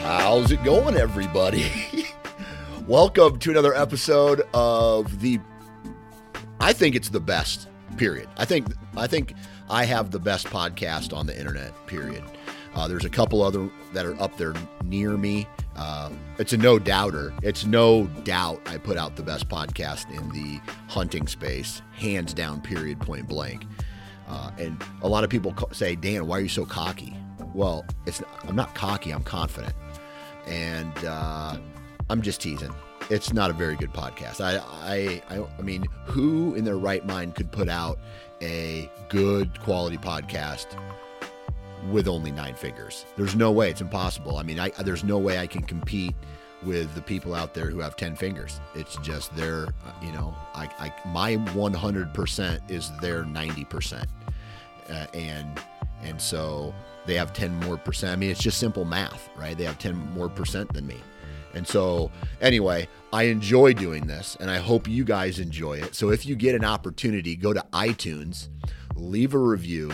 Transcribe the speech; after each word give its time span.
How's 0.00 0.52
it 0.52 0.62
going, 0.62 0.96
everybody? 0.96 1.66
Welcome 2.86 3.40
to 3.40 3.50
another 3.50 3.74
episode 3.74 4.42
of 4.54 5.20
the. 5.20 5.40
I 6.60 6.72
think 6.72 6.94
it's 6.94 7.08
the 7.08 7.18
best. 7.18 7.66
Period. 7.96 8.28
I 8.36 8.44
think 8.44 8.68
I 8.96 9.08
think 9.08 9.34
I 9.68 9.84
have 9.84 10.12
the 10.12 10.20
best 10.20 10.46
podcast 10.46 11.16
on 11.16 11.26
the 11.26 11.36
internet. 11.36 11.74
Period. 11.88 12.22
Uh, 12.74 12.86
there's 12.86 13.04
a 13.04 13.10
couple 13.10 13.42
other 13.42 13.68
that 13.94 14.06
are 14.06 14.20
up 14.22 14.36
there 14.36 14.54
near 14.84 15.16
me. 15.16 15.48
Uh, 15.78 16.10
it's 16.38 16.52
a 16.52 16.56
no 16.56 16.78
doubter. 16.78 17.32
It's 17.42 17.64
no 17.64 18.06
doubt 18.24 18.60
I 18.66 18.78
put 18.78 18.96
out 18.96 19.16
the 19.16 19.22
best 19.22 19.48
podcast 19.48 20.10
in 20.10 20.28
the 20.30 20.60
hunting 20.88 21.26
space, 21.28 21.82
hands 21.94 22.34
down. 22.34 22.60
Period. 22.60 23.00
Point 23.00 23.28
blank. 23.28 23.64
Uh, 24.28 24.50
and 24.58 24.82
a 25.02 25.08
lot 25.08 25.24
of 25.24 25.30
people 25.30 25.54
say, 25.72 25.94
Dan, 25.94 26.26
why 26.26 26.38
are 26.38 26.40
you 26.42 26.48
so 26.48 26.66
cocky? 26.66 27.16
Well, 27.54 27.84
it's 28.06 28.22
I'm 28.42 28.56
not 28.56 28.74
cocky. 28.74 29.10
I'm 29.10 29.22
confident 29.22 29.74
and 30.48 31.04
uh, 31.04 31.56
I'm 32.10 32.22
just 32.22 32.40
teasing. 32.40 32.74
It's 33.10 33.32
not 33.32 33.50
a 33.50 33.54
very 33.54 33.76
good 33.76 33.92
podcast. 33.92 34.40
I, 34.42 34.58
I, 34.58 35.22
I, 35.30 35.46
I 35.58 35.62
mean, 35.62 35.86
who 36.04 36.54
in 36.54 36.64
their 36.64 36.76
right 36.76 37.06
mind 37.06 37.34
could 37.36 37.50
put 37.50 37.68
out 37.68 37.98
a 38.42 38.90
good 39.08 39.58
quality 39.60 39.96
podcast 39.96 40.66
with 41.90 42.08
only 42.08 42.30
nine 42.30 42.54
fingers? 42.54 43.06
There's 43.16 43.34
no 43.34 43.50
way. 43.50 43.70
It's 43.70 43.80
impossible. 43.80 44.36
I 44.36 44.42
mean, 44.42 44.58
I, 44.58 44.70
there's 44.82 45.04
no 45.04 45.18
way 45.18 45.38
I 45.38 45.46
can 45.46 45.62
compete 45.62 46.14
with 46.62 46.92
the 46.94 47.02
people 47.02 47.34
out 47.34 47.54
there 47.54 47.70
who 47.70 47.78
have 47.80 47.96
10 47.96 48.16
fingers. 48.16 48.60
It's 48.74 48.96
just 48.98 49.34
their, 49.36 49.68
you 50.02 50.12
know, 50.12 50.34
I, 50.54 50.68
I 50.78 51.08
my 51.08 51.36
100% 51.36 52.70
is 52.70 52.90
their 53.00 53.22
90%. 53.24 54.06
Uh, 54.90 55.06
and, 55.14 55.60
and 56.02 56.20
so 56.20 56.74
they 57.06 57.14
have 57.14 57.32
10 57.32 57.60
more 57.60 57.76
percent. 57.76 58.12
I 58.12 58.16
mean, 58.16 58.30
it's 58.30 58.40
just 58.40 58.58
simple 58.58 58.84
math, 58.84 59.28
right? 59.36 59.56
They 59.56 59.64
have 59.64 59.78
10 59.78 59.94
more 60.14 60.28
percent 60.28 60.72
than 60.72 60.86
me. 60.86 60.96
And 61.54 61.66
so, 61.66 62.10
anyway, 62.40 62.88
I 63.12 63.24
enjoy 63.24 63.72
doing 63.72 64.06
this 64.06 64.36
and 64.38 64.50
I 64.50 64.58
hope 64.58 64.86
you 64.86 65.04
guys 65.04 65.38
enjoy 65.38 65.78
it. 65.78 65.94
So, 65.94 66.10
if 66.10 66.26
you 66.26 66.36
get 66.36 66.54
an 66.54 66.64
opportunity, 66.64 67.36
go 67.36 67.52
to 67.52 67.64
iTunes, 67.72 68.48
leave 68.98 69.34
a 69.34 69.38
review, 69.38 69.92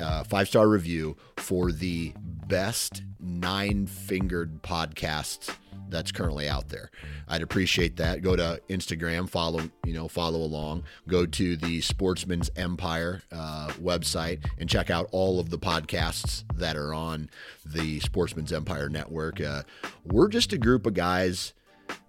uh, 0.00 0.24
five 0.24 0.48
star 0.48 0.68
review 0.68 1.16
for 1.36 1.72
the 1.72 2.12
best 2.46 3.02
nine 3.20 3.86
fingered 3.86 4.62
podcasts 4.62 5.54
that's 5.90 6.12
currently 6.12 6.48
out 6.48 6.68
there. 6.68 6.90
I'd 7.28 7.42
appreciate 7.42 7.96
that. 7.96 8.22
Go 8.22 8.36
to 8.36 8.60
Instagram, 8.68 9.28
follow 9.28 9.62
you 9.84 9.94
know 9.94 10.08
follow 10.08 10.40
along. 10.40 10.84
Go 11.06 11.26
to 11.26 11.56
the 11.56 11.80
Sportsman's 11.80 12.50
Empire 12.56 13.22
uh, 13.32 13.68
website 13.80 14.44
and 14.58 14.68
check 14.68 14.90
out 14.90 15.08
all 15.12 15.40
of 15.40 15.50
the 15.50 15.58
podcasts 15.58 16.44
that 16.54 16.76
are 16.76 16.94
on 16.94 17.30
the 17.64 18.00
Sportsman's 18.00 18.52
Empire 18.52 18.88
network. 18.88 19.40
Uh, 19.40 19.62
we're 20.04 20.28
just 20.28 20.52
a 20.52 20.58
group 20.58 20.86
of 20.86 20.94
guys 20.94 21.54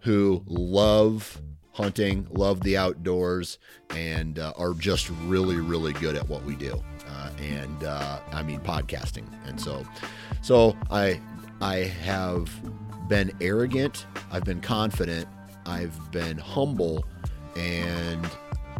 who 0.02 0.44
love 0.48 1.42
hunting, 1.80 2.28
love 2.32 2.60
the 2.62 2.76
outdoors, 2.76 3.58
and 3.92 4.38
uh, 4.38 4.52
are 4.58 4.74
just 4.74 5.10
really, 5.26 5.56
really 5.56 5.94
good 5.94 6.18
at 6.18 6.28
what 6.28 6.44
we 6.44 6.54
do. 6.54 6.78
Uh, 7.08 7.30
and 7.40 7.86
uh, 7.86 8.20
I 8.34 8.44
mean 8.44 8.60
podcasting. 8.60 9.26
And 9.48 9.60
so, 9.60 9.86
so 10.42 10.76
I 10.92 11.22
I 11.62 11.78
have 12.04 12.52
been 13.08 13.32
arrogant, 13.40 14.06
I've 14.30 14.44
been 14.44 14.60
confident, 14.60 15.28
I've 15.66 16.12
been 16.12 16.38
humble, 16.38 17.06
and 17.56 18.30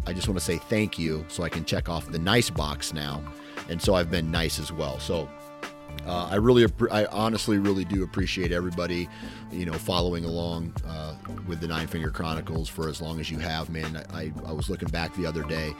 I 0.06 0.12
just 0.12 0.28
want 0.28 0.38
to 0.38 0.44
say 0.44 0.58
thank 0.58 0.98
you 0.98 1.24
so 1.28 1.42
I 1.42 1.48
can 1.48 1.64
check 1.64 1.88
off 1.88 2.06
the 2.06 2.18
nice 2.18 2.50
box 2.50 2.92
now. 2.92 3.22
And 3.70 3.80
so 3.80 3.94
I've 3.94 4.10
been 4.10 4.30
nice 4.30 4.58
as 4.58 4.70
well. 4.72 4.98
So 4.98 5.26
uh, 6.06 6.28
I 6.30 6.36
really, 6.36 6.66
I 6.90 7.04
honestly 7.06 7.58
really 7.58 7.84
do 7.84 8.02
appreciate 8.02 8.52
everybody, 8.52 9.08
you 9.52 9.66
know, 9.66 9.74
following 9.74 10.24
along 10.24 10.74
uh, 10.86 11.14
with 11.46 11.60
the 11.60 11.68
Nine 11.68 11.86
Finger 11.86 12.10
Chronicles 12.10 12.68
for 12.68 12.88
as 12.88 13.00
long 13.00 13.20
as 13.20 13.30
you 13.30 13.38
have, 13.38 13.70
man. 13.70 14.02
I, 14.12 14.32
I 14.46 14.52
was 14.52 14.70
looking 14.70 14.88
back 14.88 15.14
the 15.14 15.26
other 15.26 15.42
day, 15.42 15.74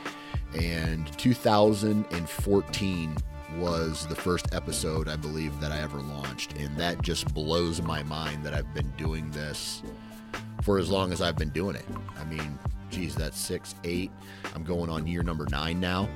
and 0.54 1.06
2014 1.18 3.16
was 3.56 4.06
the 4.06 4.14
first 4.14 4.54
episode 4.54 5.08
I 5.08 5.16
believe 5.16 5.58
that 5.60 5.72
I 5.72 5.80
ever 5.80 5.98
launched, 5.98 6.56
and 6.56 6.76
that 6.76 7.02
just 7.02 7.32
blows 7.34 7.82
my 7.82 8.02
mind 8.02 8.44
that 8.44 8.54
I've 8.54 8.72
been 8.74 8.92
doing 8.96 9.30
this 9.30 9.82
for 10.62 10.78
as 10.78 10.90
long 10.90 11.12
as 11.12 11.20
I've 11.20 11.36
been 11.36 11.50
doing 11.50 11.74
it. 11.74 11.86
I 12.18 12.24
mean, 12.24 12.58
geez, 12.90 13.14
that's 13.14 13.38
six, 13.38 13.74
eight. 13.84 14.10
I'm 14.54 14.64
going 14.64 14.90
on 14.90 15.06
year 15.06 15.22
number 15.22 15.46
nine 15.50 15.80
now, 15.80 16.08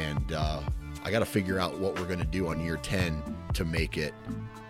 and 0.00 0.32
uh, 0.32 0.60
I 1.04 1.10
got 1.10 1.20
to 1.20 1.26
figure 1.26 1.58
out 1.58 1.78
what 1.78 1.98
we're 1.98 2.06
going 2.06 2.18
to 2.18 2.24
do 2.24 2.48
on 2.48 2.60
year 2.60 2.76
ten 2.76 3.22
to 3.54 3.64
make 3.64 3.96
it 3.96 4.14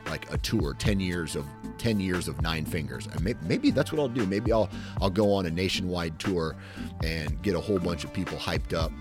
like 0.06 0.30
a 0.32 0.38
tour. 0.38 0.74
Ten 0.74 1.00
years 1.00 1.36
of 1.36 1.46
ten 1.78 2.00
years 2.00 2.28
of 2.28 2.40
nine 2.42 2.64
fingers, 2.64 3.06
and 3.06 3.22
maybe, 3.22 3.38
maybe 3.42 3.70
that's 3.70 3.92
what 3.92 4.00
I'll 4.00 4.08
do. 4.08 4.26
Maybe 4.26 4.52
I'll 4.52 4.68
I'll 5.00 5.10
go 5.10 5.32
on 5.32 5.46
a 5.46 5.50
nationwide 5.50 6.18
tour 6.18 6.56
and 7.02 7.40
get 7.42 7.54
a 7.54 7.60
whole 7.60 7.78
bunch 7.78 8.04
of 8.04 8.12
people 8.12 8.36
hyped 8.38 8.74
up 8.74 8.92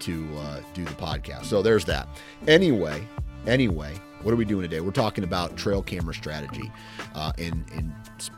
to 0.00 0.28
uh, 0.38 0.60
do 0.74 0.84
the 0.84 0.92
podcast. 0.92 1.46
So 1.46 1.62
there's 1.62 1.84
that. 1.86 2.08
Anyway, 2.46 3.06
anyway, 3.46 3.94
what 4.22 4.32
are 4.32 4.36
we 4.36 4.44
doing 4.44 4.62
today? 4.62 4.80
We're 4.80 4.90
talking 4.90 5.24
about 5.24 5.56
trail 5.56 5.82
camera 5.82 6.14
strategy, 6.14 6.70
uh, 7.14 7.32
and, 7.38 7.64
and 7.74 7.92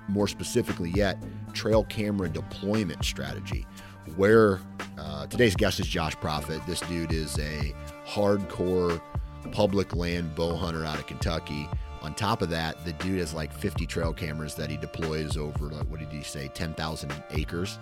more 0.09 0.29
specifically 0.29 0.91
yet, 0.95 1.19
trail 1.53 1.85
camera 1.85 2.29
deployment 2.29 3.05
strategy. 3.05 3.67
Where 4.17 4.61
uh, 4.99 5.27
today's 5.27 5.57
guest 5.57 5.81
is 5.81 5.87
Josh 5.87 6.15
Profitt. 6.17 6.65
This 6.67 6.81
dude 6.81 7.13
is 7.13 7.39
a 7.39 7.75
hardcore 8.07 9.01
public 9.47 9.95
land 9.95 10.35
bow 10.35 10.57
hunter 10.57 10.85
out 10.85 10.99
of 10.99 11.07
Kentucky. 11.07 11.69
On 12.03 12.15
top 12.15 12.43
of 12.43 12.51
that, 12.51 12.85
the 12.85 12.93
dude 12.95 13.19
has 13.19 13.35
like 13.35 13.53
50 13.53 13.87
trail 13.87 14.13
cameras 14.13 14.55
that 14.55 14.71
he 14.71 14.77
deploys 14.77 15.37
over, 15.37 15.67
like, 15.67 15.89
what 15.89 15.99
did 16.01 16.09
he 16.11 16.23
say, 16.23 16.49
10,000 16.49 17.13
acres. 17.31 17.79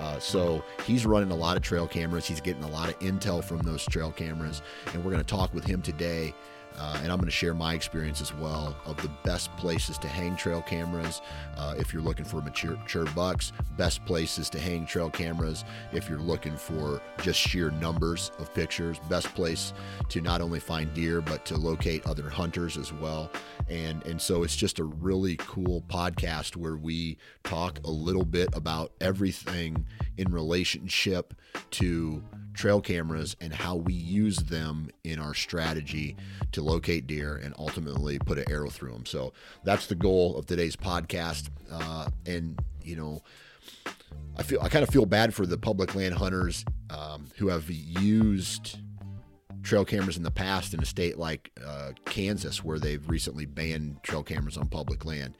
Uh, 0.00 0.18
so 0.18 0.64
he's 0.86 1.04
running 1.04 1.30
a 1.30 1.36
lot 1.36 1.56
of 1.56 1.62
trail 1.62 1.86
cameras. 1.86 2.26
He's 2.26 2.40
getting 2.40 2.64
a 2.64 2.68
lot 2.70 2.88
of 2.88 2.98
intel 3.00 3.44
from 3.44 3.58
those 3.58 3.84
trail 3.84 4.10
cameras. 4.10 4.62
And 4.92 5.04
we're 5.04 5.10
going 5.10 5.22
to 5.22 5.36
talk 5.36 5.52
with 5.52 5.64
him 5.64 5.82
today 5.82 6.34
Uh, 6.78 6.98
and 7.02 7.12
I'm 7.12 7.18
going 7.18 7.26
to 7.26 7.30
share 7.30 7.54
my 7.54 7.74
experience 7.74 8.20
as 8.20 8.34
well 8.34 8.76
of 8.86 8.96
the 9.02 9.10
best 9.24 9.54
places 9.56 9.98
to 9.98 10.08
hang 10.08 10.36
trail 10.36 10.62
cameras 10.62 11.20
uh, 11.56 11.74
if 11.76 11.92
you're 11.92 12.02
looking 12.02 12.24
for 12.24 12.40
mature, 12.40 12.76
mature 12.76 13.04
bucks, 13.06 13.52
best 13.76 14.04
places 14.06 14.48
to 14.50 14.58
hang 14.58 14.86
trail 14.86 15.10
cameras 15.10 15.64
if 15.92 16.08
you're 16.08 16.18
looking 16.18 16.56
for 16.56 17.02
just 17.22 17.38
sheer 17.38 17.70
numbers 17.72 18.32
of 18.38 18.52
pictures, 18.54 18.98
best 19.08 19.26
place 19.34 19.72
to 20.08 20.20
not 20.20 20.40
only 20.40 20.60
find 20.60 20.92
deer 20.94 21.20
but 21.20 21.44
to 21.44 21.56
locate 21.56 22.06
other 22.06 22.28
hunters 22.28 22.76
as 22.76 22.92
well. 22.92 23.30
And 23.68 24.04
and 24.06 24.20
so 24.20 24.42
it's 24.42 24.56
just 24.56 24.78
a 24.78 24.84
really 24.84 25.36
cool 25.36 25.82
podcast 25.88 26.56
where 26.56 26.76
we 26.76 27.18
talk 27.44 27.78
a 27.84 27.90
little 27.90 28.24
bit 28.24 28.48
about 28.54 28.92
everything 29.00 29.86
in 30.16 30.32
relationship 30.32 31.34
to 31.72 32.22
trail 32.54 32.80
cameras 32.80 33.36
and 33.40 33.52
how 33.52 33.76
we 33.76 33.92
use 33.92 34.36
them 34.36 34.90
in 35.04 35.18
our 35.18 35.34
strategy 35.34 36.16
to 36.52 36.62
locate 36.62 37.06
deer 37.06 37.36
and 37.36 37.54
ultimately 37.58 38.18
put 38.18 38.38
an 38.38 38.44
arrow 38.50 38.70
through 38.70 38.92
them. 38.92 39.06
So 39.06 39.32
that's 39.64 39.86
the 39.86 39.94
goal 39.94 40.36
of 40.36 40.46
today's 40.46 40.76
podcast. 40.76 41.48
Uh, 41.70 42.08
and 42.26 42.58
you 42.82 42.96
know, 42.96 43.22
I 44.36 44.42
feel 44.42 44.60
I 44.62 44.68
kind 44.68 44.82
of 44.82 44.90
feel 44.90 45.06
bad 45.06 45.34
for 45.34 45.46
the 45.46 45.58
public 45.58 45.94
land 45.94 46.14
hunters 46.14 46.64
um, 46.90 47.26
who 47.36 47.48
have 47.48 47.70
used 47.70 48.78
trail 49.62 49.84
cameras 49.84 50.16
in 50.16 50.22
the 50.22 50.30
past 50.30 50.72
in 50.74 50.80
a 50.80 50.86
state 50.86 51.18
like 51.18 51.50
uh, 51.64 51.92
Kansas, 52.06 52.64
where 52.64 52.78
they've 52.78 53.06
recently 53.08 53.46
banned 53.46 54.02
trail 54.02 54.22
cameras 54.22 54.56
on 54.56 54.66
public 54.68 55.04
land. 55.04 55.36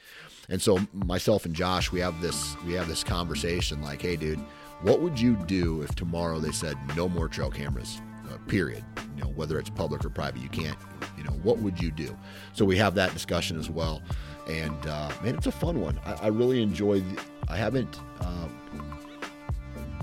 And 0.49 0.61
so 0.61 0.79
myself 0.93 1.45
and 1.47 1.55
Josh, 1.55 1.93
we 1.93 2.01
have 2.01 2.21
this 2.21 2.57
we 2.67 2.75
have 2.75 2.89
this 2.89 3.05
conversation 3.05 3.83
like, 3.83 4.03
hey, 4.03 4.17
dude, 4.17 4.41
what 4.83 5.01
would 5.01 5.21
you 5.21 5.37
do 5.47 5.83
if 5.83 5.95
tomorrow 5.95 6.39
they 6.39 6.53
said 6.53 6.77
no 6.97 7.09
more 7.09 7.29
trail 7.29 7.51
cameras? 7.51 8.01
Uh, 8.31 8.39
period. 8.47 8.85
You 9.17 9.25
know, 9.25 9.31
whether 9.31 9.59
it's 9.59 9.71
public 9.71 10.05
or 10.05 10.11
private, 10.11 10.41
you 10.41 10.49
can't. 10.49 10.79
You 11.17 11.25
know, 11.25 11.33
what 11.43 11.59
would 11.59 11.81
you 11.81 11.91
do? 11.91 12.17
So 12.53 12.65
we 12.65 12.77
have 12.77 12.95
that 12.95 13.13
discussion 13.13 13.59
as 13.59 13.69
well. 13.69 14.03
And 14.49 14.87
uh, 14.87 15.11
man, 15.23 15.35
it's 15.35 15.47
a 15.47 15.53
fun 15.53 15.81
one. 15.81 15.99
I, 16.05 16.13
I 16.13 16.27
really 16.29 16.63
enjoy. 16.63 17.01
The, 17.01 17.23
I 17.49 17.57
haven't. 17.57 18.01
Uh, 18.21 18.49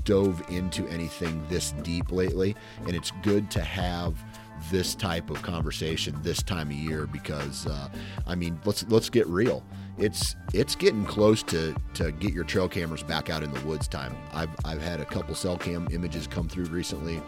dove 0.08 0.42
into 0.50 0.88
anything 0.88 1.46
this 1.50 1.74
deep 1.84 2.14
lately, 2.14 2.56
and 2.86 2.96
it's 2.96 3.12
good 3.24 3.52
to 3.52 3.62
have 3.62 4.24
this 4.72 4.96
type 4.96 5.30
of 5.30 5.42
conversation 5.42 6.18
this 6.24 6.42
time 6.42 6.68
of 6.68 6.74
year 6.74 7.06
because 7.06 7.68
uh, 7.68 7.90
I 8.26 8.34
mean 8.34 8.60
let's 8.66 8.86
let's 8.90 9.10
get 9.10 9.28
real. 9.28 9.64
It's 9.98 10.36
it's 10.54 10.76
getting 10.76 11.06
close 11.06 11.44
to 11.44 11.76
to 11.96 12.12
get 12.12 12.34
your 12.34 12.44
trail 12.44 12.70
cameras 12.70 13.04
back 13.04 13.30
out 13.30 13.44
in 13.44 13.52
the 13.52 13.60
woods 13.66 13.88
time. 13.88 14.16
I've 14.34 14.50
I've 14.64 14.82
had 14.82 15.00
a 15.00 15.06
couple 15.06 15.34
cell 15.36 15.58
cam 15.58 15.88
images 15.92 16.28
come 16.28 16.48
through 16.48 16.66
recently 16.66 17.22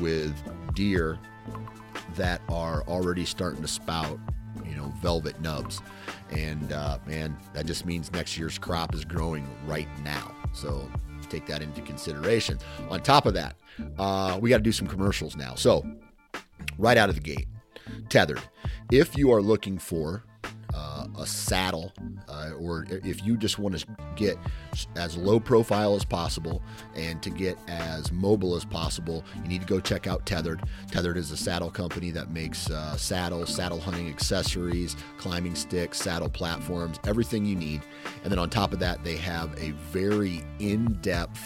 with 0.00 0.34
deer 0.74 1.18
that 2.16 2.40
are 2.48 2.82
already 2.88 3.24
starting 3.24 3.62
to 3.62 3.68
spout 3.68 4.18
you 4.64 4.76
know 4.76 4.92
velvet 5.00 5.40
nubs 5.40 5.80
and 6.30 6.72
uh, 6.72 6.98
man 7.06 7.36
that 7.52 7.66
just 7.66 7.84
means 7.86 8.10
next 8.12 8.38
year's 8.38 8.58
crop 8.58 8.94
is 8.94 9.04
growing 9.04 9.46
right 9.66 9.88
now 10.04 10.34
so 10.52 10.88
take 11.34 11.46
that 11.46 11.62
into 11.62 11.80
consideration. 11.82 12.58
On 12.90 13.00
top 13.00 13.26
of 13.26 13.34
that, 13.34 13.56
uh, 13.98 14.38
we 14.40 14.50
got 14.50 14.58
to 14.58 14.62
do 14.62 14.72
some 14.72 14.86
commercials 14.86 15.36
now. 15.36 15.54
So, 15.54 15.84
right 16.78 16.96
out 16.96 17.08
of 17.08 17.14
the 17.16 17.20
gate, 17.20 17.46
tethered. 18.08 18.40
If 18.90 19.16
you 19.16 19.32
are 19.32 19.42
looking 19.42 19.78
for 19.78 20.24
a 21.18 21.26
saddle, 21.26 21.92
uh, 22.28 22.50
or 22.58 22.86
if 22.90 23.24
you 23.24 23.36
just 23.36 23.58
want 23.58 23.78
to 23.78 23.86
get 24.16 24.36
as 24.96 25.16
low 25.16 25.38
profile 25.38 25.94
as 25.94 26.04
possible 26.04 26.62
and 26.94 27.22
to 27.22 27.30
get 27.30 27.58
as 27.68 28.12
mobile 28.12 28.54
as 28.54 28.64
possible, 28.64 29.24
you 29.42 29.48
need 29.48 29.60
to 29.60 29.66
go 29.66 29.80
check 29.80 30.06
out 30.06 30.24
Tethered. 30.26 30.62
Tethered 30.90 31.16
is 31.16 31.30
a 31.30 31.36
saddle 31.36 31.70
company 31.70 32.10
that 32.10 32.30
makes 32.30 32.70
uh, 32.70 32.96
saddles, 32.96 33.54
saddle 33.54 33.80
hunting 33.80 34.08
accessories, 34.08 34.96
climbing 35.18 35.54
sticks, 35.54 35.98
saddle 35.98 36.28
platforms, 36.28 36.98
everything 37.06 37.44
you 37.44 37.56
need. 37.56 37.82
And 38.22 38.32
then 38.32 38.38
on 38.38 38.50
top 38.50 38.72
of 38.72 38.78
that, 38.80 39.04
they 39.04 39.16
have 39.16 39.52
a 39.58 39.70
very 39.92 40.42
in 40.58 40.94
depth 41.00 41.40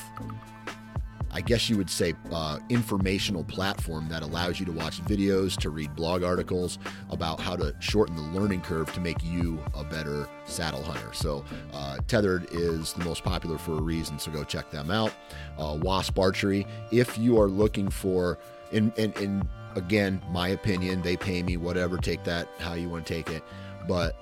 I 1.30 1.40
guess 1.40 1.68
you 1.68 1.76
would 1.76 1.90
say, 1.90 2.14
uh, 2.32 2.58
informational 2.68 3.44
platform 3.44 4.08
that 4.08 4.22
allows 4.22 4.58
you 4.58 4.66
to 4.66 4.72
watch 4.72 5.02
videos, 5.04 5.56
to 5.58 5.70
read 5.70 5.94
blog 5.94 6.22
articles 6.22 6.78
about 7.10 7.40
how 7.40 7.54
to 7.56 7.74
shorten 7.80 8.16
the 8.16 8.22
learning 8.38 8.62
curve 8.62 8.92
to 8.94 9.00
make 9.00 9.22
you 9.22 9.62
a 9.74 9.84
better 9.84 10.28
saddle 10.46 10.82
hunter. 10.82 11.12
So, 11.12 11.44
uh, 11.72 11.98
Tethered 12.06 12.48
is 12.50 12.92
the 12.94 13.04
most 13.04 13.24
popular 13.24 13.58
for 13.58 13.72
a 13.72 13.82
reason, 13.82 14.18
so 14.18 14.30
go 14.30 14.42
check 14.42 14.70
them 14.70 14.90
out. 14.90 15.12
Uh, 15.58 15.78
Wasp 15.80 16.18
Archery, 16.18 16.66
if 16.90 17.18
you 17.18 17.40
are 17.40 17.48
looking 17.48 17.90
for, 17.90 18.38
in, 18.72 18.92
in, 18.96 19.12
in 19.14 19.48
again, 19.76 20.22
my 20.30 20.48
opinion, 20.48 21.02
they 21.02 21.16
pay 21.16 21.42
me, 21.42 21.56
whatever, 21.56 21.98
take 21.98 22.24
that 22.24 22.48
how 22.58 22.74
you 22.74 22.88
want 22.88 23.06
to 23.06 23.14
take 23.14 23.30
it. 23.30 23.42
But, 23.86 24.16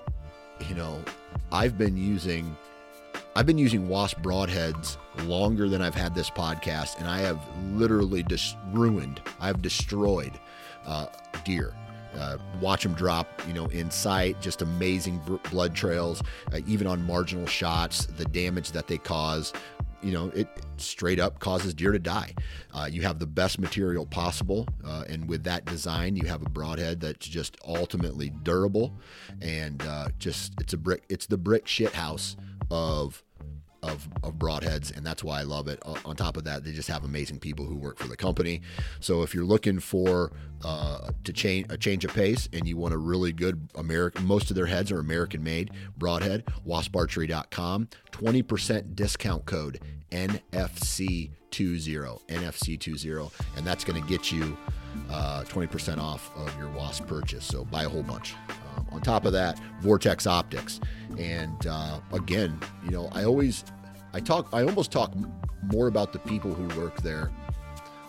you 0.68 0.74
know, 0.74 1.02
I've 1.52 1.78
been 1.78 1.96
using 1.96 2.56
I've 3.36 3.44
been 3.44 3.58
using 3.58 3.86
wasp 3.86 4.20
broadheads 4.20 4.96
longer 5.24 5.68
than 5.68 5.82
I've 5.82 5.94
had 5.94 6.14
this 6.14 6.30
podcast, 6.30 6.98
and 6.98 7.06
I 7.06 7.18
have 7.18 7.38
literally 7.74 8.22
just 8.22 8.56
ruined, 8.72 9.20
I've 9.38 9.60
destroyed 9.60 10.32
uh, 10.86 11.08
deer. 11.44 11.74
Uh, 12.18 12.38
watch 12.62 12.82
them 12.82 12.94
drop, 12.94 13.28
you 13.46 13.52
know, 13.52 13.66
in 13.66 13.90
sight, 13.90 14.40
just 14.40 14.62
amazing 14.62 15.20
blood 15.50 15.74
trails, 15.74 16.22
uh, 16.54 16.60
even 16.66 16.86
on 16.86 17.02
marginal 17.02 17.46
shots, 17.46 18.06
the 18.06 18.24
damage 18.24 18.72
that 18.72 18.86
they 18.86 18.96
cause. 18.96 19.52
You 20.02 20.12
know, 20.12 20.28
it 20.28 20.48
straight 20.78 21.20
up 21.20 21.38
causes 21.38 21.74
deer 21.74 21.92
to 21.92 21.98
die. 21.98 22.32
Uh, 22.72 22.88
you 22.90 23.02
have 23.02 23.18
the 23.18 23.26
best 23.26 23.58
material 23.58 24.06
possible, 24.06 24.66
uh, 24.82 25.04
and 25.10 25.28
with 25.28 25.44
that 25.44 25.66
design, 25.66 26.16
you 26.16 26.26
have 26.26 26.40
a 26.40 26.48
broadhead 26.48 27.02
that's 27.02 27.28
just 27.28 27.58
ultimately 27.66 28.30
durable, 28.44 28.94
and 29.42 29.82
uh, 29.82 30.08
just 30.18 30.54
it's 30.58 30.72
a 30.72 30.78
brick. 30.78 31.02
It's 31.10 31.26
the 31.26 31.36
brick 31.36 31.66
shit 31.66 31.92
house 31.92 32.38
of 32.70 33.22
of, 33.88 34.08
of 34.22 34.34
broadheads, 34.34 34.96
and 34.96 35.04
that's 35.04 35.22
why 35.24 35.40
I 35.40 35.42
love 35.42 35.68
it. 35.68 35.82
On 36.04 36.16
top 36.16 36.36
of 36.36 36.44
that, 36.44 36.64
they 36.64 36.72
just 36.72 36.88
have 36.88 37.04
amazing 37.04 37.38
people 37.38 37.64
who 37.64 37.76
work 37.76 37.98
for 37.98 38.08
the 38.08 38.16
company. 38.16 38.62
So 39.00 39.22
if 39.22 39.34
you're 39.34 39.44
looking 39.44 39.78
for 39.78 40.32
uh, 40.64 41.10
to 41.24 41.32
change 41.32 41.66
a 41.70 41.76
change 41.76 42.04
of 42.04 42.12
pace 42.12 42.48
and 42.52 42.66
you 42.66 42.76
want 42.76 42.94
a 42.94 42.98
really 42.98 43.32
good 43.32 43.68
American, 43.74 44.26
most 44.26 44.50
of 44.50 44.56
their 44.56 44.66
heads 44.66 44.90
are 44.92 44.98
American 44.98 45.42
made 45.42 45.70
broadhead. 45.96 46.44
WaspArchery.com, 46.66 47.88
20% 48.12 48.94
discount 48.94 49.44
code 49.46 49.80
NFC20 50.10 51.30
NFC20, 52.28 53.32
and 53.56 53.66
that's 53.66 53.84
going 53.84 54.00
to 54.00 54.08
get 54.08 54.30
you 54.30 54.56
uh, 55.10 55.44
20% 55.44 55.98
off 55.98 56.30
of 56.36 56.56
your 56.58 56.68
Wasp 56.70 57.06
purchase. 57.06 57.44
So 57.44 57.64
buy 57.64 57.84
a 57.84 57.88
whole 57.88 58.02
bunch. 58.02 58.34
Um, 58.76 58.86
on 58.92 59.00
top 59.00 59.24
of 59.24 59.32
that, 59.32 59.60
Vortex 59.80 60.26
Optics, 60.26 60.80
and 61.18 61.66
uh, 61.66 62.00
again, 62.12 62.58
you 62.84 62.90
know, 62.90 63.08
I 63.12 63.24
always 63.24 63.64
I 64.16 64.20
talk, 64.20 64.48
I 64.50 64.62
almost 64.62 64.90
talk 64.90 65.12
more 65.64 65.88
about 65.88 66.14
the 66.14 66.18
people 66.20 66.54
who 66.54 66.80
work 66.80 67.02
there 67.02 67.30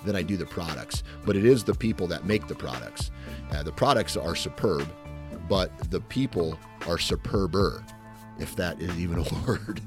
than 0.06 0.16
I 0.16 0.22
do 0.22 0.38
the 0.38 0.46
products. 0.46 1.04
But 1.26 1.36
it 1.36 1.44
is 1.44 1.66
the 1.66 1.74
people 1.74 2.08
that 2.08 2.24
make 2.24 2.48
the 2.48 2.56
products. 2.56 3.12
Uh, 3.52 3.62
the 3.62 3.74
products 3.74 4.16
are 4.16 4.34
superb, 4.34 4.88
but 5.50 5.78
the 5.92 6.00
people 6.00 6.58
are 6.88 6.96
superber, 6.96 7.84
if 8.40 8.56
that 8.56 8.82
is 8.82 8.98
even 8.98 9.18
a 9.20 9.46
word. 9.46 9.82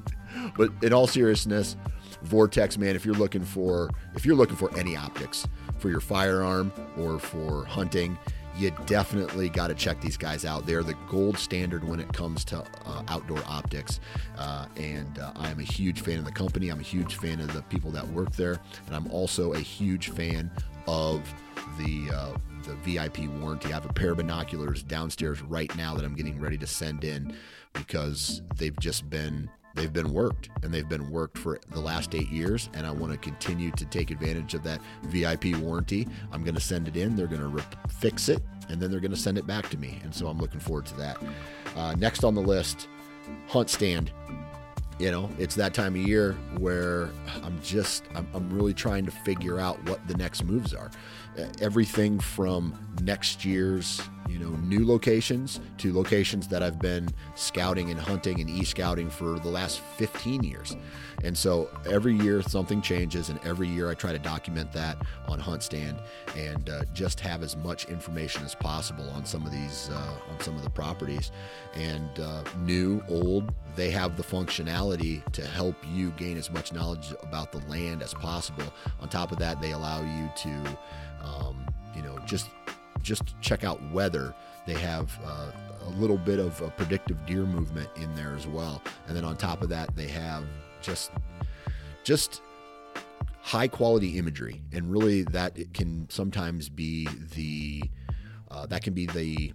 but 0.55 0.69
in 0.83 0.93
all 0.93 1.07
seriousness, 1.07 1.75
Vortex, 2.21 2.77
man, 2.77 2.95
if 2.95 3.03
you're 3.03 3.15
looking 3.15 3.43
for 3.43 3.89
if 4.13 4.23
you're 4.23 4.35
looking 4.35 4.55
for 4.55 4.71
any 4.77 4.95
optics 4.95 5.47
for 5.79 5.89
your 5.89 6.01
firearm 6.01 6.71
or 6.99 7.17
for 7.17 7.65
hunting, 7.65 8.15
you 8.57 8.71
definitely 8.85 9.49
got 9.49 9.67
to 9.67 9.75
check 9.75 10.01
these 10.01 10.17
guys 10.17 10.45
out. 10.45 10.65
They're 10.65 10.83
the 10.83 10.95
gold 11.09 11.37
standard 11.37 11.83
when 11.83 11.99
it 11.99 12.11
comes 12.13 12.43
to 12.45 12.63
uh, 12.85 13.03
outdoor 13.07 13.41
optics. 13.47 13.99
Uh, 14.37 14.65
and 14.77 15.19
uh, 15.19 15.31
I'm 15.35 15.59
a 15.59 15.63
huge 15.63 16.01
fan 16.01 16.19
of 16.19 16.25
the 16.25 16.31
company. 16.31 16.69
I'm 16.69 16.79
a 16.79 16.83
huge 16.83 17.15
fan 17.15 17.39
of 17.39 17.53
the 17.53 17.61
people 17.63 17.91
that 17.91 18.07
work 18.09 18.31
there. 18.33 18.59
And 18.87 18.95
I'm 18.95 19.07
also 19.07 19.53
a 19.53 19.59
huge 19.59 20.09
fan 20.09 20.51
of 20.87 21.21
the 21.77 22.09
uh, 22.13 22.37
the 22.63 22.75
VIP 22.83 23.27
warranty. 23.39 23.69
I 23.69 23.73
have 23.73 23.85
a 23.85 23.93
pair 23.93 24.11
of 24.11 24.17
binoculars 24.17 24.83
downstairs 24.83 25.41
right 25.41 25.75
now 25.75 25.95
that 25.95 26.05
I'm 26.05 26.15
getting 26.15 26.39
ready 26.39 26.57
to 26.59 26.67
send 26.67 27.03
in 27.03 27.35
because 27.73 28.41
they've 28.57 28.77
just 28.79 29.09
been 29.09 29.49
they've 29.75 29.93
been 29.93 30.13
worked 30.13 30.49
and 30.63 30.73
they've 30.73 30.89
been 30.89 31.09
worked 31.09 31.37
for 31.37 31.59
the 31.71 31.79
last 31.79 32.15
eight 32.15 32.29
years 32.29 32.69
and 32.73 32.85
i 32.85 32.91
want 32.91 33.11
to 33.11 33.17
continue 33.17 33.71
to 33.71 33.85
take 33.85 34.11
advantage 34.11 34.53
of 34.53 34.63
that 34.63 34.81
vip 35.03 35.45
warranty. 35.57 36.07
I'm 36.31 36.43
going 36.43 36.55
to 36.55 36.61
send 36.61 36.87
it 36.87 36.97
in 36.97 37.15
they're 37.15 37.27
going 37.27 37.41
to 37.41 37.47
re- 37.47 37.63
fix 37.89 38.29
it 38.29 38.41
and 38.69 38.81
then 38.81 38.91
they're 38.91 38.99
going 38.99 39.11
to 39.11 39.17
send 39.17 39.37
it 39.37 39.47
back 39.47 39.69
to 39.69 39.77
me 39.77 39.99
and 40.03 40.13
so 40.13 40.27
i'm 40.27 40.37
looking 40.37 40.59
forward 40.59 40.85
to 40.87 40.95
that. 40.95 41.17
Uh, 41.75 41.93
next 41.97 42.23
on 42.23 42.35
the 42.35 42.41
list 42.41 42.87
HuntStand. 43.49 44.09
You 44.99 45.09
know 45.11 45.29
it's 45.39 45.55
that 45.55 45.73
time 45.73 45.95
of 45.95 46.01
year 46.07 46.33
where 46.59 47.09
i'm 47.43 47.59
just 47.63 48.03
I'm, 48.13 48.27
I'm 48.35 48.49
really 48.51 48.73
trying 48.73 49.05
to 49.05 49.11
figure 49.11 49.59
out 49.59 49.83
what 49.89 50.05
the 50.07 50.15
next 50.15 50.43
moves 50.43 50.73
are 50.75 50.91
everything 51.61 52.19
from 52.19 52.77
next 53.01 53.45
year's 53.45 54.01
you 54.31 54.39
know 54.39 54.49
new 54.57 54.87
locations 54.87 55.59
to 55.77 55.93
locations 55.93 56.47
that 56.47 56.63
I've 56.63 56.79
been 56.79 57.09
scouting 57.35 57.89
and 57.89 57.99
hunting 57.99 58.39
and 58.39 58.49
e-scouting 58.49 59.09
for 59.09 59.39
the 59.39 59.49
last 59.49 59.79
15 59.79 60.43
years. 60.43 60.75
And 61.23 61.37
so 61.37 61.69
every 61.85 62.15
year 62.15 62.41
something 62.41 62.81
changes, 62.81 63.29
and 63.29 63.39
every 63.45 63.67
year 63.67 63.89
I 63.89 63.93
try 63.93 64.11
to 64.11 64.19
document 64.19 64.71
that 64.73 64.97
on 65.27 65.39
HuntStand 65.39 66.01
and 66.35 66.69
uh, 66.69 66.83
just 66.93 67.19
have 67.19 67.43
as 67.43 67.55
much 67.57 67.85
information 67.85 68.43
as 68.43 68.55
possible 68.55 69.07
on 69.11 69.25
some 69.25 69.45
of 69.45 69.51
these 69.51 69.89
uh, 69.91 70.13
on 70.31 70.39
some 70.39 70.55
of 70.55 70.63
the 70.63 70.69
properties. 70.69 71.31
And 71.75 72.19
uh, 72.19 72.43
new, 72.63 73.03
old, 73.07 73.53
they 73.75 73.91
have 73.91 74.17
the 74.17 74.23
functionality 74.23 75.23
to 75.33 75.45
help 75.45 75.75
you 75.93 76.11
gain 76.11 76.37
as 76.37 76.49
much 76.49 76.73
knowledge 76.73 77.13
about 77.21 77.51
the 77.51 77.59
land 77.69 78.01
as 78.01 78.13
possible. 78.13 78.73
On 78.99 79.07
top 79.07 79.31
of 79.31 79.37
that, 79.39 79.61
they 79.61 79.71
allow 79.71 80.01
you 80.01 80.29
to, 80.37 80.77
um, 81.23 81.65
you 81.95 82.01
know, 82.01 82.17
just 82.25 82.49
just 83.01 83.23
check 83.41 83.63
out 83.63 83.81
weather. 83.91 84.33
They 84.67 84.73
have 84.75 85.17
uh, 85.25 85.51
a 85.85 85.89
little 85.91 86.17
bit 86.17 86.39
of 86.39 86.61
a 86.61 86.69
predictive 86.69 87.25
deer 87.25 87.45
movement 87.45 87.89
in 87.95 88.13
there 88.15 88.35
as 88.35 88.47
well. 88.47 88.81
And 89.07 89.15
then 89.15 89.25
on 89.25 89.37
top 89.37 89.61
of 89.61 89.69
that, 89.69 89.95
they 89.95 90.07
have 90.07 90.43
just 90.81 91.11
just 92.03 92.41
high 93.41 93.67
quality 93.67 94.17
imagery, 94.17 94.61
and 94.71 94.91
really 94.91 95.23
that 95.23 95.57
it 95.57 95.73
can 95.73 96.07
sometimes 96.09 96.69
be 96.69 97.07
the 97.35 97.83
uh, 98.49 98.65
that 98.67 98.83
can 98.83 98.93
be 98.93 99.05
the 99.07 99.53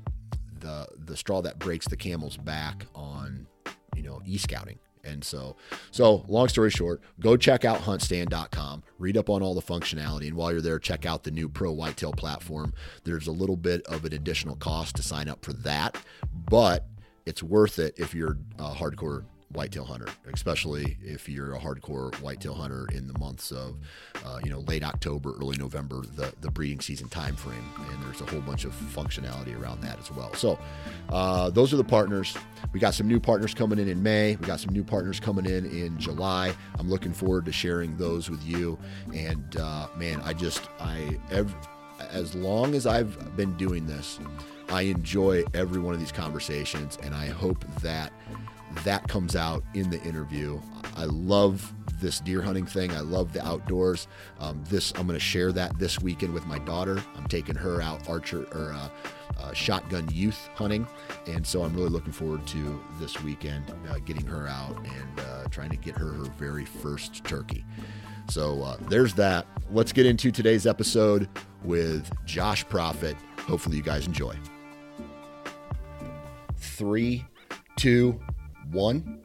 the 0.61 0.89
the 1.05 1.17
straw 1.17 1.41
that 1.43 1.59
breaks 1.59 1.87
the 1.87 1.97
camel's 1.97 2.37
back 2.37 2.87
on 2.95 3.47
you 3.95 4.03
know 4.03 4.21
e-scouting 4.25 4.79
and 5.07 5.23
so, 5.25 5.57
so 5.91 6.25
long 6.29 6.49
story 6.49 6.71
short, 6.71 7.01
go 7.21 7.37
check 7.37 7.65
out 7.65 7.81
huntstand.com, 7.81 8.83
read 8.99 9.17
up 9.17 9.31
on 9.31 9.43
all 9.43 9.55
the 9.55 9.63
functionality, 9.63 10.27
and 10.27 10.35
while 10.35 10.53
you're 10.53 10.61
there, 10.61 10.79
check 10.79 11.07
out 11.07 11.25
the 11.25 11.31
new 11.31 11.49
Pro 11.49 11.73
Whitetail 11.73 12.13
platform. 12.13 12.73
There's 13.05 13.27
a 13.27 13.33
little 13.33 13.57
bit 13.57 13.83
of 13.87 14.05
an 14.05 14.13
additional 14.13 14.57
cost 14.57 14.97
to 14.97 15.03
sign 15.03 15.29
up 15.29 15.45
for 15.45 15.53
that, 15.55 15.97
but 16.49 16.87
it's 17.25 17.43
worth 17.43 17.79
it 17.79 17.95
if 17.99 18.15
you're 18.15 18.37
a 18.59 18.73
hardcore 18.73 19.25
whitetail 19.57 19.85
hunter, 19.85 20.09
especially 20.33 20.99
if 21.03 21.29
you're 21.29 21.55
a 21.55 21.59
hardcore 21.59 22.15
whitetail 22.17 22.55
hunter 22.55 22.87
in 22.93 23.07
the 23.07 23.19
months 23.19 23.51
of, 23.51 23.77
uh, 24.25 24.39
you 24.45 24.51
know, 24.51 24.61
late 24.61 24.85
October, 24.85 25.35
early 25.41 25.57
November, 25.57 26.03
the, 26.15 26.33
the 26.43 26.51
breeding 26.51 26.79
season 26.81 27.09
time 27.09 27.35
frame. 27.35 27.65
And 27.91 28.05
there's 28.05 28.21
a 28.21 28.27
whole 28.27 28.43
bunch 28.43 28.65
of 28.65 28.73
functionality 28.95 29.59
around 29.59 29.81
that 29.81 29.99
as 29.99 30.11
well. 30.13 30.33
So 30.35 30.59
uh, 31.09 31.49
those 31.51 31.73
are 31.73 31.79
the 31.79 31.85
partners. 31.85 32.37
We 32.73 32.81
got 32.81 32.95
some 32.95 33.09
new 33.09 33.19
partners 33.19 33.55
coming 33.55 33.79
in 33.79 33.89
in 33.89 34.03
May. 34.03 34.37
We 34.37 34.47
got 34.47 34.61
some 34.61 34.75
new 34.75 34.85
partners 34.85 35.19
coming 35.19 35.47
in 35.47 35.65
in 35.65 35.99
July. 35.99 36.55
I'm 36.79 36.91
looking 36.91 37.13
forward 37.13 37.47
to 37.47 37.53
sharing 37.53 37.97
those 37.97 38.29
with 38.29 38.45
you. 38.45 38.79
And 39.15 39.57
uh, 39.57 39.89
man, 39.97 40.21
I 40.23 40.35
just, 40.35 40.69
I, 40.79 41.19
every, 41.31 41.59
as 42.11 42.35
long 42.35 42.75
as 42.75 42.87
I've 42.87 43.37
been 43.37 43.57
doing 43.57 43.87
this, 43.87 44.21
I 44.69 44.83
enjoy 44.83 45.45
every 45.55 45.81
one 45.81 45.95
of 45.95 46.01
these 46.01 46.13
conversations, 46.13 46.99
and 47.03 47.15
I 47.15 47.27
hope 47.27 47.65
that 47.83 48.13
that 48.85 49.09
comes 49.09 49.37
out 49.37 49.63
in 49.75 49.91
the 49.91 50.03
interview. 50.03 50.61
I 50.97 51.05
love 51.05 51.73
this 52.01 52.21
deer 52.21 52.43
hunting 52.43 52.67
thing. 52.67 52.93
I 52.93 53.01
love 53.01 53.33
the 53.33 53.45
outdoors. 53.47 54.09
Um, 54.39 54.63
this 54.69 54.93
I'm 54.97 55.07
going 55.07 55.19
to 55.19 55.25
share 55.25 55.53
that 55.53 55.79
this 55.79 56.01
weekend 56.01 56.33
with 56.33 56.47
my 56.47 56.59
daughter. 56.61 57.03
I'm 57.17 57.27
taking 57.27 57.55
her 57.55 57.81
out 57.81 58.09
archer 58.09 58.45
or 58.53 58.73
uh, 58.73 58.89
uh, 59.39 59.53
shotgun 59.53 60.09
youth 60.13 60.49
hunting, 60.55 60.87
and 61.27 61.47
so 61.47 61.63
I'm 61.63 61.75
really 61.75 61.89
looking 61.89 62.13
forward 62.13 62.47
to 62.49 62.83
this 62.99 63.23
weekend 63.23 63.65
uh, 63.91 63.99
getting 64.05 64.27
her 64.27 64.47
out 64.49 64.77
and 64.77 65.21
uh, 65.21 65.45
trying 65.51 65.71
to 65.71 65.77
get 65.77 65.97
her 65.97 66.13
her 66.13 66.25
very 66.39 66.65
first 66.65 67.25
turkey. 67.25 67.65
So 68.29 68.63
uh, 68.63 68.77
there's 68.89 69.15
that. 69.15 69.47
Let's 69.71 69.93
get 69.93 70.07
into 70.07 70.31
today's 70.31 70.67
episode 70.67 71.29
with 71.63 72.11
Josh 72.25 72.67
Profitt. 72.69 73.17
Hopefully, 73.41 73.77
you 73.77 73.83
guys 73.83 74.07
enjoy. 74.07 74.35
Three, 76.57 77.25
two, 77.77 78.21
one. 78.71 79.21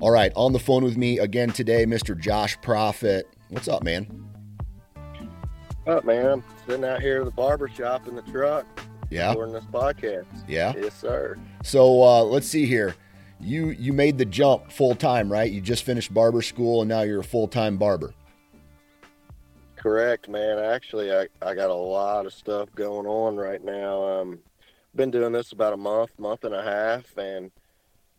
All 0.00 0.10
right, 0.10 0.32
on 0.36 0.52
the 0.52 0.58
phone 0.58 0.84
with 0.84 0.96
me 0.96 1.18
again 1.18 1.50
today, 1.50 1.86
Mr. 1.86 2.18
Josh 2.18 2.58
Profitt. 2.60 3.24
What's 3.48 3.68
up, 3.68 3.82
man? 3.82 4.26
Up, 5.86 6.04
man. 6.04 6.26
I'm 6.26 6.44
sitting 6.66 6.84
out 6.84 7.00
here 7.00 7.20
at 7.20 7.24
the 7.24 7.30
barber 7.30 7.68
shop 7.68 8.08
in 8.08 8.16
the 8.16 8.22
truck. 8.22 8.66
Yeah. 9.08 9.28
Recording 9.28 9.54
this 9.54 9.64
podcast. 9.66 10.26
Yeah. 10.48 10.74
Yes, 10.76 10.98
sir. 10.98 11.38
So 11.62 12.02
uh, 12.02 12.22
let's 12.24 12.48
see 12.48 12.66
here. 12.66 12.94
You 13.38 13.68
you 13.70 13.92
made 13.92 14.18
the 14.18 14.24
jump 14.24 14.72
full 14.72 14.94
time, 14.94 15.30
right? 15.30 15.50
You 15.50 15.60
just 15.60 15.84
finished 15.84 16.12
barber 16.12 16.42
school 16.42 16.82
and 16.82 16.88
now 16.88 17.02
you're 17.02 17.20
a 17.20 17.24
full 17.24 17.48
time 17.48 17.76
barber. 17.76 18.14
Correct, 19.76 20.28
man. 20.28 20.58
Actually, 20.58 21.12
I, 21.12 21.28
I 21.40 21.54
got 21.54 21.70
a 21.70 21.74
lot 21.74 22.26
of 22.26 22.32
stuff 22.32 22.68
going 22.74 23.06
on 23.06 23.36
right 23.36 23.62
now. 23.62 24.02
Um, 24.02 24.38
been 24.96 25.10
doing 25.10 25.32
this 25.32 25.52
about 25.52 25.74
a 25.74 25.76
month, 25.76 26.10
month 26.18 26.44
and 26.44 26.54
a 26.54 26.62
half, 26.62 27.16
and 27.18 27.52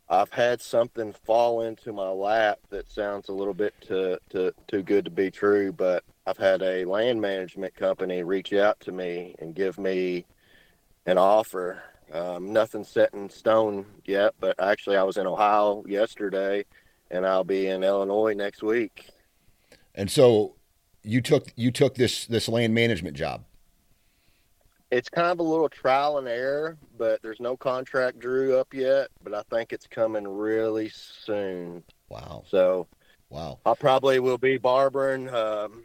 I've 0.10 0.32
had 0.32 0.62
something 0.62 1.12
fall 1.12 1.62
into 1.62 1.92
my 1.92 2.10
lap 2.10 2.60
that 2.70 2.90
sounds 2.90 3.28
a 3.28 3.34
little 3.34 3.54
bit 3.54 3.74
too, 3.82 4.18
too, 4.30 4.54
too 4.68 4.82
good 4.82 5.04
to 5.06 5.12
be 5.12 5.30
true, 5.30 5.74
but 5.74 6.04
I've 6.26 6.38
had 6.38 6.62
a 6.62 6.86
land 6.86 7.22
management 7.22 7.76
company 7.76 8.24
reach 8.24 8.54
out 8.54 8.80
to 8.82 8.94
me 8.94 9.36
and 9.40 9.54
give 9.54 9.78
me 9.78 10.26
an 11.06 11.18
offer. 11.18 11.82
Um, 12.14 12.54
nothing 12.54 12.86
set 12.86 13.14
in 13.14 13.30
stone 13.30 13.86
yet, 14.06 14.34
but 14.40 14.56
actually, 14.60 14.96
I 14.96 15.04
was 15.04 15.18
in 15.18 15.28
Ohio 15.28 15.84
yesterday, 15.86 16.64
and 17.12 17.26
I'll 17.26 17.44
be 17.44 17.68
in 17.68 17.84
Illinois 17.84 18.34
next 18.34 18.64
week. 18.64 19.10
And 19.94 20.10
so 20.10 20.56
you 21.04 21.22
took 21.22 21.52
you 21.58 21.72
took 21.72 21.96
this 21.96 22.26
this 22.28 22.48
land 22.48 22.74
management 22.74 23.18
job. 23.18 23.44
It's 24.90 25.10
kind 25.10 25.28
of 25.28 25.40
a 25.40 25.44
little 25.44 25.68
trial 25.70 26.18
and 26.18 26.28
error, 26.28 26.78
but 26.98 27.22
there's 27.22 27.40
no 27.42 27.58
contract 27.58 28.20
drew 28.20 28.58
up 28.58 28.74
yet. 28.74 29.10
But 29.24 29.34
I 29.34 29.42
think 29.50 29.74
it's 29.74 29.88
coming 29.88 30.26
really 30.28 30.90
soon. 30.90 31.84
Wow. 32.10 32.44
So, 32.48 32.88
wow. 33.30 33.60
I 33.66 33.74
probably 33.74 34.20
will 34.20 34.38
be 34.38 34.58
barbering 34.58 35.28
um, 35.34 35.84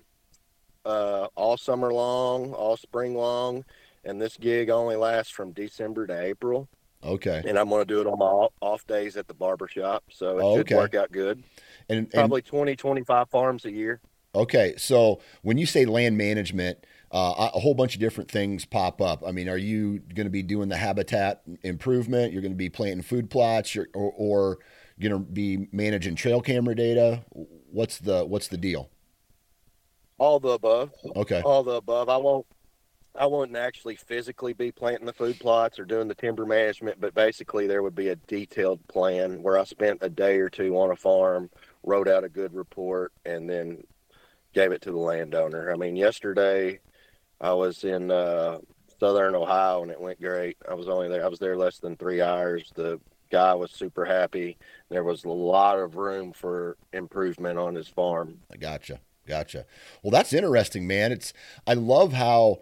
uh, 0.85 1.27
all 1.35 1.57
summer 1.57 1.93
long, 1.93 2.53
all 2.53 2.77
spring 2.77 3.17
long, 3.17 3.65
and 4.05 4.21
this 4.21 4.37
gig 4.37 4.71
only 4.71 4.95
lasts 4.97 5.33
from 5.33 5.51
December 5.53 6.07
to 6.07 6.21
April. 6.23 6.69
Okay. 7.05 7.43
And 7.45 7.59
I'm 7.59 7.69
going 7.69 7.81
to 7.85 7.85
do 7.85 8.01
it 8.01 8.07
on 8.07 8.17
my 8.21 8.47
off 8.61 8.87
days 8.87 9.17
at 9.17 9.27
the 9.27 9.35
barber 9.35 9.67
shop, 9.67 10.05
so 10.13 10.39
it 10.39 10.43
Oh, 10.45 10.57
should 10.59 10.67
okay. 10.67 10.77
work 10.77 10.95
out 10.95 11.11
good. 11.11 11.43
And, 11.89 11.99
and 11.99 12.11
Probably 12.13 12.43
20, 12.43 12.77
25 12.77 13.29
farms 13.31 13.65
a 13.65 13.73
year. 13.73 14.01
okay, 14.37 14.75
so 14.77 15.21
when 15.43 15.59
you 15.59 15.67
say 15.67 15.85
land 15.85 16.17
management, 16.17 16.79
uh, 17.13 17.51
a 17.55 17.61
whole 17.61 17.75
bunch 17.75 17.95
of 17.95 18.01
different 18.01 18.31
things 18.31 18.65
pop 18.65 19.01
up. 19.01 19.23
I 19.27 19.33
mean, 19.33 19.49
are 19.49 19.59
you 19.59 19.99
going 19.99 20.25
to 20.27 20.31
be 20.31 20.43
doing 20.43 20.71
the 20.71 20.77
habitat 20.77 21.43
improvement? 21.63 22.33
You're 22.33 22.43
going 22.43 22.53
to 22.53 22.57
be 22.57 22.71
planting 22.71 23.03
food 23.03 23.29
plots, 23.29 23.77
or, 23.77 23.87
or 23.95 24.59
going 24.99 25.13
to 25.13 25.19
be 25.19 25.69
managing 25.73 26.15
trail 26.15 26.41
camera 26.41 26.75
data? 26.75 27.25
What's 27.71 27.99
the 27.99 28.25
what's 28.25 28.49
the 28.49 28.57
deal? 28.57 28.91
All 30.19 30.41
the 30.41 30.51
above. 30.51 30.93
Okay. 31.17 31.43
all 31.43 31.63
the 31.63 31.73
above. 31.73 32.09
I 32.09 32.17
won't 32.17 32.47
I 33.15 33.27
won't 33.27 33.55
actually 33.57 33.97
physically 33.97 34.55
be 34.55 34.73
planting 34.73 35.05
the 35.05 35.13
food 35.13 35.39
plots 35.39 35.79
or 35.79 35.85
doing 35.85 36.09
the 36.09 36.15
timber 36.15 36.47
management, 36.47 36.99
but 36.99 37.15
basically 37.15 37.67
there 37.67 37.83
would 37.83 37.95
be 37.95 38.09
a 38.09 38.17
detailed 38.17 38.87
plan 38.89 39.43
where 39.43 39.59
I 39.59 39.65
spent 39.65 39.99
a 40.01 40.09
day 40.09 40.39
or 40.39 40.49
two 40.49 40.79
on 40.79 40.93
a 40.93 40.97
farm, 40.97 41.51
wrote 41.83 42.09
out 42.09 42.25
a 42.25 42.29
good 42.29 42.55
report, 42.55 43.13
and 43.27 43.51
then 43.51 43.85
gave 44.55 44.73
it 44.73 44.81
to 44.83 44.93
the 44.93 44.99
landowner. 44.99 45.71
I 45.71 45.77
mean, 45.77 45.97
yesterday 45.97 46.81
I 47.43 47.53
was 47.53 47.83
in 47.83 48.11
uh, 48.11 48.59
southern 49.01 49.35
Ohio 49.35 49.83
and 49.83 49.91
it 49.91 50.01
went 50.01 50.21
great. 50.21 50.57
I 50.69 50.75
was 50.75 50.89
only 50.89 51.09
there 51.09 51.25
I 51.25 51.29
was 51.29 51.41
there 51.41 51.57
less 51.57 51.79
than 51.79 51.97
three 51.97 52.23
hours. 52.23 52.71
The 52.75 53.01
guy 53.31 53.53
was 53.55 53.73
super 53.73 54.05
happy. 54.05 54.57
There 54.89 55.03
was 55.03 55.25
a 55.25 55.29
lot 55.29 55.79
of 55.81 55.97
room 55.97 56.33
for 56.33 56.77
improvement 56.93 57.59
on 57.59 57.75
his 57.75 57.89
farm. 57.89 58.39
I 58.53 58.57
gotcha. 58.57 59.01
Gotcha. 59.27 59.67
Well, 60.03 60.11
that's 60.11 60.33
interesting, 60.33 60.87
man. 60.87 61.13
It's 61.13 61.33
I 61.67 61.75
love 61.75 62.13
how 62.13 62.61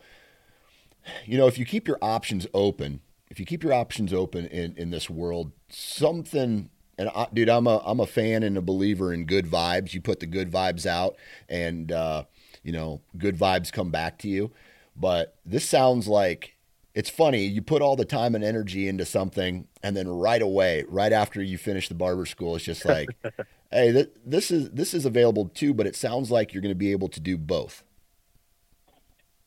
you 1.26 1.36
know 1.36 1.46
if 1.46 1.58
you 1.58 1.64
keep 1.64 1.86
your 1.86 1.98
options 2.00 2.46
open, 2.54 3.00
if 3.28 3.38
you 3.38 3.46
keep 3.46 3.62
your 3.62 3.72
options 3.74 4.12
open 4.12 4.46
in 4.46 4.74
in 4.76 4.90
this 4.90 5.10
world, 5.10 5.52
something. 5.68 6.70
And 6.98 7.08
I, 7.14 7.28
dude, 7.32 7.48
I'm 7.48 7.66
a 7.66 7.82
I'm 7.84 7.98
a 8.00 8.06
fan 8.06 8.42
and 8.42 8.58
a 8.58 8.62
believer 8.62 9.12
in 9.12 9.24
good 9.24 9.46
vibes. 9.46 9.94
You 9.94 10.02
put 10.02 10.20
the 10.20 10.26
good 10.26 10.50
vibes 10.50 10.84
out, 10.84 11.16
and 11.48 11.90
uh, 11.90 12.24
you 12.62 12.72
know, 12.72 13.00
good 13.16 13.38
vibes 13.38 13.72
come 13.72 13.90
back 13.90 14.18
to 14.18 14.28
you. 14.28 14.50
But 14.96 15.36
this 15.44 15.64
sounds 15.68 16.08
like 16.08 16.56
it's 16.94 17.10
funny. 17.10 17.44
You 17.44 17.62
put 17.62 17.82
all 17.82 17.96
the 17.96 18.04
time 18.04 18.34
and 18.34 18.44
energy 18.44 18.88
into 18.88 19.04
something, 19.04 19.68
and 19.82 19.96
then 19.96 20.08
right 20.08 20.42
away, 20.42 20.84
right 20.88 21.12
after 21.12 21.42
you 21.42 21.56
finish 21.58 21.88
the 21.88 21.94
barber 21.94 22.26
school, 22.26 22.56
it's 22.56 22.64
just 22.64 22.84
like, 22.84 23.08
hey, 23.70 23.92
th- 23.92 24.10
this 24.24 24.50
is 24.50 24.70
this 24.70 24.92
is 24.94 25.06
available 25.06 25.48
too. 25.48 25.72
But 25.72 25.86
it 25.86 25.96
sounds 25.96 26.30
like 26.30 26.52
you're 26.52 26.62
going 26.62 26.74
to 26.74 26.78
be 26.78 26.92
able 26.92 27.08
to 27.08 27.20
do 27.20 27.38
both. 27.38 27.84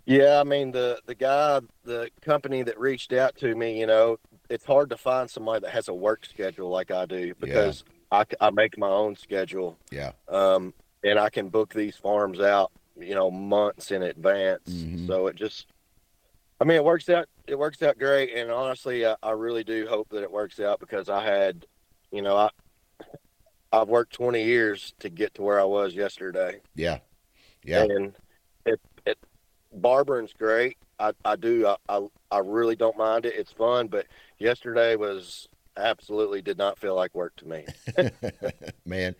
Yeah, 0.05 0.39
I 0.39 0.43
mean 0.43 0.71
the 0.71 1.00
the 1.05 1.15
guy, 1.15 1.62
the 1.83 2.09
company 2.21 2.63
that 2.63 2.79
reached 2.79 3.13
out 3.13 3.35
to 3.38 3.55
me, 3.55 3.79
you 3.79 3.88
know, 3.88 4.17
it's 4.50 4.65
hard 4.65 4.89
to 4.89 4.97
find 4.97 5.29
somebody 5.29 5.62
that 5.62 5.71
has 5.71 5.88
a 5.88 5.93
work 5.93 6.25
schedule 6.25 6.69
like 6.69 6.91
I 6.91 7.05
do 7.05 7.33
because 7.39 7.83
I, 8.12 8.25
I 8.39 8.50
make 8.51 8.77
my 8.77 8.89
own 8.89 9.15
schedule, 9.15 9.77
Yeah, 9.91 10.12
um, 10.27 10.73
and 11.03 11.17
I 11.17 11.29
can 11.29 11.50
book 11.50 11.73
these 11.73 11.95
farms 11.95 12.39
out, 12.39 12.71
you 13.00 13.15
know, 13.15 13.31
months 13.31 13.91
in 13.91 14.03
advance. 14.03 14.69
Mhm. 14.69 15.07
So 15.07 15.27
it 15.27 15.35
just 15.35 15.67
I 16.59 16.65
mean, 16.65 16.77
it 16.77 16.83
works 16.85 17.09
out. 17.09 17.27
It 17.47 17.57
works 17.59 17.81
out 17.81 17.97
great, 17.97 18.33
and 18.35 18.50
honestly, 18.50 19.05
I, 19.05 19.15
I 19.21 19.31
really 19.31 19.63
do 19.63 19.85
hope 19.88 20.07
that 20.09 20.23
it 20.23 20.31
works 20.31 20.59
out 20.62 20.79
because 20.79 21.09
I 21.09 21.21
had, 21.23 21.65
you 22.12 22.21
know, 22.21 22.38
I 22.38 22.50
I've 23.73 23.89
worked 23.89 24.13
20 24.13 24.43
years 24.43 24.93
to 25.00 25.09
get 25.09 25.33
to 25.33 25.41
where 25.41 25.59
I 25.59 25.63
was 25.63 25.95
yesterday. 25.95 26.62
Yeah, 26.75 27.00
yeah. 27.65 27.83
And 27.83 28.13
it 28.65 28.79
it 29.05 29.17
barbering's 29.73 30.33
great. 30.33 30.77
I 31.00 31.12
I 31.25 31.35
do 31.35 31.67
I, 31.67 31.75
I 31.89 32.07
I 32.31 32.38
really 32.39 32.75
don't 32.75 32.97
mind 32.97 33.25
it. 33.25 33.33
It's 33.35 33.51
fun, 33.51 33.88
but 33.88 34.05
yesterday 34.38 34.95
was 34.95 35.50
absolutely 35.77 36.42
did 36.42 36.58
not 36.58 36.77
feel 36.80 36.96
like 36.96 37.13
work 37.15 37.36
to 37.38 37.48
me. 37.48 37.65
Man. 38.86 39.15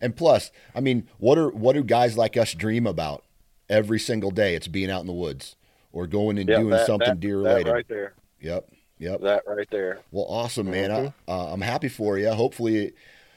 And 0.00 0.14
plus, 0.16 0.50
I 0.74 0.80
mean, 0.80 1.08
what 1.18 1.38
are 1.38 1.50
what 1.50 1.74
do 1.74 1.82
guys 1.84 2.16
like 2.16 2.36
us 2.36 2.52
dream 2.54 2.86
about 2.86 3.24
every 3.68 3.98
single 3.98 4.30
day? 4.30 4.54
It's 4.54 4.68
being 4.68 4.90
out 4.90 5.00
in 5.00 5.06
the 5.06 5.12
woods 5.12 5.56
or 5.92 6.06
going 6.06 6.38
and 6.38 6.48
Yeah, 6.48 6.56
doing 6.58 6.70
that- 6.70 6.86
something 6.86 7.08
that- 7.08 7.20
deer 7.20 7.38
related. 7.38 7.70
right 7.72 7.88
there. 7.88 8.14
Yep. 8.40 8.68
Yep. 8.98 9.20
That 9.22 9.42
right 9.46 9.68
there. 9.70 10.00
Well, 10.12 10.26
awesome, 10.28 10.70
man. 10.70 10.90
Mhm. 10.90 11.14
I, 11.28 11.30
uh, 11.32 11.52
I'm 11.52 11.60
happy 11.60 11.88
for 11.88 12.18
you. 12.18 12.30
Hopefully, 12.30 12.92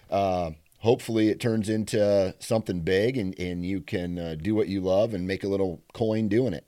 uh, 0.09 0.51
hopefully 0.79 1.29
it 1.29 1.39
turns 1.39 1.69
into 1.69 2.35
something 2.39 2.81
big 2.81 3.17
and, 3.17 3.37
and 3.39 3.65
you 3.65 3.81
can 3.81 4.19
uh, 4.19 4.35
do 4.39 4.53
what 4.55 4.67
you 4.67 4.81
love 4.81 5.13
and 5.13 5.25
make 5.27 5.43
a 5.43 5.47
little 5.47 5.81
coin 5.93 6.27
doing 6.27 6.53
it. 6.53 6.65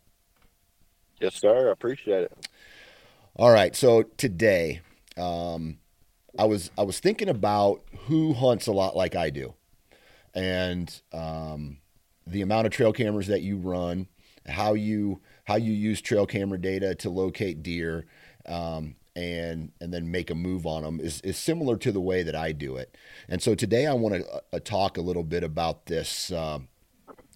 Yes, 1.19 1.35
sir. 1.35 1.69
I 1.69 1.71
appreciate 1.71 2.23
it. 2.23 2.47
All 3.35 3.51
right. 3.51 3.75
So 3.75 4.03
today, 4.03 4.81
um, 5.17 5.77
I 6.37 6.45
was 6.45 6.69
I 6.77 6.83
was 6.83 6.99
thinking 6.99 7.29
about 7.29 7.81
who 8.07 8.33
hunts 8.33 8.67
a 8.67 8.71
lot 8.71 8.95
like 8.95 9.15
I 9.15 9.29
do, 9.29 9.53
and 10.33 11.01
um, 11.11 11.77
the 12.27 12.41
amount 12.41 12.67
of 12.67 12.73
trail 12.73 12.93
cameras 12.93 13.27
that 13.27 13.41
you 13.41 13.57
run, 13.57 14.07
how 14.47 14.73
you 14.73 15.21
how 15.45 15.55
you 15.55 15.73
use 15.73 16.01
trail 16.01 16.25
camera 16.25 16.59
data 16.59 16.93
to 16.95 17.09
locate 17.09 17.63
deer, 17.63 18.05
um, 18.45 18.95
and 19.15 19.71
and 19.81 19.93
then 19.93 20.11
make 20.11 20.29
a 20.29 20.35
move 20.35 20.65
on 20.65 20.83
them 20.83 20.99
is 20.99 21.21
is 21.21 21.37
similar 21.37 21.77
to 21.77 21.91
the 21.91 22.01
way 22.01 22.23
that 22.23 22.35
I 22.35 22.51
do 22.51 22.75
it. 22.75 22.95
And 23.27 23.41
so 23.41 23.55
today 23.55 23.87
I 23.87 23.93
want 23.93 24.15
to 24.15 24.41
uh, 24.53 24.59
talk 24.59 24.97
a 24.97 25.01
little 25.01 25.23
bit 25.23 25.43
about 25.43 25.87
this. 25.87 26.31
Uh, 26.31 26.59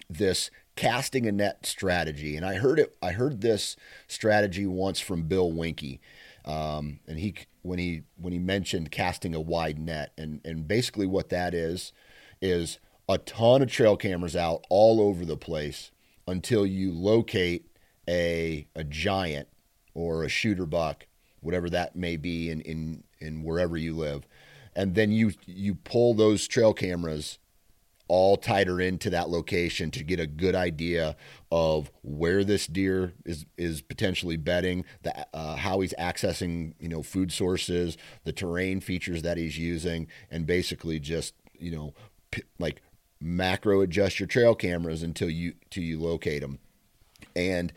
this 0.09 0.51
casting 0.75 1.25
a 1.27 1.31
net 1.31 1.65
strategy 1.65 2.35
and 2.35 2.45
i 2.45 2.55
heard 2.55 2.79
it 2.79 2.95
i 3.01 3.11
heard 3.11 3.41
this 3.41 3.75
strategy 4.07 4.65
once 4.65 4.99
from 4.99 5.23
Bill 5.23 5.51
Winke 5.51 5.99
um, 6.45 6.99
and 7.07 7.19
he 7.19 7.35
when 7.61 7.79
he 7.79 8.03
when 8.17 8.33
he 8.33 8.39
mentioned 8.39 8.91
casting 8.91 9.33
a 9.33 9.41
wide 9.41 9.79
net 9.79 10.11
and 10.17 10.41
and 10.43 10.67
basically 10.67 11.07
what 11.07 11.29
that 11.29 11.53
is 11.53 11.91
is 12.41 12.79
a 13.07 13.17
ton 13.17 13.61
of 13.61 13.71
trail 13.71 13.97
cameras 13.97 14.35
out 14.35 14.65
all 14.69 15.01
over 15.01 15.25
the 15.25 15.37
place 15.37 15.91
until 16.27 16.65
you 16.65 16.91
locate 16.91 17.67
a 18.07 18.67
a 18.75 18.83
giant 18.83 19.47
or 19.93 20.23
a 20.23 20.29
shooter 20.29 20.65
buck 20.65 21.05
whatever 21.43 21.69
that 21.69 21.95
may 21.95 22.17
be 22.17 22.49
in 22.49 22.61
in 22.61 23.03
in 23.19 23.43
wherever 23.43 23.77
you 23.77 23.95
live. 23.95 24.27
And 24.75 24.95
then 24.95 25.11
you 25.11 25.33
you 25.45 25.75
pull 25.75 26.13
those 26.13 26.47
trail 26.47 26.73
cameras 26.73 27.37
all 28.07 28.37
tighter 28.37 28.81
into 28.81 29.09
that 29.09 29.29
location 29.29 29.89
to 29.91 30.03
get 30.03 30.19
a 30.19 30.27
good 30.27 30.55
idea 30.55 31.15
of 31.51 31.91
where 32.01 32.43
this 32.43 32.67
deer 32.67 33.13
is 33.25 33.45
is 33.57 33.81
potentially 33.81 34.37
bedding, 34.37 34.85
the 35.03 35.25
uh, 35.33 35.55
how 35.55 35.79
he's 35.79 35.93
accessing 35.99 36.73
you 36.79 36.89
know 36.89 37.01
food 37.01 37.31
sources, 37.31 37.97
the 38.23 38.33
terrain 38.33 38.79
features 38.79 39.21
that 39.21 39.37
he's 39.37 39.57
using, 39.57 40.07
and 40.29 40.45
basically 40.45 40.99
just 40.99 41.33
you 41.57 41.71
know 41.71 41.93
p- 42.31 42.43
like 42.59 42.81
macro 43.21 43.81
adjust 43.81 44.19
your 44.19 44.27
trail 44.27 44.53
cameras 44.53 45.01
until 45.03 45.29
you 45.29 45.53
till 45.69 45.83
you 45.83 45.99
locate 45.99 46.41
them, 46.41 46.59
and. 47.35 47.73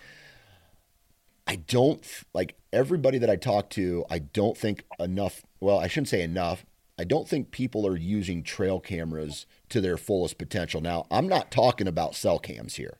I 1.48 1.54
don't 1.54 2.04
like 2.34 2.56
everybody 2.72 3.18
that 3.18 3.30
I 3.30 3.36
talk 3.36 3.70
to. 3.70 4.04
I 4.10 4.18
don't 4.18 4.58
think 4.58 4.82
enough. 4.98 5.44
Well, 5.60 5.78
I 5.78 5.86
shouldn't 5.86 6.08
say 6.08 6.22
enough. 6.22 6.66
I 6.98 7.04
don't 7.04 7.28
think 7.28 7.50
people 7.50 7.86
are 7.86 7.96
using 7.96 8.42
trail 8.42 8.80
cameras 8.80 9.46
to 9.68 9.80
their 9.80 9.96
fullest 9.96 10.38
potential. 10.38 10.80
Now, 10.80 11.06
I'm 11.10 11.28
not 11.28 11.50
talking 11.50 11.86
about 11.86 12.14
cell 12.14 12.38
cams 12.38 12.76
here. 12.76 12.98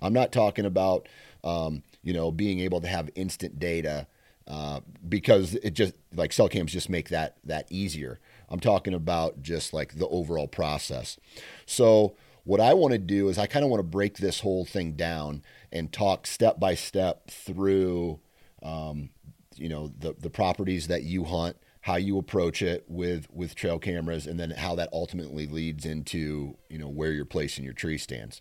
I'm 0.00 0.12
not 0.12 0.32
talking 0.32 0.64
about 0.64 1.08
um, 1.42 1.82
you 2.02 2.12
know 2.12 2.32
being 2.32 2.60
able 2.60 2.80
to 2.80 2.88
have 2.88 3.10
instant 3.14 3.58
data 3.58 4.06
uh, 4.46 4.80
because 5.08 5.54
it 5.56 5.72
just 5.72 5.94
like 6.14 6.32
cell 6.32 6.48
cams 6.48 6.72
just 6.72 6.88
make 6.88 7.08
that 7.10 7.36
that 7.44 7.66
easier. 7.70 8.20
I'm 8.48 8.60
talking 8.60 8.94
about 8.94 9.42
just 9.42 9.72
like 9.72 9.98
the 9.98 10.08
overall 10.08 10.48
process. 10.48 11.18
So 11.66 12.16
what 12.44 12.60
I 12.60 12.74
want 12.74 12.92
to 12.92 12.98
do 12.98 13.28
is 13.28 13.38
I 13.38 13.46
kind 13.46 13.64
of 13.64 13.70
want 13.70 13.80
to 13.80 13.88
break 13.88 14.18
this 14.18 14.40
whole 14.40 14.64
thing 14.64 14.92
down 14.92 15.42
and 15.72 15.92
talk 15.92 16.26
step 16.26 16.60
by 16.60 16.74
step 16.74 17.30
through 17.30 18.20
um, 18.62 19.10
you 19.56 19.68
know 19.68 19.92
the 19.98 20.14
the 20.18 20.30
properties 20.30 20.88
that 20.88 21.02
you 21.04 21.24
hunt 21.24 21.56
how 21.84 21.96
you 21.96 22.16
approach 22.16 22.62
it 22.62 22.82
with 22.88 23.28
with 23.30 23.54
trail 23.54 23.78
cameras 23.78 24.26
and 24.26 24.40
then 24.40 24.50
how 24.50 24.74
that 24.74 24.88
ultimately 24.90 25.46
leads 25.46 25.84
into 25.84 26.56
you 26.70 26.78
know 26.78 26.88
where 26.88 27.12
you're 27.12 27.26
placing 27.26 27.62
your 27.62 27.74
tree 27.74 27.98
stands. 27.98 28.40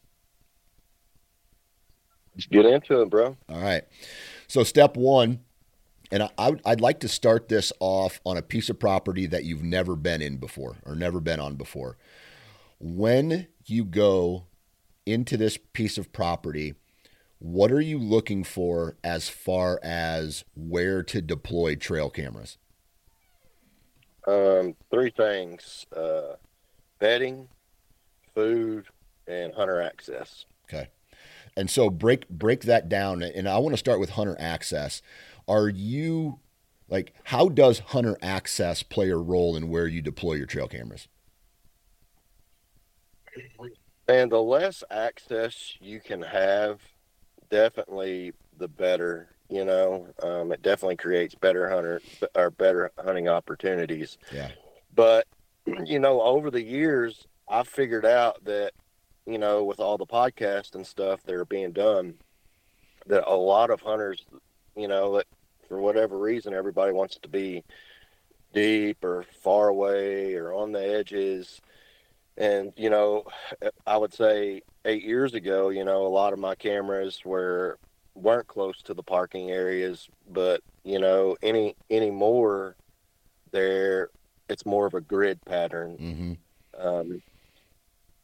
Just 2.38 2.50
get 2.50 2.66
into 2.66 3.02
it, 3.02 3.10
bro. 3.10 3.36
all 3.50 3.62
right. 3.62 3.84
So 4.48 4.64
step 4.64 4.96
one 4.96 5.42
and 6.10 6.24
I, 6.38 6.56
I'd 6.66 6.80
like 6.80 7.02
to 7.02 7.10
start 7.10 7.50
this 7.50 7.74
off 7.82 8.22
on 8.26 8.38
a 8.38 8.42
piece 8.42 8.70
of 8.70 8.80
property 8.80 9.26
that 9.26 9.44
you've 9.44 9.62
never 9.62 9.98
been 9.98 10.22
in 10.22 10.38
before 10.38 10.78
or 10.86 10.96
never 10.96 11.20
been 11.20 11.42
on 11.42 11.56
before. 11.56 11.98
When 12.80 13.48
you 13.66 13.84
go 13.84 14.46
into 15.06 15.36
this 15.36 15.58
piece 15.74 15.98
of 15.98 16.14
property 16.14 16.76
what 17.40 17.74
are 17.74 17.82
you 17.82 18.00
looking 18.00 18.46
for 18.46 18.96
as 19.04 19.28
far 19.28 19.78
as 19.84 20.46
where 20.56 21.04
to 21.04 21.22
deploy 21.22 21.76
trail 21.76 22.10
cameras 22.10 22.58
Um, 24.28 24.76
three 24.90 25.12
things: 25.12 25.86
uh, 25.96 26.36
bedding, 27.00 27.48
food, 28.34 28.86
and 29.28 29.54
hunter 29.54 29.82
access. 29.82 30.46
Okay. 30.70 30.90
And 31.56 31.70
so 31.70 31.90
break 31.90 32.28
break 32.30 32.62
that 32.64 32.90
down 32.90 33.22
and 33.22 33.48
I 33.48 33.58
want 33.60 33.74
to 33.74 33.78
start 33.78 34.00
with 34.00 34.12
hunter 34.12 34.36
access. 34.40 35.02
Are 35.48 35.70
you 35.70 36.40
like 36.90 37.14
how 37.26 37.50
does 37.50 37.80
hunter 37.80 38.18
access 38.22 38.84
play 38.84 39.10
a 39.10 39.18
role 39.18 39.56
in 39.56 39.70
where 39.70 39.88
you 39.88 40.02
deploy 40.02 40.34
your 40.34 40.46
trail 40.46 40.68
cameras? 40.68 41.08
And 44.08 44.32
the 44.32 44.42
less 44.42 44.84
access 44.92 45.78
you 45.80 46.00
can 46.00 46.22
have, 46.22 46.82
definitely 47.50 48.34
the 48.58 48.68
better. 48.68 49.33
You 49.50 49.66
know, 49.66 50.08
um, 50.24 50.52
it 50.52 50.62
definitely 50.62 50.96
creates 50.96 51.36
better 51.36 51.70
hunter 51.70 52.02
or 52.36 52.50
better 52.50 52.92
hunting 52.98 53.28
opportunities. 53.28 54.18
Yeah. 54.32 54.50
But 54.96 55.28
you 55.86 56.00
know, 56.00 56.22
over 56.22 56.50
the 56.50 56.64
years, 56.64 57.28
I 57.48 57.64
figured 57.64 58.06
out 58.06 58.44
that 58.46 58.74
you 59.26 59.38
know, 59.38 59.64
with 59.64 59.80
all 59.80 59.98
the 59.98 60.06
podcasts 60.06 60.76
and 60.76 60.86
stuff 60.86 61.24
that 61.24 61.36
are 61.36 61.46
being 61.46 61.72
done, 61.72 62.16
that 63.08 63.24
a 63.28 63.36
lot 63.36 63.70
of 63.70 63.82
hunters, 63.82 64.26
you 64.76 64.88
know, 64.88 65.18
that 65.18 65.28
for 65.68 65.80
whatever 65.80 66.18
reason, 66.18 66.54
everybody 66.54 66.92
wants 66.92 67.18
to 67.22 67.30
be 67.30 67.64
deep 68.54 69.04
or 69.04 69.26
far 69.42 69.70
away 69.70 70.36
or 70.36 70.54
on 70.54 70.72
the 70.72 70.80
edges. 70.80 71.62
And, 72.38 72.74
you 72.76 72.90
know, 72.90 73.26
I 73.86 73.98
would 73.98 74.14
say 74.14 74.62
eight 74.86 75.04
years 75.04 75.34
ago, 75.34 75.70
you 75.70 75.86
know, 75.86 76.06
a 76.06 76.10
lot 76.10 76.34
of 76.34 76.40
my 76.40 76.56
cameras 76.56 77.22
were 77.24 77.80
weren't 78.16 78.48
close 78.48 78.82
to 78.84 78.94
the 78.94 79.04
parking 79.04 79.52
areas, 79.52 80.08
but 80.30 80.62
you 80.84 81.00
know, 81.00 81.36
any 81.42 81.76
anymore 81.90 82.76
there 83.52 84.10
it's 84.50 84.66
more 84.66 84.86
of 84.86 84.94
a 84.94 85.02
grid 85.02 85.44
pattern. 85.46 85.98
Mm-hmm. 85.98 86.88
Um, 86.88 87.22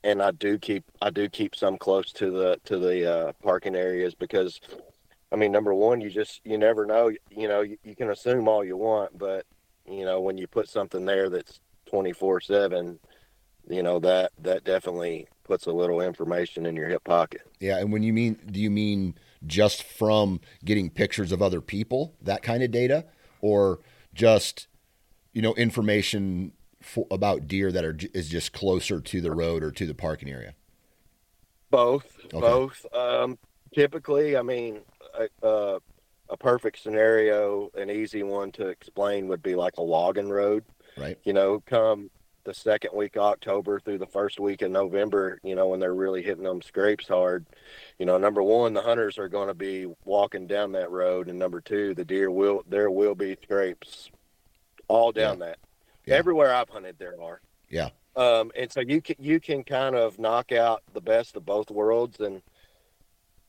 and 0.04 0.22
I 0.22 0.32
do 0.32 0.58
keep 0.58 0.84
I 1.02 1.10
do 1.10 1.30
keep 1.30 1.56
some 1.56 1.78
close 1.78 2.12
to 2.14 2.32
the 2.32 2.60
to 2.66 2.78
the 2.78 3.12
uh, 3.12 3.32
parking 3.44 3.76
areas 3.76 4.16
because 4.16 4.60
I 5.32 5.36
mean 5.36 5.52
number 5.52 5.74
one 5.74 6.02
you 6.02 6.10
just 6.10 6.42
you 6.46 6.58
never 6.58 6.86
know 6.86 7.12
you 7.30 7.48
know 7.48 7.62
you, 7.62 7.78
you 7.84 7.96
can 7.96 8.10
assume 8.10 8.48
all 8.48 8.64
you 8.64 8.78
want 8.78 9.18
but 9.18 9.46
you 9.86 10.06
know 10.06 10.22
when 10.22 10.38
you 10.38 10.48
put 10.48 10.70
something 10.70 11.06
there 11.06 11.30
that's 11.30 11.60
24 11.88 12.42
7 12.42 13.00
you 13.68 13.84
know 13.84 14.00
that 14.00 14.32
that 14.40 14.64
definitely 14.64 15.28
puts 15.44 15.66
a 15.66 15.72
little 15.72 16.02
information 16.02 16.66
in 16.66 16.76
your 16.76 16.88
hip 16.88 17.04
pocket 17.04 17.42
Yeah, 17.60 17.80
and 17.80 17.92
when 17.92 18.04
you 18.04 18.14
mean 18.14 18.40
do 18.52 18.60
you 18.60 18.70
mean 18.70 19.16
just 19.46 19.84
from 19.84 20.40
getting 20.64 20.90
pictures 20.90 21.32
of 21.32 21.42
other 21.42 21.62
people, 21.62 22.16
that 22.22 22.42
kind 22.42 22.64
of 22.64 22.72
data 22.72 23.06
or 23.42 23.80
just 24.14 24.68
you 25.34 25.42
know 25.42 25.54
information 25.56 26.52
for, 26.82 27.06
about 27.12 27.48
deer 27.48 27.72
that 27.72 27.86
are 27.86 27.98
is 28.14 28.30
just 28.30 28.54
closer 28.54 29.00
to 29.00 29.22
the 29.22 29.32
road 29.32 29.64
or 29.64 29.72
to 29.72 29.86
the 29.86 29.94
parking 29.94 30.30
area? 30.30 30.54
both 31.72 32.18
Okay. 32.34 32.40
both 32.40 32.86
um, 32.94 33.38
typically 33.74 34.36
I 34.36 34.42
mean 34.42 34.80
a, 35.14 35.46
uh, 35.46 35.80
a 36.30 36.38
perfect 36.38 36.82
scenario 36.82 37.70
an 37.76 37.90
easy 37.90 38.24
one 38.24 38.52
to 38.54 38.68
explain 38.68 39.28
would 39.28 39.44
be 39.44 39.56
like 39.56 39.78
a 39.78 39.84
logging 39.84 40.30
road 40.30 40.64
Right? 40.98 41.18
you 41.24 41.34
know, 41.34 41.64
come 41.66 42.10
the 42.50 42.56
second 42.56 42.90
week 42.96 43.16
of 43.16 43.22
October 43.22 43.80
through 43.80 44.00
the 44.00 44.08
first 44.08 44.40
week 44.40 44.64
of 44.64 44.72
November, 44.72 45.40
you 45.44 45.54
know, 45.54 45.68
when 45.68 45.80
they're 45.80 45.94
really 45.94 46.24
hitting 46.24 46.44
them 46.44 46.64
scrapes 46.64 47.08
hard, 47.08 47.46
you 48.00 48.08
know, 48.08 48.18
number 48.18 48.42
one, 48.42 48.74
the 48.74 48.82
hunters 48.82 49.20
are 49.20 49.30
going 49.30 49.50
to 49.50 49.54
be 49.54 49.86
walking 50.04 50.48
down 50.48 50.72
that 50.72 50.90
road, 50.90 51.28
and 51.30 51.38
number 51.38 51.62
two, 51.62 51.94
the 51.94 52.04
deer 52.04 52.32
will 52.32 52.66
there 52.68 52.90
will 52.90 53.14
be 53.14 53.38
scrapes 53.44 54.10
all 54.88 55.12
down 55.12 55.38
yeah. 55.38 55.46
that. 55.46 55.58
Yeah. 56.08 56.16
Everywhere 56.16 56.52
I've 56.52 56.70
hunted, 56.70 56.96
there 56.98 57.22
are. 57.22 57.40
Yeah. 57.70 57.90
Um, 58.16 58.52
and 58.58 58.72
so 58.72 58.80
you 58.80 59.00
can 59.00 59.18
you 59.20 59.40
can 59.40 59.64
kind 59.64 59.96
of 59.96 60.18
knock 60.18 60.52
out 60.52 60.82
the 60.94 61.02
best 61.02 61.38
of 61.38 61.46
both 61.46 61.70
worlds, 61.70 62.20
and 62.20 62.42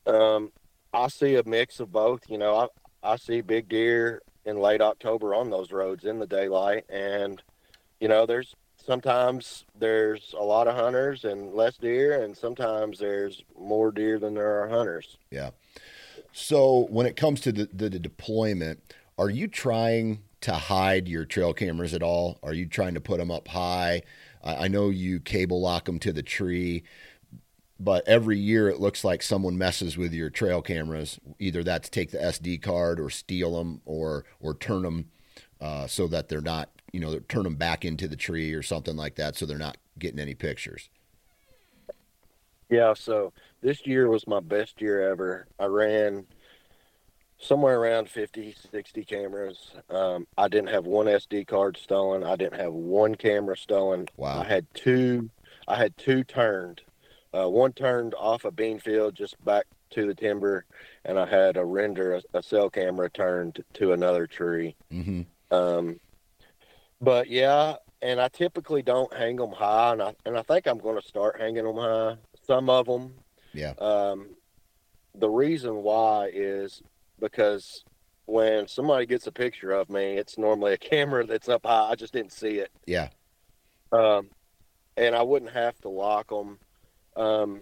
um, 0.05 0.51
I 0.93 1.07
see 1.07 1.37
a 1.37 1.43
mix 1.43 1.79
of 1.79 1.91
both. 1.91 2.29
You 2.29 2.37
know, 2.37 2.55
I 2.55 3.13
I 3.13 3.15
see 3.15 3.41
big 3.41 3.67
deer 3.67 4.21
in 4.45 4.57
late 4.57 4.79
October 4.79 5.33
on 5.33 5.49
those 5.49 5.71
roads 5.71 6.05
in 6.05 6.19
the 6.19 6.27
daylight, 6.27 6.85
and 6.87 7.41
you 7.99 8.07
know, 8.07 8.27
there's 8.27 8.55
sometimes 8.85 9.65
there's 9.77 10.33
a 10.37 10.43
lot 10.43 10.67
of 10.67 10.75
hunters 10.75 11.25
and 11.25 11.53
less 11.53 11.77
deer, 11.77 12.23
and 12.23 12.35
sometimes 12.35 12.99
there's 12.99 13.43
more 13.59 13.91
deer 13.91 14.19
than 14.19 14.33
there 14.33 14.63
are 14.63 14.67
hunters. 14.67 15.17
Yeah. 15.29 15.51
So 16.33 16.87
when 16.89 17.05
it 17.05 17.15
comes 17.15 17.41
to 17.41 17.51
the, 17.51 17.69
the, 17.73 17.89
the 17.89 17.99
deployment, 17.99 18.79
are 19.17 19.29
you 19.29 19.47
trying 19.47 20.23
to 20.41 20.53
hide 20.53 21.07
your 21.07 21.25
trail 21.25 21.53
cameras 21.53 21.93
at 21.93 22.01
all? 22.01 22.39
Are 22.41 22.53
you 22.53 22.65
trying 22.65 22.93
to 22.95 23.01
put 23.01 23.19
them 23.19 23.29
up 23.29 23.47
high? 23.47 24.03
I, 24.43 24.65
I 24.65 24.67
know 24.67 24.89
you 24.89 25.19
cable 25.19 25.61
lock 25.61 25.85
them 25.85 25.99
to 25.99 26.13
the 26.13 26.23
tree 26.23 26.83
but 27.83 28.07
every 28.07 28.37
year 28.37 28.69
it 28.69 28.79
looks 28.79 29.03
like 29.03 29.23
someone 29.23 29.57
messes 29.57 29.97
with 29.97 30.13
your 30.13 30.29
trail 30.29 30.61
cameras. 30.61 31.19
Either 31.39 31.63
that's 31.63 31.89
take 31.89 32.11
the 32.11 32.19
SD 32.19 32.61
card 32.61 32.99
or 32.99 33.09
steal 33.09 33.57
them 33.57 33.81
or 33.85 34.23
or 34.39 34.53
turn 34.53 34.83
them 34.83 35.09
uh, 35.59 35.87
so 35.87 36.07
that 36.07 36.29
they're 36.29 36.41
not 36.41 36.69
you 36.91 36.99
know, 36.99 37.19
turn 37.19 37.43
them 37.43 37.55
back 37.55 37.85
into 37.85 38.07
the 38.07 38.15
tree 38.15 38.53
or 38.53 38.63
something 38.63 38.95
like 38.95 39.15
that 39.15 39.35
so 39.35 39.45
they're 39.45 39.57
not 39.57 39.77
getting 39.97 40.19
any 40.19 40.35
pictures. 40.35 40.89
Yeah, 42.69 42.93
so 42.93 43.33
this 43.61 43.85
year 43.85 44.07
was 44.07 44.27
my 44.27 44.39
best 44.39 44.81
year 44.81 45.11
ever. 45.11 45.47
I 45.59 45.65
ran 45.65 46.25
somewhere 47.37 47.79
around 47.79 48.09
50, 48.09 48.55
60 48.71 49.03
cameras. 49.03 49.71
Um, 49.89 50.25
I 50.37 50.47
didn't 50.47 50.69
have 50.69 50.85
one 50.85 51.07
SD 51.07 51.47
card 51.47 51.77
stolen. 51.77 52.23
I 52.23 52.35
didn't 52.35 52.59
have 52.59 52.71
one 52.71 53.15
camera 53.15 53.57
stolen. 53.57 54.07
Wow. 54.15 54.39
I 54.39 54.43
had 54.45 54.65
two. 54.73 55.29
I 55.67 55.75
had 55.75 55.97
two 55.97 56.23
turned. 56.23 56.81
Uh, 57.33 57.49
one 57.49 57.73
turned 57.73 58.13
off 58.15 58.45
a 58.45 58.51
bean 58.51 58.79
field 58.79 59.15
just 59.15 59.43
back 59.43 59.65
to 59.91 60.05
the 60.05 60.15
timber, 60.15 60.65
and 61.05 61.19
I 61.19 61.25
had 61.25 61.57
a 61.57 61.65
render, 61.65 62.15
a, 62.15 62.37
a 62.37 62.43
cell 62.43 62.69
camera 62.69 63.09
turned 63.09 63.63
to 63.73 63.93
another 63.93 64.27
tree. 64.27 64.75
Mm-hmm. 64.91 65.21
Um, 65.53 65.99
but 67.01 67.29
yeah, 67.29 67.75
and 68.01 68.21
I 68.21 68.27
typically 68.29 68.81
don't 68.81 69.13
hang 69.13 69.35
them 69.35 69.51
high, 69.51 69.93
and 69.93 70.01
I 70.01 70.15
and 70.25 70.37
I 70.37 70.41
think 70.43 70.67
I'm 70.67 70.77
going 70.77 70.99
to 71.01 71.07
start 71.07 71.39
hanging 71.39 71.65
them 71.65 71.75
high. 71.75 72.15
Some 72.45 72.69
of 72.69 72.85
them. 72.85 73.13
Yeah. 73.53 73.73
Um, 73.79 74.29
the 75.15 75.29
reason 75.29 75.83
why 75.83 76.29
is 76.33 76.81
because 77.19 77.83
when 78.25 78.67
somebody 78.67 79.05
gets 79.05 79.27
a 79.27 79.31
picture 79.31 79.71
of 79.71 79.89
me, 79.89 80.17
it's 80.17 80.37
normally 80.37 80.73
a 80.73 80.77
camera 80.77 81.25
that's 81.25 81.49
up 81.49 81.65
high. 81.65 81.89
I 81.91 81.95
just 81.95 82.13
didn't 82.13 82.31
see 82.31 82.59
it. 82.59 82.71
Yeah. 82.85 83.09
Um, 83.91 84.29
and 84.95 85.15
I 85.15 85.21
wouldn't 85.21 85.51
have 85.51 85.77
to 85.81 85.89
lock 85.89 86.29
them. 86.29 86.59
Um, 87.15 87.61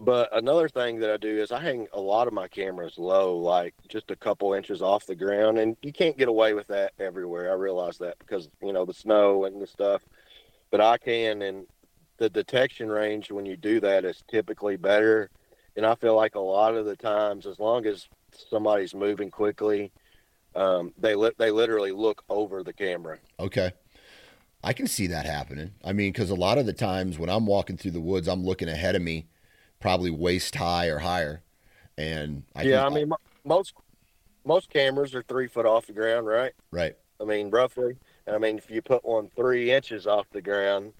but 0.00 0.34
another 0.34 0.66
thing 0.66 0.98
that 1.00 1.10
I 1.10 1.18
do 1.18 1.28
is 1.28 1.52
I 1.52 1.60
hang 1.60 1.86
a 1.92 2.00
lot 2.00 2.26
of 2.26 2.32
my 2.32 2.48
cameras 2.48 2.94
low, 2.96 3.36
like 3.36 3.74
just 3.86 4.10
a 4.10 4.16
couple 4.16 4.54
inches 4.54 4.80
off 4.80 5.04
the 5.04 5.14
ground, 5.14 5.58
and 5.58 5.76
you 5.82 5.92
can't 5.92 6.16
get 6.16 6.28
away 6.28 6.54
with 6.54 6.66
that 6.68 6.94
everywhere. 6.98 7.50
I 7.50 7.54
realize 7.54 7.98
that 7.98 8.18
because 8.18 8.48
you 8.62 8.72
know 8.72 8.86
the 8.86 8.94
snow 8.94 9.44
and 9.44 9.60
the 9.60 9.66
stuff, 9.66 10.02
but 10.70 10.80
I 10.80 10.96
can, 10.96 11.42
and 11.42 11.66
the 12.16 12.30
detection 12.30 12.88
range 12.88 13.30
when 13.30 13.44
you 13.44 13.58
do 13.58 13.78
that 13.80 14.06
is 14.06 14.24
typically 14.30 14.76
better. 14.76 15.28
And 15.76 15.84
I 15.84 15.94
feel 15.94 16.16
like 16.16 16.34
a 16.34 16.40
lot 16.40 16.74
of 16.74 16.86
the 16.86 16.96
times, 16.96 17.46
as 17.46 17.58
long 17.60 17.84
as 17.84 18.08
somebody's 18.48 18.94
moving 18.94 19.30
quickly, 19.30 19.92
um, 20.54 20.94
they 20.98 21.14
li- 21.14 21.30
they 21.36 21.50
literally 21.50 21.92
look 21.92 22.24
over 22.30 22.62
the 22.62 22.72
camera. 22.72 23.18
Okay. 23.38 23.72
I 24.64 24.72
can 24.72 24.86
see 24.86 25.06
that 25.08 25.26
happening. 25.26 25.72
I 25.84 25.92
mean, 25.92 26.12
because 26.12 26.30
a 26.30 26.34
lot 26.34 26.58
of 26.58 26.64
the 26.64 26.72
times 26.72 27.18
when 27.18 27.30
I'm 27.30 27.46
walking 27.46 27.76
through 27.76 27.92
the 27.92 28.00
woods, 28.00 28.28
I'm 28.28 28.44
looking 28.44 28.68
ahead 28.68 28.94
of 28.94 29.02
me 29.02 29.26
probably 29.80 30.10
waist 30.10 30.54
high 30.54 30.86
or 30.86 30.98
higher. 30.98 31.42
And 31.98 32.44
I 32.54 32.62
yeah, 32.62 32.86
I 32.86 32.88
mean, 32.88 33.10
most 33.44 33.74
most 34.44 34.70
cameras 34.70 35.14
are 35.14 35.22
three 35.22 35.48
foot 35.48 35.66
off 35.66 35.86
the 35.86 35.92
ground, 35.92 36.26
right? 36.26 36.52
Right. 36.70 36.96
I 37.20 37.24
mean, 37.24 37.50
roughly. 37.50 37.96
And 38.26 38.36
I 38.36 38.38
mean, 38.38 38.58
if 38.58 38.70
you 38.70 38.80
put 38.82 39.04
one 39.04 39.30
three 39.36 39.72
inches 39.72 40.06
off 40.06 40.26
the 40.30 40.40
ground, 40.40 40.92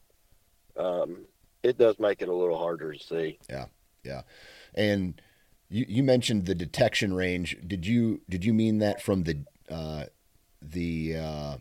um, 0.77 1.27
it 1.63 1.79
does 1.79 1.99
make 1.99 2.23
it 2.23 2.29
a 2.29 2.35
little 2.35 2.59
harder 2.59 2.93
to 2.93 2.99
see. 2.99 3.39
Yeah, 3.49 3.67
yeah. 4.05 4.23
And 4.75 5.21
you, 5.69 5.87
you 5.89 6.03
mentioned 6.03 6.47
the 6.47 6.55
detection 6.55 7.15
range. 7.15 7.57
Did 7.67 7.87
you 7.87 8.21
did 8.29 8.45
you 8.45 8.53
mean 8.53 8.79
that 8.79 9.01
from 9.01 9.25
the 9.25 9.45
uh, 9.71 10.05
the 10.61 11.17
uh, 11.17 11.57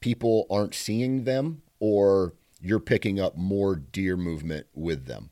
people 0.00 0.46
aren't 0.50 0.74
seeing 0.74 1.24
them, 1.24 1.62
or 1.78 2.34
you're 2.60 2.80
picking 2.80 3.20
up 3.20 3.36
more 3.36 3.76
deer 3.76 4.16
movement 4.16 4.66
with 4.74 5.06
them? 5.06 5.30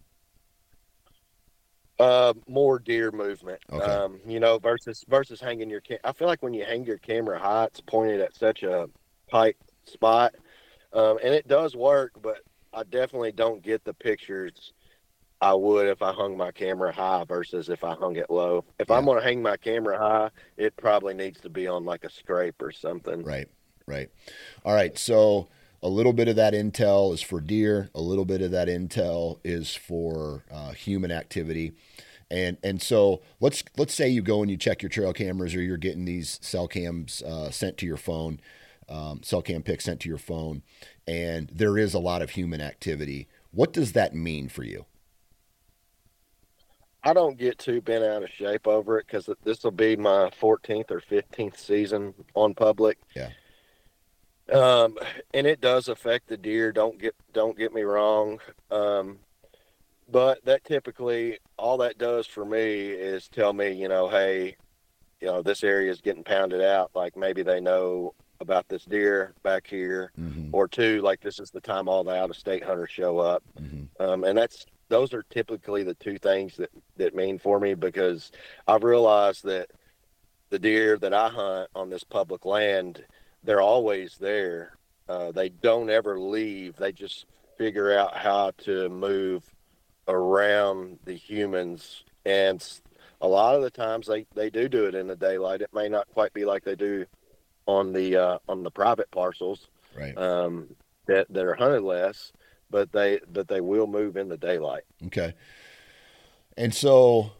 Uh, 1.98 2.32
more 2.46 2.78
deer 2.78 3.10
movement. 3.10 3.60
Okay. 3.72 3.84
Um, 3.84 4.20
you 4.26 4.38
know, 4.38 4.58
versus 4.58 5.04
versus 5.08 5.40
hanging 5.40 5.68
your. 5.68 5.80
Cam- 5.80 5.98
I 6.04 6.12
feel 6.12 6.28
like 6.28 6.42
when 6.42 6.54
you 6.54 6.64
hang 6.64 6.84
your 6.84 6.98
camera 6.98 7.38
high, 7.38 7.64
it's 7.64 7.80
pointed 7.80 8.20
at 8.20 8.36
such 8.36 8.62
a 8.62 8.88
tight 9.30 9.56
spot, 9.84 10.34
um, 10.92 11.18
and 11.22 11.34
it 11.34 11.48
does 11.48 11.74
work. 11.74 12.12
But 12.22 12.38
I 12.72 12.84
definitely 12.84 13.32
don't 13.32 13.62
get 13.62 13.84
the 13.84 13.94
pictures 13.94 14.72
I 15.40 15.54
would 15.54 15.86
if 15.86 16.02
I 16.02 16.12
hung 16.12 16.36
my 16.36 16.50
camera 16.50 16.92
high 16.92 17.24
versus 17.24 17.68
if 17.68 17.84
I 17.84 17.94
hung 17.94 18.16
it 18.16 18.30
low. 18.30 18.64
If 18.78 18.88
yeah. 18.88 18.96
I'm 18.96 19.04
going 19.04 19.18
to 19.18 19.24
hang 19.24 19.40
my 19.40 19.56
camera 19.56 19.98
high, 19.98 20.30
it 20.56 20.76
probably 20.76 21.14
needs 21.14 21.40
to 21.40 21.48
be 21.48 21.66
on 21.66 21.84
like 21.84 22.04
a 22.04 22.10
scrape 22.10 22.60
or 22.60 22.72
something. 22.72 23.22
Right. 23.22 23.48
Right. 23.86 24.10
All 24.64 24.74
right. 24.74 24.98
So 24.98 25.48
a 25.82 25.88
little 25.88 26.12
bit 26.12 26.28
of 26.28 26.36
that 26.36 26.54
intel 26.54 27.14
is 27.14 27.22
for 27.22 27.40
deer. 27.40 27.90
A 27.94 28.00
little 28.00 28.24
bit 28.24 28.42
of 28.42 28.50
that 28.50 28.68
intel 28.68 29.38
is 29.44 29.74
for 29.74 30.44
uh, 30.50 30.72
human 30.72 31.10
activity. 31.10 31.72
And 32.30 32.58
and 32.62 32.82
so 32.82 33.22
let's 33.40 33.64
let's 33.76 33.94
say 33.94 34.08
you 34.08 34.20
go 34.20 34.42
and 34.42 34.50
you 34.50 34.56
check 34.56 34.82
your 34.82 34.90
trail 34.90 35.12
cameras 35.12 35.54
or 35.54 35.62
you're 35.62 35.76
getting 35.76 36.04
these 36.04 36.38
cell 36.42 36.68
cams 36.68 37.22
uh, 37.22 37.50
sent 37.50 37.78
to 37.78 37.86
your 37.86 37.96
phone, 37.96 38.40
um, 38.88 39.22
cell 39.22 39.40
cam 39.40 39.62
pics 39.62 39.84
sent 39.84 40.00
to 40.00 40.08
your 40.08 40.18
phone, 40.18 40.62
and 41.06 41.50
there 41.54 41.78
is 41.78 41.94
a 41.94 41.98
lot 41.98 42.20
of 42.20 42.30
human 42.30 42.60
activity. 42.60 43.28
What 43.50 43.72
does 43.72 43.92
that 43.92 44.14
mean 44.14 44.50
for 44.50 44.62
you? 44.62 44.84
I 47.02 47.14
don't 47.14 47.38
get 47.38 47.58
too 47.58 47.80
bent 47.80 48.04
out 48.04 48.24
of 48.24 48.28
shape 48.28 48.66
over 48.66 48.98
it 48.98 49.06
because 49.06 49.30
this 49.42 49.64
will 49.64 49.70
be 49.70 49.96
my 49.96 50.30
14th 50.42 50.90
or 50.90 51.00
15th 51.00 51.56
season 51.56 52.12
on 52.34 52.52
public. 52.52 52.98
Yeah 53.16 53.30
um, 54.52 54.96
and 55.34 55.46
it 55.46 55.60
does 55.60 55.88
affect 55.88 56.28
the 56.28 56.36
deer. 56.36 56.72
Don't 56.72 56.98
get 56.98 57.14
don't 57.32 57.56
get 57.56 57.74
me 57.74 57.82
wrong, 57.82 58.38
um, 58.70 59.18
but 60.10 60.44
that 60.44 60.64
typically 60.64 61.38
all 61.56 61.78
that 61.78 61.98
does 61.98 62.26
for 62.26 62.44
me 62.44 62.88
is 62.88 63.28
tell 63.28 63.52
me, 63.52 63.72
you 63.72 63.88
know, 63.88 64.08
hey, 64.08 64.56
you 65.20 65.26
know, 65.26 65.42
this 65.42 65.64
area 65.64 65.90
is 65.90 66.00
getting 66.00 66.24
pounded 66.24 66.62
out. 66.62 66.90
Like 66.94 67.16
maybe 67.16 67.42
they 67.42 67.60
know 67.60 68.14
about 68.40 68.68
this 68.68 68.84
deer 68.84 69.34
back 69.42 69.66
here, 69.66 70.12
mm-hmm. 70.18 70.48
or 70.52 70.68
two, 70.68 71.02
like 71.02 71.20
this 71.20 71.40
is 71.40 71.50
the 71.50 71.60
time 71.60 71.88
all 71.88 72.04
the 72.04 72.14
out 72.14 72.30
of 72.30 72.36
state 72.36 72.62
hunters 72.62 72.90
show 72.90 73.18
up, 73.18 73.42
mm-hmm. 73.60 74.02
um, 74.02 74.24
and 74.24 74.38
that's 74.38 74.64
those 74.88 75.12
are 75.12 75.24
typically 75.24 75.82
the 75.82 75.94
two 75.94 76.18
things 76.18 76.56
that 76.56 76.70
that 76.96 77.14
mean 77.14 77.38
for 77.38 77.60
me 77.60 77.74
because 77.74 78.32
I've 78.66 78.84
realized 78.84 79.44
that 79.44 79.70
the 80.50 80.58
deer 80.58 80.96
that 80.98 81.12
I 81.12 81.28
hunt 81.28 81.70
on 81.74 81.90
this 81.90 82.04
public 82.04 82.46
land 82.46 83.04
they're 83.44 83.60
always 83.60 84.16
there. 84.18 84.76
Uh, 85.08 85.32
they 85.32 85.48
don't 85.48 85.90
ever 85.90 86.18
leave. 86.18 86.76
They 86.76 86.92
just 86.92 87.26
figure 87.56 87.96
out 87.96 88.16
how 88.16 88.52
to 88.58 88.88
move 88.88 89.42
around 90.06 90.98
the 91.04 91.14
humans. 91.14 92.04
And 92.24 92.64
a 93.20 93.28
lot 93.28 93.54
of 93.54 93.62
the 93.62 93.70
times 93.70 94.06
they, 94.06 94.26
they 94.34 94.50
do 94.50 94.68
do 94.68 94.86
it 94.86 94.94
in 94.94 95.06
the 95.06 95.16
daylight. 95.16 95.62
It 95.62 95.72
may 95.72 95.88
not 95.88 96.08
quite 96.12 96.32
be 96.32 96.44
like 96.44 96.64
they 96.64 96.76
do 96.76 97.06
on 97.66 97.92
the 97.92 98.16
uh, 98.16 98.38
on 98.48 98.62
the 98.62 98.70
private 98.70 99.10
parcels 99.10 99.68
right. 99.96 100.16
um, 100.16 100.68
that 101.06 101.26
that 101.30 101.44
are 101.44 101.54
hunted 101.54 101.82
less, 101.82 102.32
but 102.70 102.90
they 102.92 103.20
but 103.30 103.46
they 103.46 103.60
will 103.60 103.86
move 103.86 104.16
in 104.16 104.28
the 104.28 104.38
daylight. 104.38 104.84
Okay. 105.06 105.34
And 106.56 106.74
so 106.74 107.32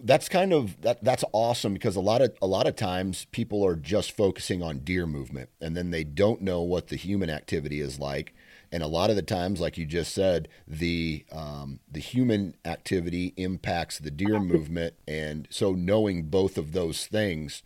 that's 0.00 0.28
kind 0.28 0.52
of 0.52 0.80
that 0.82 1.02
that's 1.02 1.24
awesome 1.32 1.72
because 1.72 1.96
a 1.96 2.00
lot 2.00 2.22
of 2.22 2.32
a 2.40 2.46
lot 2.46 2.66
of 2.66 2.76
times 2.76 3.26
people 3.32 3.64
are 3.64 3.76
just 3.76 4.12
focusing 4.12 4.62
on 4.62 4.78
deer 4.80 5.06
movement 5.06 5.50
and 5.60 5.76
then 5.76 5.90
they 5.90 6.04
don't 6.04 6.40
know 6.40 6.62
what 6.62 6.88
the 6.88 6.96
human 6.96 7.30
activity 7.30 7.80
is 7.80 7.98
like. 7.98 8.34
And 8.70 8.82
a 8.82 8.86
lot 8.86 9.08
of 9.10 9.16
the 9.16 9.22
times 9.22 9.60
like 9.60 9.78
you 9.78 9.86
just 9.86 10.14
said 10.14 10.48
the 10.66 11.24
um, 11.32 11.80
the 11.90 12.00
human 12.00 12.54
activity 12.64 13.34
impacts 13.36 13.98
the 13.98 14.10
deer 14.10 14.38
movement. 14.40 14.94
And 15.06 15.48
so 15.50 15.72
knowing 15.72 16.24
both 16.24 16.58
of 16.58 16.72
those 16.72 17.06
things 17.06 17.62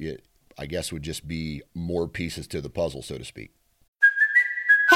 it, 0.00 0.24
i 0.58 0.66
guess 0.66 0.92
would 0.92 1.02
just 1.02 1.28
be 1.28 1.62
more 1.74 2.08
pieces 2.08 2.46
to 2.48 2.60
the 2.60 2.70
puzzle 2.70 3.02
so 3.02 3.18
to 3.18 3.24
speak 3.24 3.52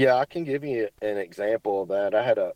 Yeah, 0.00 0.16
I 0.16 0.24
can 0.24 0.44
give 0.44 0.64
you 0.64 0.88
an 1.02 1.18
example 1.18 1.82
of 1.82 1.88
that. 1.88 2.14
I 2.14 2.22
had 2.24 2.38
a 2.38 2.52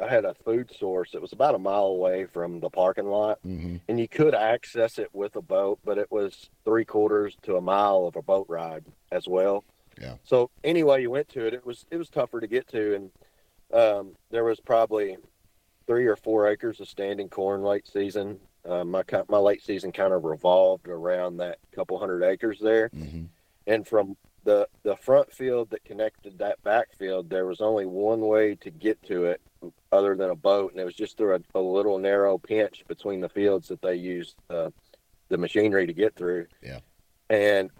I 0.00 0.08
had 0.08 0.24
a 0.24 0.34
food 0.44 0.70
source. 0.78 1.10
It 1.14 1.22
was 1.22 1.32
about 1.32 1.54
a 1.54 1.58
mile 1.58 1.86
away 1.86 2.26
from 2.26 2.60
the 2.60 2.68
parking 2.68 3.06
lot, 3.06 3.38
Mm-hmm. 3.46 3.76
and 3.88 4.00
you 4.00 4.08
could 4.08 4.34
access 4.34 4.98
it 4.98 5.08
with 5.14 5.36
a 5.36 5.42
boat, 5.42 5.78
but 5.84 5.96
it 5.96 6.10
was 6.10 6.50
three 6.64 6.84
quarters 6.84 7.36
to 7.42 7.56
a 7.56 7.60
mile 7.60 8.04
of 8.06 8.16
a 8.16 8.22
boat 8.22 8.46
ride 8.48 8.84
as 9.10 9.26
well. 9.28 9.64
Yeah. 10.00 10.16
So 10.24 10.50
anyway, 10.64 11.02
you 11.02 11.10
went 11.10 11.28
to 11.30 11.46
it. 11.46 11.54
It 11.54 11.64
was 11.64 11.86
it 11.90 11.96
was 11.96 12.10
tougher 12.10 12.40
to 12.40 12.46
get 12.46 12.66
to, 12.68 12.94
and 12.96 13.10
um, 13.72 14.16
there 14.30 14.44
was 14.44 14.60
probably 14.60 15.16
three 15.86 16.06
or 16.06 16.16
four 16.16 16.46
acres 16.48 16.78
of 16.80 16.88
standing 16.88 17.28
corn 17.30 17.62
late 17.62 17.86
season. 17.86 18.38
Uh, 18.68 18.84
my 18.84 19.02
my 19.28 19.38
late 19.38 19.62
season 19.62 19.92
kind 19.92 20.12
of 20.12 20.24
revolved 20.24 20.88
around 20.88 21.38
that 21.38 21.58
couple 21.74 21.98
hundred 21.98 22.22
acres 22.22 22.58
there 22.60 22.88
Mm-hmm. 22.90 23.24
and 23.66 23.86
from 23.88 24.16
the 24.44 24.68
the 24.82 24.96
front 24.96 25.32
field 25.32 25.70
that 25.70 25.84
connected 25.84 26.38
that 26.38 26.62
backfield, 26.62 27.30
there 27.30 27.46
was 27.46 27.60
only 27.60 27.86
one 27.86 28.20
way 28.20 28.54
to 28.56 28.70
get 28.70 29.02
to 29.04 29.26
it 29.26 29.40
other 29.90 30.16
than 30.16 30.30
a 30.30 30.34
boat, 30.36 30.72
and 30.72 30.80
it 30.80 30.84
was 30.84 30.94
just 30.94 31.16
through 31.16 31.36
a, 31.36 31.58
a 31.58 31.60
little 31.60 31.98
narrow 31.98 32.38
pinch 32.38 32.84
between 32.88 33.20
the 33.20 33.28
fields 33.28 33.68
that 33.68 33.82
they 33.82 33.94
used 33.94 34.36
uh, 34.50 34.70
the 35.28 35.38
machinery 35.38 35.86
to 35.86 35.92
get 35.92 36.14
through. 36.16 36.46
Yeah. 36.62 36.80
and 37.30 37.70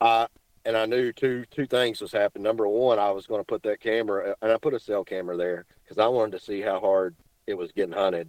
I 0.00 0.26
and 0.64 0.76
I 0.76 0.86
knew 0.86 1.12
two 1.12 1.44
two 1.50 1.66
things 1.66 2.00
was 2.00 2.12
happening. 2.12 2.44
Number 2.44 2.68
one, 2.68 2.98
I 2.98 3.10
was 3.10 3.26
going 3.26 3.40
to 3.40 3.46
put 3.46 3.62
that 3.64 3.80
camera, 3.80 4.34
and 4.40 4.52
I 4.52 4.56
put 4.58 4.74
a 4.74 4.80
cell 4.80 5.04
camera 5.04 5.36
there 5.36 5.66
because 5.82 5.98
I 5.98 6.06
wanted 6.06 6.38
to 6.38 6.44
see 6.44 6.60
how 6.60 6.80
hard 6.80 7.16
it 7.46 7.54
was 7.54 7.72
getting 7.72 7.94
hunted. 7.94 8.28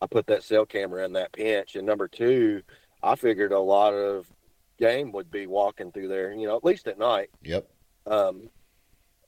I 0.00 0.06
put 0.06 0.26
that 0.26 0.42
cell 0.42 0.66
camera 0.66 1.04
in 1.04 1.12
that 1.14 1.32
pinch, 1.32 1.76
and 1.76 1.86
number 1.86 2.08
two, 2.08 2.62
I 3.02 3.14
figured 3.16 3.52
a 3.52 3.60
lot 3.60 3.92
of 3.92 4.26
game 4.84 5.12
would 5.12 5.30
be 5.30 5.46
walking 5.46 5.90
through 5.92 6.08
there, 6.08 6.32
you 6.32 6.46
know, 6.46 6.56
at 6.56 6.64
least 6.64 6.86
at 6.88 6.98
night. 6.98 7.30
Yep. 7.42 7.66
Um, 8.06 8.50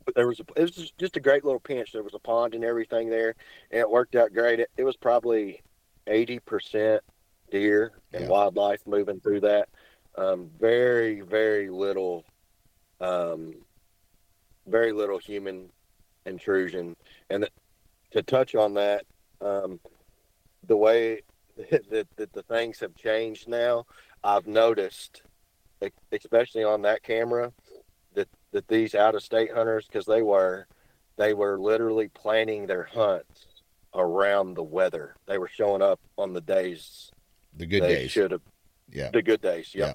but 0.05 0.14
there 0.14 0.27
was 0.29 0.38
a, 0.40 0.45
it 0.57 0.62
was 0.62 0.92
just- 0.99 1.16
a 1.16 1.21
great 1.21 1.45
little 1.45 1.61
pinch. 1.61 1.92
There 1.92 2.03
was 2.03 2.14
a 2.14 2.19
pond 2.19 2.55
and 2.55 2.62
everything 2.64 3.09
there, 3.09 3.35
and 3.71 3.81
it 3.81 3.90
worked 3.90 4.14
out 4.16 4.33
great. 4.33 4.61
It, 4.61 4.71
it 4.77 4.85
was 4.85 4.97
probably 4.97 5.62
eighty 6.07 6.38
percent 6.38 7.03
deer 7.51 7.92
and 8.12 8.25
Yeah. 8.25 8.29
wildlife 8.29 8.87
moving 8.87 9.21
through 9.21 9.40
that. 9.40 9.69
Um, 10.16 10.51
very 10.61 11.21
very 11.23 11.69
little, 11.71 12.25
um, 13.01 13.55
very 14.66 14.92
little 14.92 15.19
human 15.19 15.71
intrusion. 16.27 16.97
And 17.31 17.42
th- 17.45 17.53
to 18.12 18.23
touch 18.23 18.55
on 18.55 18.75
that, 18.75 19.05
um, 19.40 19.81
the 20.66 20.77
way 20.77 21.23
that, 21.71 22.07
that 22.16 22.33
the 22.33 22.42
things 22.45 22.79
have 22.81 22.95
changed 22.95 23.49
now, 23.49 23.87
I've 24.23 24.47
noticed, 24.47 25.23
especially 26.12 26.65
on 26.65 26.83
that 26.83 27.03
camera, 27.03 27.53
that 28.15 28.29
that 28.53 28.69
these 28.69 28.95
out 28.95 29.15
of 29.15 29.23
state 29.23 29.53
hunters, 29.53 29.87
because 29.87 30.07
they 30.07 30.23
were, 30.23 30.67
they 31.17 31.35
were 31.35 31.59
literally 31.59 32.09
planning 32.09 32.67
their 32.67 32.85
hunts 32.85 33.47
around 33.95 34.55
the 34.55 34.62
weather. 34.62 35.15
They 35.27 35.39
were 35.39 35.49
showing 35.49 35.83
up 35.83 36.01
on 36.19 36.33
the 36.33 36.41
days 36.41 37.11
The 37.55 37.67
good 37.67 37.83
they 37.83 37.95
days. 37.95 38.11
should 38.11 38.31
have 38.31 38.43
Yeah. 38.91 39.11
the 39.11 39.23
good 39.23 39.41
days. 39.41 39.75
Yeah. 39.75 39.87
Yeah. 39.87 39.93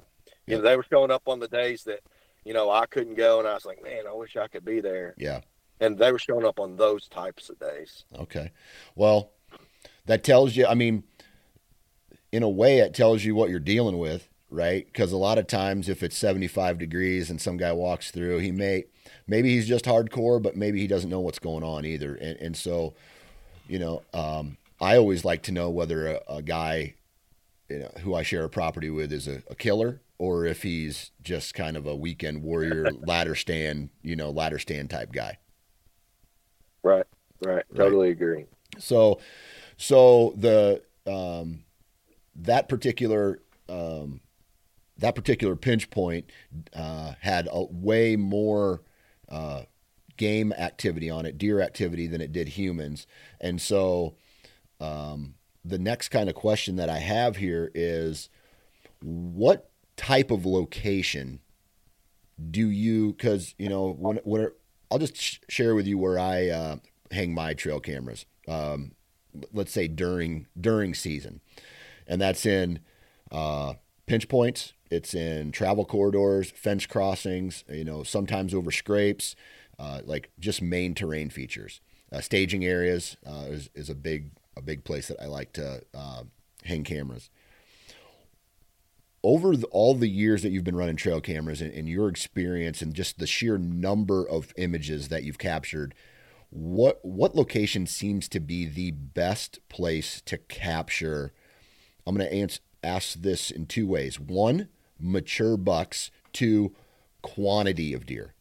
You 0.47 0.55
know, 0.57 0.61
they 0.63 0.75
were 0.77 0.85
showing 0.89 1.11
up 1.11 1.23
on 1.27 1.39
the 1.39 1.47
days 1.47 1.83
that, 1.83 1.99
you 2.43 2.53
know, 2.53 2.69
I 2.71 2.85
couldn't 2.87 3.15
go 3.15 3.39
and 3.39 3.47
I 3.47 3.53
was 3.53 3.65
like, 3.65 3.83
man, 3.83 4.07
I 4.09 4.13
wish 4.13 4.35
I 4.37 4.47
could 4.47 4.65
be 4.65 4.79
there. 4.81 5.13
Yeah. 5.17 5.41
And 5.79 5.97
they 5.97 6.11
were 6.11 6.19
showing 6.19 6.45
up 6.45 6.59
on 6.59 6.75
those 6.77 7.07
types 7.07 7.49
of 7.49 7.59
days. 7.59 8.05
Okay. 8.19 8.51
Well, 8.95 9.31
that 10.07 10.23
tells 10.23 10.55
you, 10.55 10.65
I 10.65 10.73
mean, 10.73 11.03
in 12.31 12.41
a 12.43 12.49
way, 12.49 12.79
it 12.79 12.93
tells 12.95 13.23
you 13.23 13.35
what 13.35 13.49
you're 13.51 13.59
dealing 13.59 13.97
with, 13.99 14.27
right? 14.51 14.85
Because 14.85 15.11
a 15.11 15.17
lot 15.17 15.37
of 15.37 15.47
times, 15.47 15.89
if 15.89 16.03
it's 16.03 16.17
75 16.17 16.77
degrees 16.77 17.29
and 17.29 17.41
some 17.41 17.57
guy 17.57 17.71
walks 17.71 18.11
through, 18.11 18.39
he 18.39 18.51
may, 18.51 18.85
maybe 19.27 19.49
he's 19.49 19.67
just 19.67 19.85
hardcore, 19.85 20.41
but 20.41 20.55
maybe 20.55 20.79
he 20.79 20.87
doesn't 20.87 21.09
know 21.09 21.21
what's 21.21 21.39
going 21.39 21.63
on 21.63 21.85
either. 21.85 22.15
And, 22.15 22.37
and 22.37 22.57
so, 22.57 22.93
you 23.67 23.79
know, 23.79 24.03
um, 24.13 24.57
I 24.79 24.97
always 24.97 25.25
like 25.25 25.41
to 25.43 25.51
know 25.51 25.69
whether 25.69 26.07
a, 26.07 26.21
a 26.27 26.41
guy 26.41 26.95
you 27.71 27.79
know, 27.79 27.91
who 28.01 28.13
I 28.13 28.23
share 28.23 28.43
a 28.43 28.49
property 28.49 28.89
with 28.89 29.13
is 29.13 29.27
a, 29.27 29.41
a 29.49 29.55
killer 29.55 30.01
or 30.17 30.45
if 30.45 30.61
he's 30.61 31.11
just 31.23 31.53
kind 31.53 31.77
of 31.77 31.87
a 31.87 31.95
weekend 31.95 32.43
warrior, 32.43 32.91
ladder 33.07 33.33
stand, 33.33 33.89
you 34.03 34.15
know, 34.15 34.29
ladder 34.29 34.59
stand 34.59 34.89
type 34.89 35.11
guy. 35.13 35.37
Right. 36.83 37.05
Right. 37.43 37.63
Totally 37.75 38.11
agree. 38.11 38.45
So, 38.77 39.19
so 39.77 40.33
the 40.37 40.83
um, 41.07 41.63
that 42.35 42.69
particular 42.69 43.39
um, 43.67 44.19
that 45.01 45.15
particular 45.15 45.55
pinch 45.55 45.89
point 45.89 46.25
uh, 46.75 47.13
had 47.19 47.47
a 47.51 47.63
way 47.65 48.15
more 48.15 48.81
uh, 49.29 49.63
game 50.17 50.53
activity 50.53 51.09
on 51.09 51.25
it, 51.25 51.37
deer 51.37 51.61
activity 51.61 52.07
than 52.07 52.21
it 52.21 52.31
did 52.31 52.49
humans, 52.49 53.05
and 53.39 53.61
so 53.61 54.15
um, 54.79 55.35
the 55.63 55.79
next 55.79 56.09
kind 56.09 56.29
of 56.29 56.35
question 56.35 56.75
that 56.77 56.89
I 56.89 56.97
have 56.99 57.37
here 57.37 57.71
is, 57.75 58.29
what 59.01 59.69
type 59.95 60.31
of 60.31 60.45
location 60.45 61.39
do 62.49 62.69
you? 62.69 63.13
Because 63.13 63.53
you 63.57 63.69
know 63.69 63.91
when 63.91 64.17
when 64.23 64.51
I'll 64.89 64.99
just 64.99 65.15
sh- 65.15 65.39
share 65.47 65.75
with 65.75 65.87
you 65.87 65.97
where 65.97 66.19
I 66.19 66.49
uh, 66.49 66.75
hang 67.11 67.33
my 67.33 67.53
trail 67.53 67.79
cameras. 67.79 68.25
Um, 68.47 68.93
let's 69.53 69.71
say 69.71 69.87
during 69.87 70.47
during 70.59 70.93
season, 70.93 71.41
and 72.07 72.19
that's 72.19 72.45
in 72.45 72.79
uh, 73.31 73.73
pinch 74.05 74.27
points. 74.27 74.73
It's 74.91 75.13
in 75.13 75.51
travel 75.51 75.85
corridors, 75.85 76.51
fence 76.51 76.85
crossings. 76.85 77.63
You 77.69 77.85
know, 77.85 78.03
sometimes 78.03 78.53
over 78.53 78.71
scrapes, 78.71 79.35
uh, 79.79 80.01
like 80.05 80.29
just 80.39 80.61
main 80.61 80.93
terrain 80.93 81.29
features. 81.29 81.79
Uh, 82.11 82.19
staging 82.19 82.65
areas 82.65 83.15
uh, 83.25 83.45
is, 83.47 83.69
is 83.73 83.89
a 83.89 83.95
big 83.95 84.31
a 84.57 84.61
big 84.61 84.83
place 84.83 85.07
that 85.07 85.21
I 85.21 85.27
like 85.27 85.53
to 85.53 85.81
uh, 85.93 86.23
hang 86.65 86.83
cameras. 86.83 87.29
Over 89.23 89.55
the, 89.55 89.67
all 89.67 89.93
the 89.93 90.09
years 90.09 90.41
that 90.41 90.49
you've 90.49 90.65
been 90.65 90.75
running 90.75 90.97
trail 90.97 91.21
cameras 91.21 91.61
and, 91.61 91.71
and 91.71 91.87
your 91.87 92.09
experience 92.09 92.81
and 92.81 92.93
just 92.93 93.17
the 93.17 93.27
sheer 93.27 93.57
number 93.57 94.27
of 94.27 94.53
images 94.57 95.07
that 95.07 95.23
you've 95.23 95.37
captured, 95.37 95.95
what 96.49 96.99
what 97.03 97.33
location 97.33 97.87
seems 97.87 98.27
to 98.27 98.41
be 98.41 98.65
the 98.65 98.91
best 98.91 99.59
place 99.69 100.21
to 100.25 100.37
capture? 100.37 101.31
I'm 102.05 102.17
going 102.17 102.29
to 102.29 102.59
ask 102.83 103.21
this 103.21 103.51
in 103.51 103.67
two 103.67 103.87
ways. 103.87 104.19
One, 104.19 104.67
mature 105.01 105.57
bucks. 105.57 106.11
to 106.33 106.71
quantity 107.21 107.93
of 107.93 108.05
deer. 108.05 108.33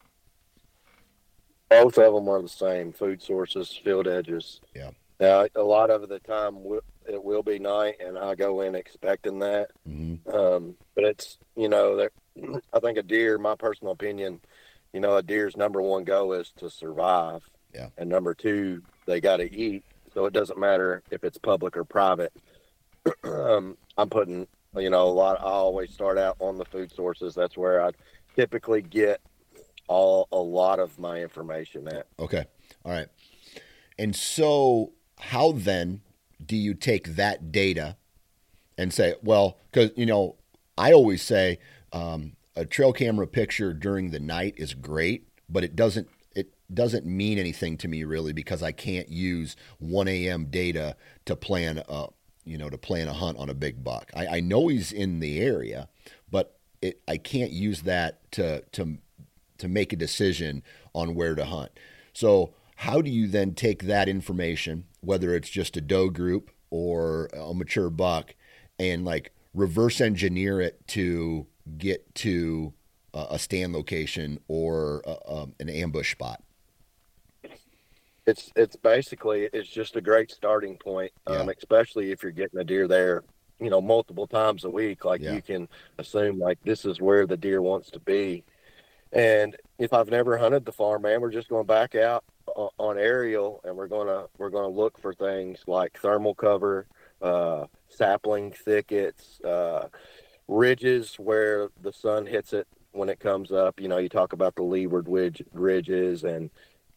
Both 1.69 1.99
of 1.99 2.15
them 2.15 2.29
are 2.29 2.43
the 2.43 2.49
same 2.49 2.93
food 2.93 3.23
sources, 3.23 3.79
field 3.85 4.09
edges. 4.09 4.61
Yeah. 4.75 4.91
Now, 5.21 5.47
a 5.55 5.63
lot 5.63 5.91
of 5.91 6.09
the 6.09 6.19
time 6.21 6.59
it 7.07 7.23
will 7.23 7.43
be 7.43 7.59
night, 7.59 7.97
and 8.05 8.19
I 8.19 8.35
go 8.35 8.63
in 8.63 8.75
expecting 8.75 9.39
that. 9.41 9.71
hmm 9.87 10.15
Um, 10.33 10.77
but 10.95 11.05
it's 11.05 11.39
you 11.57 11.69
know, 11.69 12.09
I 12.73 12.81
think 12.81 12.99
a 12.99 13.03
deer. 13.03 13.39
My 13.39 13.55
personal 13.55 13.93
opinion, 13.93 14.41
you 14.93 15.01
know, 15.01 15.17
a 15.17 15.23
deer's 15.23 15.57
number 15.57 15.83
one 15.83 16.05
goal 16.05 16.33
is 16.33 16.53
to 16.59 16.71
survive. 16.71 17.49
Yeah. 17.75 17.89
And 17.99 18.09
number 18.09 18.35
two, 18.35 18.83
they 19.07 19.21
got 19.21 19.37
to 19.37 19.55
eat. 19.55 19.85
So 20.13 20.25
it 20.25 20.33
doesn't 20.33 20.59
matter 20.59 21.03
if 21.11 21.23
it's 21.23 21.39
public 21.39 21.77
or 21.77 21.85
private. 21.85 22.33
um, 23.25 23.77
I'm 23.97 24.09
putting, 24.09 24.49
you 24.77 24.91
know, 24.91 25.09
a 25.09 25.11
lot. 25.11 25.41
I 25.41 25.45
always 25.45 25.93
start 25.93 26.19
out 26.19 26.37
on 26.39 26.57
the 26.57 26.65
food 26.65 26.93
sources. 26.93 27.35
That's 27.35 27.57
where 27.57 27.85
I 27.85 27.91
typically 28.37 28.83
get 28.83 29.21
all 29.89 30.29
a 30.31 30.39
lot 30.39 30.79
of 30.79 30.99
my 30.99 31.21
information 31.21 31.89
at. 31.89 32.07
Okay. 32.19 32.45
All 32.85 32.93
right. 32.93 33.09
And 33.99 34.15
so, 34.15 34.93
how 35.19 35.53
then 35.53 36.01
do 36.45 36.57
you 36.57 36.75
take 36.75 37.17
that 37.17 37.53
data 37.53 37.97
and 38.79 38.95
say, 38.95 39.15
well, 39.23 39.59
because, 39.71 39.91
you 39.97 40.07
know, 40.07 40.37
I 40.79 40.93
always 40.93 41.23
say 41.23 41.59
um, 41.93 42.37
a 42.57 42.65
trail 42.65 42.93
camera 42.93 43.27
picture 43.27 43.75
during 43.75 44.11
the 44.11 44.21
night 44.21 44.55
is 44.57 44.73
great, 44.75 45.29
but 45.49 45.65
it 45.65 45.77
doesn't. 45.77 46.09
It 46.35 46.55
doesn't 46.73 47.05
mean 47.05 47.39
anything 47.39 47.77
to 47.79 47.89
me 47.89 48.05
really 48.05 48.33
because 48.33 48.63
I 48.63 48.71
can't 48.71 49.09
use 49.09 49.57
1 49.81 50.07
a.m. 50.07 50.47
data 50.47 50.97
to 51.25 51.35
plan 51.35 51.83
a, 51.89 52.07
you 52.45 52.59
know, 52.59 52.71
to 52.71 52.79
plan 52.79 53.09
a 53.09 53.13
hunt 53.13 53.39
on 53.39 53.49
a 53.49 53.55
big 53.55 53.85
buck. 53.85 54.11
I, 54.15 54.27
I 54.27 54.41
know 54.41 54.69
he's 54.69 54.93
in 54.93 55.21
the 55.21 55.41
area, 55.41 55.89
but 56.31 56.59
it, 56.83 57.01
I 57.07 57.17
can't 57.17 57.53
use 57.53 57.83
that 57.83 58.31
to 58.33 58.63
to 58.73 58.99
to 59.59 59.69
make 59.69 59.93
a 59.93 59.97
decision 59.97 60.63
on 60.95 61.15
where 61.15 61.35
to 61.35 61.45
hunt. 61.45 61.71
So 62.13 62.55
how 62.77 63.03
do 63.03 63.11
you 63.11 63.29
then 63.29 63.55
take 63.55 63.85
that 63.85 64.09
information, 64.09 64.85
whether 65.01 65.35
it's 65.35 65.51
just 65.51 65.77
a 65.77 65.83
doe 65.83 66.09
group 66.09 66.51
or 66.71 67.29
a 67.35 67.53
mature 67.53 67.91
buck, 67.91 68.35
and 68.79 69.05
like 69.05 69.33
reverse 69.53 70.01
engineer 70.01 70.61
it 70.61 70.87
to 70.89 71.47
get 71.77 72.15
to 72.15 72.73
a 73.13 73.39
stand 73.39 73.73
location 73.73 74.39
or 74.49 75.03
a, 75.05 75.33
um, 75.33 75.55
an 75.61 75.69
ambush 75.69 76.13
spot? 76.13 76.43
It's 78.31 78.53
it's 78.55 78.77
basically 78.77 79.49
it's 79.53 79.69
just 79.69 79.97
a 79.97 80.01
great 80.01 80.31
starting 80.31 80.77
point, 80.79 81.11
um, 81.27 81.49
Yeah. 81.49 81.55
especially 81.59 82.13
if 82.13 82.23
you're 82.23 82.31
getting 82.31 82.61
a 82.61 82.65
deer 82.65 82.87
there, 82.87 83.25
you 83.59 83.71
know, 83.71 83.81
multiple 83.81 84.29
times 84.29 84.65
a 84.65 84.71
week. 84.71 85.05
Like 85.05 85.21
Yeah. 85.21 85.35
you 85.35 85.43
can 85.43 85.69
assume 85.99 86.39
like 86.39 86.59
this 86.63 86.85
is 86.85 87.01
where 87.01 87.27
the 87.27 87.37
deer 87.37 87.61
wants 87.61 87.91
to 87.91 87.99
be. 87.99 88.45
And 89.13 89.57
if 89.81 89.93
I've 89.93 90.11
never 90.11 90.39
hunted 90.39 90.65
the 90.65 90.71
farm, 90.73 91.03
man, 91.03 91.21
we're 91.21 91.33
just 91.33 91.49
going 91.49 91.67
back 91.67 91.97
out 91.97 92.23
o- 92.57 92.71
on 92.79 92.99
aerial, 92.99 93.61
and 93.65 93.77
we're 93.77 93.89
gonna 93.89 94.27
we're 94.39 94.51
gonna 94.51 94.69
look 94.69 94.97
for 95.01 95.13
things 95.13 95.59
like 95.67 95.99
thermal 95.99 96.37
cover, 96.37 96.87
uh, 97.21 97.67
sapling 97.89 98.53
thickets, 98.53 99.41
uh, 99.41 99.89
ridges 100.47 101.17
where 101.17 101.71
the 101.83 101.93
sun 101.93 102.27
hits 102.27 102.53
it 102.53 102.69
when 102.93 103.09
it 103.09 103.19
comes 103.19 103.51
up. 103.51 103.81
You 103.81 103.89
know, 103.89 103.99
you 103.99 104.09
talk 104.09 104.33
about 104.33 104.55
the 104.55 104.63
leeward 104.63 105.09
ridge, 105.09 105.43
ridges 105.53 106.23
and 106.23 106.51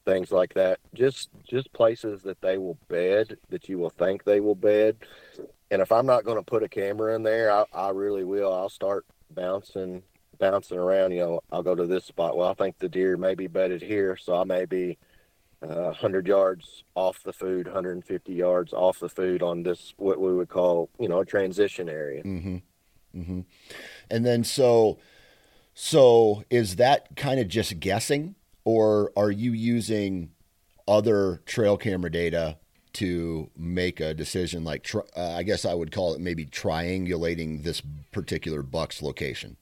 things 0.05 0.31
like 0.31 0.53
that. 0.53 0.79
Just 0.93 1.29
just 1.47 1.71
places 1.73 2.21
that 2.23 2.41
they 2.41 2.57
will 2.57 2.77
bed, 2.87 3.37
that 3.49 3.69
you 3.69 3.77
will 3.77 3.89
think 3.89 4.23
they 4.23 4.39
will 4.39 4.55
bed. 4.55 4.97
And 5.71 5.81
if 5.81 5.91
I'm 5.91 6.05
not 6.05 6.25
going 6.25 6.37
to 6.37 6.43
put 6.43 6.63
a 6.63 6.69
camera 6.69 7.15
in 7.15 7.23
there, 7.23 7.51
I, 7.51 7.65
I 7.73 7.89
really 7.89 8.23
will. 8.23 8.53
I'll 8.53 8.69
start 8.69 9.05
bouncing 9.31 10.03
bouncing 10.37 10.77
around. 10.77 11.11
You 11.11 11.19
know, 11.19 11.41
I'll 11.51 11.63
go 11.63 11.75
to 11.75 11.87
this 11.87 12.05
spot. 12.05 12.37
Well, 12.37 12.49
I 12.49 12.53
think 12.53 12.77
the 12.77 12.89
deer 12.89 13.17
may 13.17 13.35
be 13.35 13.47
bedded 13.47 13.81
here, 13.81 14.17
so 14.17 14.35
I 14.35 14.43
may 14.43 14.65
be 14.65 14.97
uh, 15.63 15.91
100 15.91 16.27
yards 16.27 16.83
off 16.95 17.23
the 17.23 17.33
food, 17.33 17.65
150 17.67 18.33
yards 18.33 18.73
off 18.73 18.99
the 18.99 19.09
food 19.09 19.41
on 19.41 19.63
this 19.63 19.93
what 19.97 20.19
we 20.19 20.33
would 20.33 20.49
call 20.49 20.89
you 20.99 21.07
know 21.07 21.19
a 21.19 21.25
transition 21.25 21.89
area. 21.89 22.23
Mm-hmm. 22.23 22.57
Mm-hmm. 23.15 23.41
And 24.09 24.25
then 24.25 24.43
so 24.43 24.99
so 25.73 26.43
is 26.49 26.75
that 26.75 27.15
kind 27.15 27.39
of 27.39 27.47
just 27.47 27.79
guessing, 27.79 28.35
or 28.65 29.12
are 29.15 29.32
you 29.32 29.52
using 29.52 30.32
other 30.88 31.41
trail 31.45 31.78
camera 31.78 32.12
data 32.12 32.58
to 32.93 33.49
make 33.58 33.99
a 33.99 34.13
decision? 34.13 34.63
Like, 34.63 34.84
tr- 34.84 34.99
uh, 35.15 35.32
I 35.32 35.43
guess 35.43 35.65
I 35.65 35.73
would 35.73 35.91
call 35.91 36.13
it 36.13 36.21
maybe 36.21 36.45
triangulating 36.45 37.63
this 37.63 37.82
particular 38.12 38.62
buck's 38.63 39.02
location. 39.02 39.58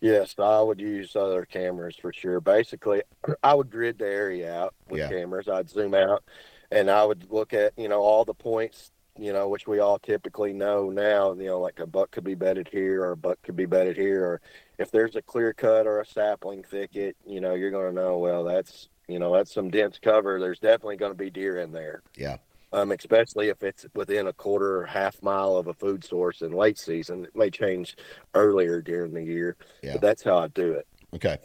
Yes, 0.00 0.34
I 0.38 0.60
would 0.60 0.80
use 0.80 1.14
other 1.14 1.44
cameras 1.44 1.96
for 2.00 2.12
sure. 2.12 2.40
Basically, 2.40 3.02
I 3.42 3.54
would 3.54 3.70
grid 3.70 3.98
the 3.98 4.06
area 4.08 4.52
out 4.52 4.74
with 4.88 4.98
Yeah. 5.00 5.08
cameras. 5.08 5.48
I'd 5.48 5.70
zoom 5.70 5.94
out 5.94 6.24
and 6.70 6.90
I 6.90 7.04
would 7.04 7.30
look 7.30 7.52
at, 7.52 7.72
you 7.76 7.88
know, 7.88 8.00
all 8.00 8.24
the 8.24 8.34
points, 8.34 8.91
you 9.18 9.32
know, 9.32 9.48
which 9.48 9.66
we 9.66 9.78
all 9.78 9.98
typically 9.98 10.52
know 10.52 10.90
now, 10.90 11.32
you 11.34 11.46
know, 11.46 11.60
like 11.60 11.78
a 11.80 11.86
buck 11.86 12.10
could 12.10 12.24
be 12.24 12.34
bedded 12.34 12.68
here 12.72 13.02
or 13.04 13.12
a 13.12 13.16
buck 13.16 13.40
could 13.42 13.56
be 13.56 13.66
bedded 13.66 13.96
here. 13.96 14.24
Or 14.24 14.40
if 14.78 14.90
there's 14.90 15.16
a 15.16 15.22
clear 15.22 15.52
cut 15.52 15.86
or 15.86 16.00
a 16.00 16.06
sapling 16.06 16.62
thicket, 16.62 17.16
you 17.26 17.40
know, 17.40 17.54
you're 17.54 17.70
going 17.70 17.94
to 17.94 18.00
know, 18.00 18.18
well, 18.18 18.42
that's, 18.42 18.88
you 19.08 19.18
know, 19.18 19.32
that's 19.34 19.52
some 19.52 19.70
dense 19.70 19.98
cover. 19.98 20.40
There's 20.40 20.58
definitely 20.58 20.96
going 20.96 21.12
to 21.12 21.18
be 21.18 21.30
deer 21.30 21.58
in 21.58 21.72
there. 21.72 22.02
Yeah. 22.16 22.38
Um, 22.72 22.90
especially 22.92 23.48
if 23.48 23.62
it's 23.62 23.84
within 23.94 24.28
a 24.28 24.32
quarter 24.32 24.80
or 24.80 24.86
half 24.86 25.22
mile 25.22 25.56
of 25.56 25.66
a 25.66 25.74
food 25.74 26.02
source 26.02 26.40
in 26.40 26.52
late 26.52 26.78
season. 26.78 27.26
It 27.26 27.36
may 27.36 27.50
change 27.50 27.96
earlier 28.34 28.80
during 28.80 29.12
the 29.12 29.22
year, 29.22 29.56
Yeah. 29.82 29.92
but 29.92 30.00
that's 30.00 30.22
how 30.22 30.38
I 30.38 30.48
do 30.48 30.72
it. 30.72 30.86
Okay. 31.14 31.36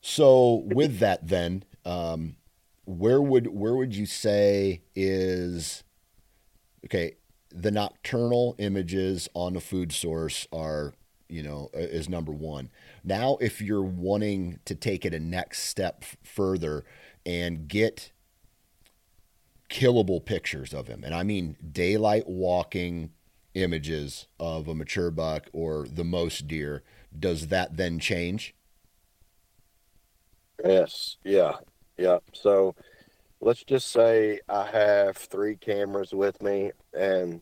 So 0.00 0.62
with 0.66 1.00
that, 1.00 1.26
then, 1.26 1.64
um, 1.84 2.36
where 2.84 3.20
would 3.20 3.48
where 3.48 3.74
would 3.74 3.94
you 3.96 4.06
say 4.06 4.80
is 4.94 5.82
okay? 6.88 7.16
The 7.50 7.70
nocturnal 7.70 8.54
images 8.58 9.28
on 9.34 9.54
the 9.54 9.60
food 9.60 9.92
source 9.92 10.46
are 10.52 10.94
you 11.28 11.42
know 11.42 11.70
is 11.74 12.08
number 12.08 12.32
one. 12.32 12.70
Now, 13.04 13.36
if 13.40 13.60
you're 13.60 13.82
wanting 13.82 14.60
to 14.64 14.74
take 14.74 15.04
it 15.04 15.14
a 15.14 15.20
next 15.20 15.62
step 15.64 16.04
further 16.24 16.84
and 17.24 17.68
get 17.68 18.12
killable 19.70 20.24
pictures 20.24 20.72
of 20.72 20.88
him, 20.88 21.04
and 21.04 21.14
I 21.14 21.22
mean 21.22 21.56
daylight 21.72 22.26
walking 22.26 23.10
images 23.54 24.26
of 24.38 24.68
a 24.68 24.74
mature 24.74 25.10
buck 25.10 25.48
or 25.52 25.86
the 25.90 26.04
most 26.04 26.48
deer, 26.48 26.82
does 27.18 27.48
that 27.48 27.76
then 27.76 27.98
change? 27.98 28.54
Yes, 30.64 31.16
yeah, 31.24 31.52
yeah. 31.96 32.18
So 32.32 32.74
let's 33.40 33.64
just 33.64 33.90
say 33.90 34.40
I 34.48 34.66
have 34.66 35.16
three 35.16 35.56
cameras 35.56 36.12
with 36.12 36.40
me, 36.42 36.72
and 36.92 37.40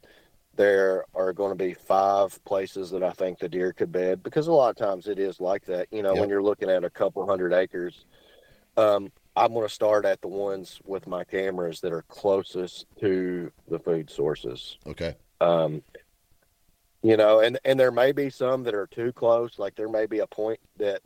there 0.55 1.05
are 1.15 1.33
going 1.33 1.51
to 1.51 1.65
be 1.65 1.75
five 1.75 2.43
places 2.45 2.91
that 2.91 3.03
I 3.03 3.11
think 3.11 3.39
the 3.39 3.49
deer 3.49 3.73
could 3.73 3.93
bed 3.93 4.23
because 4.23 4.47
a 4.47 4.53
lot 4.53 4.71
of 4.71 4.77
times 4.77 5.07
it 5.07 5.19
is 5.19 5.41
like 5.41 5.65
that. 5.67 5.89
You 5.91 6.03
know, 6.03 6.13
Yep. 6.13 6.21
when 6.21 6.29
you're 6.31 6.43
looking 6.43 6.71
at 6.71 6.85
a 6.85 6.91
couple 6.91 7.27
hundred 7.27 7.53
acres, 7.53 8.05
um, 8.77 9.13
I'm 9.37 9.53
going 9.53 9.69
to 9.69 9.73
start 9.75 10.07
at 10.07 10.23
the 10.23 10.29
ones 10.29 10.81
with 10.85 11.07
my 11.07 11.25
cameras 11.25 11.81
that 11.83 11.93
are 11.93 12.03
closest 12.09 12.87
to 13.01 13.53
the 13.69 13.79
food 13.79 14.09
sources. 14.11 14.79
Okay. 14.87 15.15
um, 15.41 15.83
you 17.03 17.17
know 17.17 17.41
and 17.41 17.59
and 17.67 17.79
there 17.79 17.93
may 17.93 18.11
be 18.11 18.31
some 18.31 18.63
that 18.65 18.75
are 18.75 18.87
too 18.87 19.13
close 19.13 19.59
like 19.59 19.75
there 19.77 19.89
may 19.89 20.07
be 20.07 20.21
a 20.21 20.27
point 20.27 20.59
that 20.79 21.03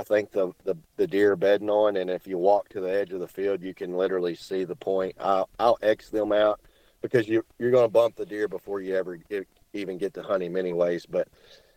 i 0.00 0.04
think 0.04 0.30
the 0.32 0.52
the, 0.64 0.76
the 0.96 1.06
deer 1.06 1.32
are 1.32 1.36
bedding 1.36 1.70
on 1.70 1.96
and 1.96 2.10
if 2.10 2.26
you 2.26 2.38
walk 2.38 2.68
to 2.68 2.80
the 2.80 2.92
edge 2.92 3.12
of 3.12 3.20
the 3.20 3.28
field 3.28 3.62
you 3.62 3.74
can 3.74 3.96
literally 3.96 4.34
see 4.34 4.64
the 4.64 4.76
point 4.76 5.14
i'll, 5.20 5.48
I'll 5.58 5.78
x 5.82 6.10
them 6.10 6.32
out 6.32 6.60
because 7.02 7.28
you 7.28 7.44
you're 7.58 7.70
going 7.70 7.84
to 7.84 7.92
bump 7.92 8.16
the 8.16 8.26
deer 8.26 8.48
before 8.48 8.80
you 8.80 8.96
ever 8.96 9.16
get, 9.16 9.46
even 9.72 9.98
get 9.98 10.14
to 10.14 10.22
hunt 10.22 10.42
him 10.42 10.56
anyways 10.56 11.06
but 11.06 11.28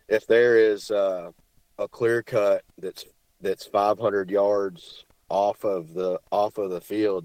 if 0.08 0.26
there 0.26 0.58
is 0.58 0.90
uh, 0.90 1.30
a 1.78 1.88
clear 1.88 2.22
cut 2.22 2.62
that's 2.78 3.04
that's 3.40 3.66
500 3.66 4.30
yards 4.30 5.04
off 5.28 5.64
of 5.64 5.94
the 5.94 6.18
off 6.30 6.58
of 6.58 6.70
the 6.70 6.80
field 6.80 7.24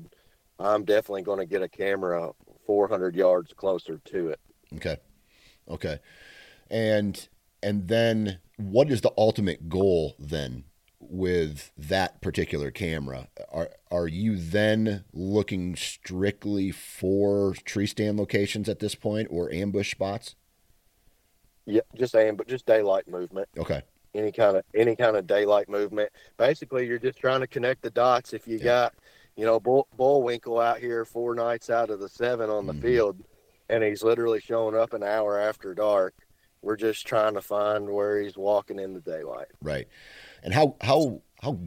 i'm 0.60 0.84
definitely 0.84 1.22
going 1.22 1.40
to 1.40 1.46
get 1.46 1.62
a 1.62 1.70
camera 1.70 2.32
400 2.66 3.16
yards 3.16 3.54
closer 3.54 4.00
to 4.06 4.30
it 4.30 4.40
Okay. 4.76 4.98
Okay. 5.68 6.00
And 6.70 7.28
and 7.62 7.88
then 7.88 8.40
what 8.58 8.90
is 8.92 9.02
the 9.02 9.12
ultimate 9.18 9.70
goal 9.70 10.16
then 10.20 10.64
with 11.00 11.72
that 11.78 12.22
particular 12.22 12.72
camera? 12.72 13.28
Are 13.52 13.70
are 13.92 14.08
you 14.08 14.36
then 14.38 15.06
looking 15.14 15.76
strictly 15.76 16.72
for 16.72 17.54
tree 17.66 17.88
stand 17.88 18.18
locations 18.18 18.70
at 18.70 18.80
this 18.80 18.96
point 18.96 19.28
or 19.32 19.52
ambush 19.52 19.92
spots? 19.92 20.36
Yeah, 21.66 21.82
just 21.96 22.14
but 22.14 22.48
just 22.48 22.66
daylight 22.66 23.08
movement. 23.08 23.48
Okay. 23.58 23.82
Any 24.16 24.32
kind 24.32 24.58
of 24.58 24.64
any 24.74 24.96
kind 24.96 25.16
of 25.16 25.28
daylight 25.28 25.70
movement. 25.70 26.12
Basically, 26.38 26.88
you're 26.88 27.00
just 27.00 27.20
trying 27.20 27.42
to 27.42 27.48
connect 27.48 27.84
the 27.84 27.92
dots. 27.92 28.34
If 28.34 28.48
you 28.48 28.58
Yeah. 28.58 28.64
got, 28.64 28.94
you 29.36 29.46
know, 29.46 29.60
Bull, 29.60 29.88
Bullwinkle 29.96 30.60
out 30.60 30.80
here 30.80 31.06
four 31.06 31.36
nights 31.36 31.70
out 31.70 31.90
of 31.92 32.00
the 32.00 32.10
seven 32.10 32.50
on 32.50 32.66
the 32.66 32.74
Mhm. 32.74 32.82
field, 32.82 33.24
and 33.70 33.84
he's 33.84 34.04
literally 34.04 34.40
showing 34.40 34.76
up 34.76 34.94
an 34.94 35.04
hour 35.04 35.40
after 35.40 35.76
dark. 35.76 36.16
We're 36.62 36.76
just 36.76 37.08
trying 37.08 37.36
to 37.36 37.42
find 37.42 37.90
where 37.90 38.22
he's 38.22 38.38
walking 38.38 38.80
in 38.80 38.94
the 38.94 39.00
daylight. 39.00 39.48
Right. 39.62 39.88
And 40.44 40.54
how 40.54 40.76
how 40.82 41.22
how 41.42 41.60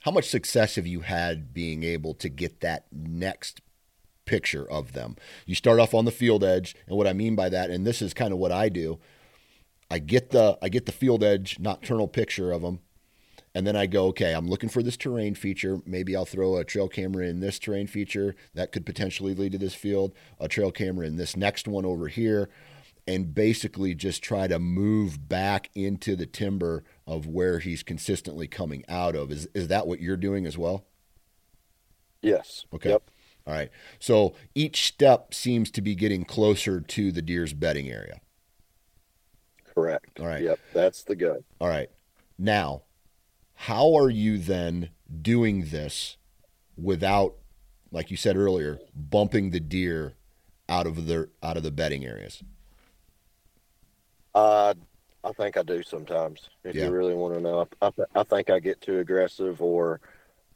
how 0.00 0.10
much 0.10 0.28
success 0.28 0.76
have 0.76 0.86
you 0.86 1.00
had 1.00 1.52
being 1.52 1.82
able 1.82 2.14
to 2.14 2.28
get 2.28 2.60
that 2.60 2.86
next 2.92 3.60
picture 4.24 4.68
of 4.70 4.92
them? 4.92 5.16
You 5.46 5.54
start 5.54 5.80
off 5.80 5.94
on 5.94 6.04
the 6.04 6.10
field 6.12 6.44
edge, 6.44 6.74
and 6.86 6.96
what 6.96 7.06
I 7.06 7.12
mean 7.12 7.34
by 7.34 7.48
that, 7.48 7.70
and 7.70 7.86
this 7.86 8.00
is 8.00 8.14
kind 8.14 8.32
of 8.32 8.38
what 8.38 8.52
I 8.52 8.68
do, 8.68 8.98
I 9.90 9.98
get 9.98 10.30
the 10.30 10.56
I 10.62 10.68
get 10.68 10.86
the 10.86 10.92
field 10.92 11.24
edge 11.24 11.58
nocturnal 11.58 12.08
picture 12.08 12.52
of 12.52 12.62
them, 12.62 12.80
and 13.54 13.66
then 13.66 13.74
I 13.74 13.86
go, 13.86 14.06
okay, 14.06 14.32
I'm 14.32 14.48
looking 14.48 14.68
for 14.68 14.82
this 14.82 14.96
terrain 14.96 15.34
feature. 15.34 15.80
Maybe 15.84 16.14
I'll 16.14 16.24
throw 16.24 16.56
a 16.56 16.64
trail 16.64 16.88
camera 16.88 17.26
in 17.26 17.40
this 17.40 17.58
terrain 17.58 17.88
feature 17.88 18.36
that 18.54 18.70
could 18.70 18.86
potentially 18.86 19.34
lead 19.34 19.52
to 19.52 19.58
this 19.58 19.74
field. 19.74 20.14
A 20.38 20.46
trail 20.46 20.70
camera 20.70 21.06
in 21.06 21.16
this 21.16 21.36
next 21.36 21.66
one 21.66 21.84
over 21.84 22.06
here, 22.06 22.48
and 23.10 23.34
basically 23.34 23.92
just 23.92 24.22
try 24.22 24.46
to 24.46 24.60
move 24.60 25.28
back 25.28 25.68
into 25.74 26.14
the 26.14 26.26
timber 26.26 26.84
of 27.08 27.26
where 27.26 27.58
he's 27.58 27.82
consistently 27.82 28.46
coming 28.46 28.84
out 28.88 29.16
of. 29.16 29.32
Is 29.32 29.48
is 29.52 29.66
that 29.66 29.88
what 29.88 29.98
you're 29.98 30.16
doing 30.16 30.46
as 30.46 30.56
well? 30.56 30.86
Yes. 32.22 32.66
Okay. 32.72 32.90
Yep. 32.90 33.10
All 33.48 33.54
right. 33.54 33.70
So 33.98 34.34
each 34.54 34.86
step 34.86 35.34
seems 35.34 35.72
to 35.72 35.82
be 35.82 35.96
getting 35.96 36.24
closer 36.24 36.80
to 36.80 37.10
the 37.10 37.20
deer's 37.20 37.52
bedding 37.52 37.88
area. 37.88 38.20
Correct. 39.74 40.20
All 40.20 40.26
right. 40.26 40.42
Yep. 40.42 40.60
That's 40.72 41.02
the 41.02 41.16
gun. 41.16 41.42
All 41.60 41.68
right. 41.68 41.90
Now, 42.38 42.82
how 43.54 43.96
are 43.96 44.10
you 44.10 44.38
then 44.38 44.90
doing 45.20 45.66
this 45.70 46.16
without, 46.76 47.34
like 47.90 48.12
you 48.12 48.16
said 48.16 48.36
earlier, 48.36 48.78
bumping 48.94 49.50
the 49.50 49.58
deer 49.58 50.14
out 50.68 50.86
of 50.86 51.06
the 51.06 51.28
out 51.42 51.56
of 51.56 51.64
the 51.64 51.72
bedding 51.72 52.06
areas? 52.06 52.44
Uh, 54.34 54.74
I 55.22 55.32
think 55.32 55.56
I 55.56 55.62
do 55.62 55.82
sometimes. 55.82 56.48
If 56.64 56.74
Yeah. 56.74 56.84
you 56.86 56.90
really 56.92 57.14
want 57.14 57.34
to 57.34 57.40
know, 57.40 57.68
I, 57.82 57.90
th- 57.90 58.08
I 58.14 58.22
think 58.22 58.48
I 58.50 58.58
get 58.58 58.80
too 58.80 59.00
aggressive, 59.00 59.60
or 59.60 60.00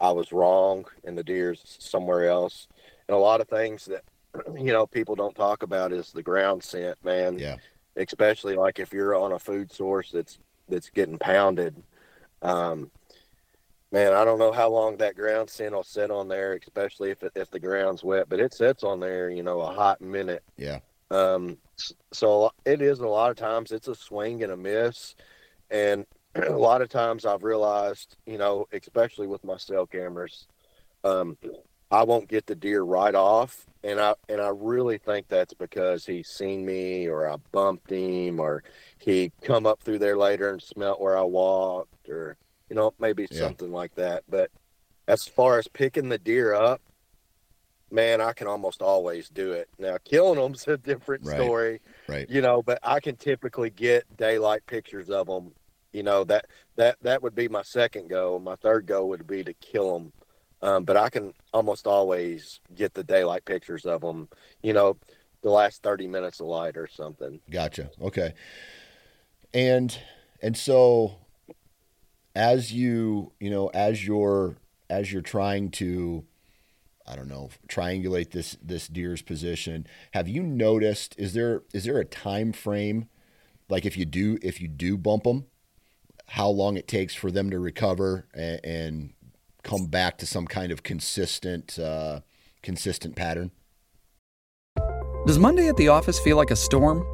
I 0.00 0.10
was 0.10 0.32
wrong, 0.32 0.86
and 1.04 1.16
the 1.18 1.24
deer's 1.24 1.62
somewhere 1.78 2.28
else. 2.28 2.68
And 3.08 3.14
a 3.14 3.20
lot 3.20 3.40
of 3.40 3.48
things 3.48 3.84
that 3.86 4.04
you 4.56 4.72
know 4.72 4.86
people 4.86 5.14
don't 5.14 5.34
talk 5.36 5.62
about 5.62 5.92
is 5.92 6.12
the 6.12 6.22
ground 6.22 6.62
scent, 6.62 7.02
man. 7.04 7.38
Yeah. 7.38 7.56
Especially 7.96 8.56
like 8.56 8.78
if 8.78 8.92
you're 8.92 9.14
on 9.14 9.32
a 9.32 9.38
food 9.38 9.70
source 9.70 10.10
that's 10.10 10.38
that's 10.68 10.90
getting 10.90 11.18
pounded. 11.18 11.82
Um, 12.42 12.90
man, 13.92 14.12
I 14.12 14.24
don't 14.24 14.38
know 14.38 14.50
how 14.52 14.68
long 14.70 14.96
that 14.96 15.14
ground 15.14 15.48
scent 15.50 15.74
will 15.74 15.84
sit 15.84 16.10
on 16.10 16.26
there, 16.26 16.54
especially 16.54 17.10
if 17.10 17.22
it, 17.22 17.32
if 17.36 17.50
the 17.50 17.60
ground's 17.60 18.02
wet, 18.02 18.28
but 18.28 18.40
it 18.40 18.52
sits 18.54 18.82
on 18.82 18.98
there, 18.98 19.30
you 19.30 19.42
know, 19.42 19.60
a 19.60 19.72
hot 19.72 20.00
minute. 20.00 20.42
Yeah. 20.56 20.80
Um, 21.14 21.58
so 22.12 22.50
it 22.64 22.82
is 22.82 23.00
a 23.00 23.06
lot 23.06 23.30
of 23.30 23.36
times 23.36 23.70
it's 23.70 23.88
a 23.88 23.94
swing 23.94 24.42
and 24.42 24.52
a 24.52 24.56
miss, 24.56 25.14
and 25.70 26.04
a 26.34 26.50
lot 26.50 26.82
of 26.82 26.88
times 26.88 27.24
I've 27.24 27.44
realized, 27.44 28.16
you 28.26 28.38
know, 28.38 28.66
especially 28.72 29.26
with 29.26 29.44
my 29.44 29.56
cell 29.56 29.86
cameras, 29.86 30.46
um, 31.04 31.36
I 31.90 32.02
won't 32.02 32.28
get 32.28 32.46
the 32.46 32.56
deer 32.56 32.82
right 32.82 33.14
off, 33.14 33.64
and 33.84 34.00
I 34.00 34.14
and 34.28 34.40
I 34.40 34.48
really 34.48 34.98
think 34.98 35.28
that's 35.28 35.54
because 35.54 36.04
he's 36.04 36.28
seen 36.28 36.66
me 36.66 37.06
or 37.06 37.30
I 37.30 37.36
bumped 37.52 37.90
him 37.90 38.40
or 38.40 38.64
he 38.98 39.30
come 39.42 39.66
up 39.66 39.82
through 39.82 40.00
there 40.00 40.16
later 40.16 40.50
and 40.50 40.62
smelt 40.62 41.00
where 41.00 41.16
I 41.16 41.22
walked 41.22 42.08
or 42.08 42.36
you 42.68 42.76
know 42.76 42.92
maybe 42.98 43.28
Yeah. 43.30 43.40
something 43.40 43.70
like 43.70 43.94
that. 43.94 44.24
But 44.28 44.50
as 45.06 45.24
far 45.24 45.58
as 45.58 45.68
picking 45.68 46.08
the 46.08 46.18
deer 46.18 46.54
up, 46.54 46.80
man, 47.90 48.20
I 48.20 48.32
can 48.32 48.46
almost 48.46 48.82
always 48.82 49.28
do 49.28 49.52
it. 49.52 49.68
Now 49.78 49.96
killing 50.04 50.40
them's 50.40 50.66
a 50.68 50.76
different 50.76 51.24
Right. 51.24 51.36
story 51.36 51.80
Right. 52.08 52.28
you 52.28 52.40
know 52.40 52.62
but 52.62 52.78
i 52.82 53.00
can 53.00 53.16
typically 53.16 53.70
get 53.70 54.04
daylight 54.16 54.64
pictures 54.66 55.10
of 55.10 55.26
them 55.26 55.52
you 55.92 56.02
know 56.02 56.24
that 56.24 56.46
that 56.76 56.96
that 57.02 57.22
would 57.22 57.34
be 57.34 57.48
my 57.48 57.62
second 57.62 58.08
goal 58.08 58.38
my 58.38 58.56
third 58.56 58.86
goal 58.86 59.08
would 59.08 59.26
be 59.26 59.42
to 59.42 59.54
kill 59.54 59.92
them 59.92 60.12
um, 60.62 60.84
but 60.84 60.96
i 60.96 61.08
can 61.08 61.32
almost 61.52 61.86
always 61.86 62.60
get 62.74 62.92
the 62.94 63.04
daylight 63.04 63.44
pictures 63.44 63.84
of 63.84 64.00
them 64.02 64.28
you 64.62 64.72
know 64.72 64.96
the 65.42 65.50
last 65.50 65.82
30 65.82 66.06
minutes 66.06 66.40
of 66.40 66.46
light 66.46 66.76
or 66.76 66.86
something 66.86 67.40
Gotcha. 67.50 67.90
Okay. 68.00 68.32
And 69.52 69.96
and 70.42 70.56
so 70.56 71.18
as 72.34 72.72
you, 72.72 73.32
you 73.40 73.50
know, 73.50 73.68
as 73.68 74.06
you're 74.06 74.56
as 74.90 75.12
you're 75.12 75.22
trying 75.22 75.70
to 75.72 76.24
I 77.06 77.16
don't 77.16 77.28
know, 77.28 77.50
triangulate 77.68 78.30
this 78.30 78.56
this 78.62 78.88
deer's 78.88 79.22
position, 79.22 79.86
have 80.12 80.28
you 80.28 80.42
noticed 80.42 81.14
is 81.18 81.34
there 81.34 81.62
is 81.72 81.84
there 81.84 81.98
a 81.98 82.04
time 82.04 82.52
frame 82.52 83.08
like 83.68 83.84
if 83.84 83.96
you 83.96 84.04
do 84.04 84.38
if 84.42 84.60
you 84.60 84.68
do 84.68 84.96
bump 84.96 85.24
them 85.24 85.46
how 86.28 86.48
long 86.48 86.76
it 86.76 86.88
takes 86.88 87.14
for 87.14 87.30
them 87.30 87.50
to 87.50 87.58
recover 87.58 88.26
and, 88.34 88.60
and 88.64 89.12
come 89.62 89.86
back 89.86 90.18
to 90.18 90.26
some 90.26 90.46
kind 90.46 90.72
of 90.72 90.82
consistent 90.82 91.78
uh 91.78 92.20
consistent 92.62 93.14
pattern? 93.16 93.50
Does 95.26 95.38
Monday 95.38 95.68
at 95.68 95.76
the 95.76 95.88
office 95.88 96.18
feel 96.18 96.36
like 96.36 96.50
a 96.50 96.56
storm? 96.56 97.04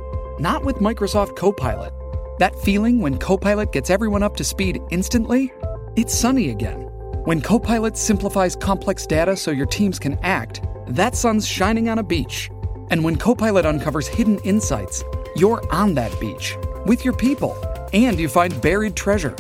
Not 0.41 0.65
with 0.65 0.77
Microsoft 0.77 1.37
Copilot. 1.37 1.93
That 2.39 2.59
feeling 2.61 3.01
when 3.01 3.19
Copilot 3.19 3.73
gets 3.73 3.91
everyone 3.91 4.23
up 4.23 4.37
to 4.37 4.45
speed 4.45 4.81
instantly? 4.91 5.53
It's 5.97 6.15
sunny 6.15 6.51
again. 6.51 6.90
When 7.25 7.41
Copilot 7.41 7.97
simplifies 7.97 8.57
complex 8.57 9.07
data 9.07 9.37
so 9.37 9.51
your 9.51 9.67
teams 9.67 9.99
can 9.99 10.19
act, 10.23 10.63
that 10.89 11.15
sun's 11.17 11.47
shining 11.47 11.89
on 11.89 11.99
a 11.99 12.03
beach. 12.03 12.51
And 12.91 13.03
when 13.05 13.17
Copilot 13.17 13.67
uncovers 13.67 14.09
hidden 14.09 14.39
insights, 14.41 15.05
you're 15.37 15.63
on 15.73 15.95
that 15.95 16.19
beach 16.21 16.57
with 16.87 17.05
your 17.05 17.15
people 17.17 17.57
and 17.93 18.19
you 18.19 18.29
find 18.29 18.61
buried 18.63 18.97
treasure. 18.97 19.35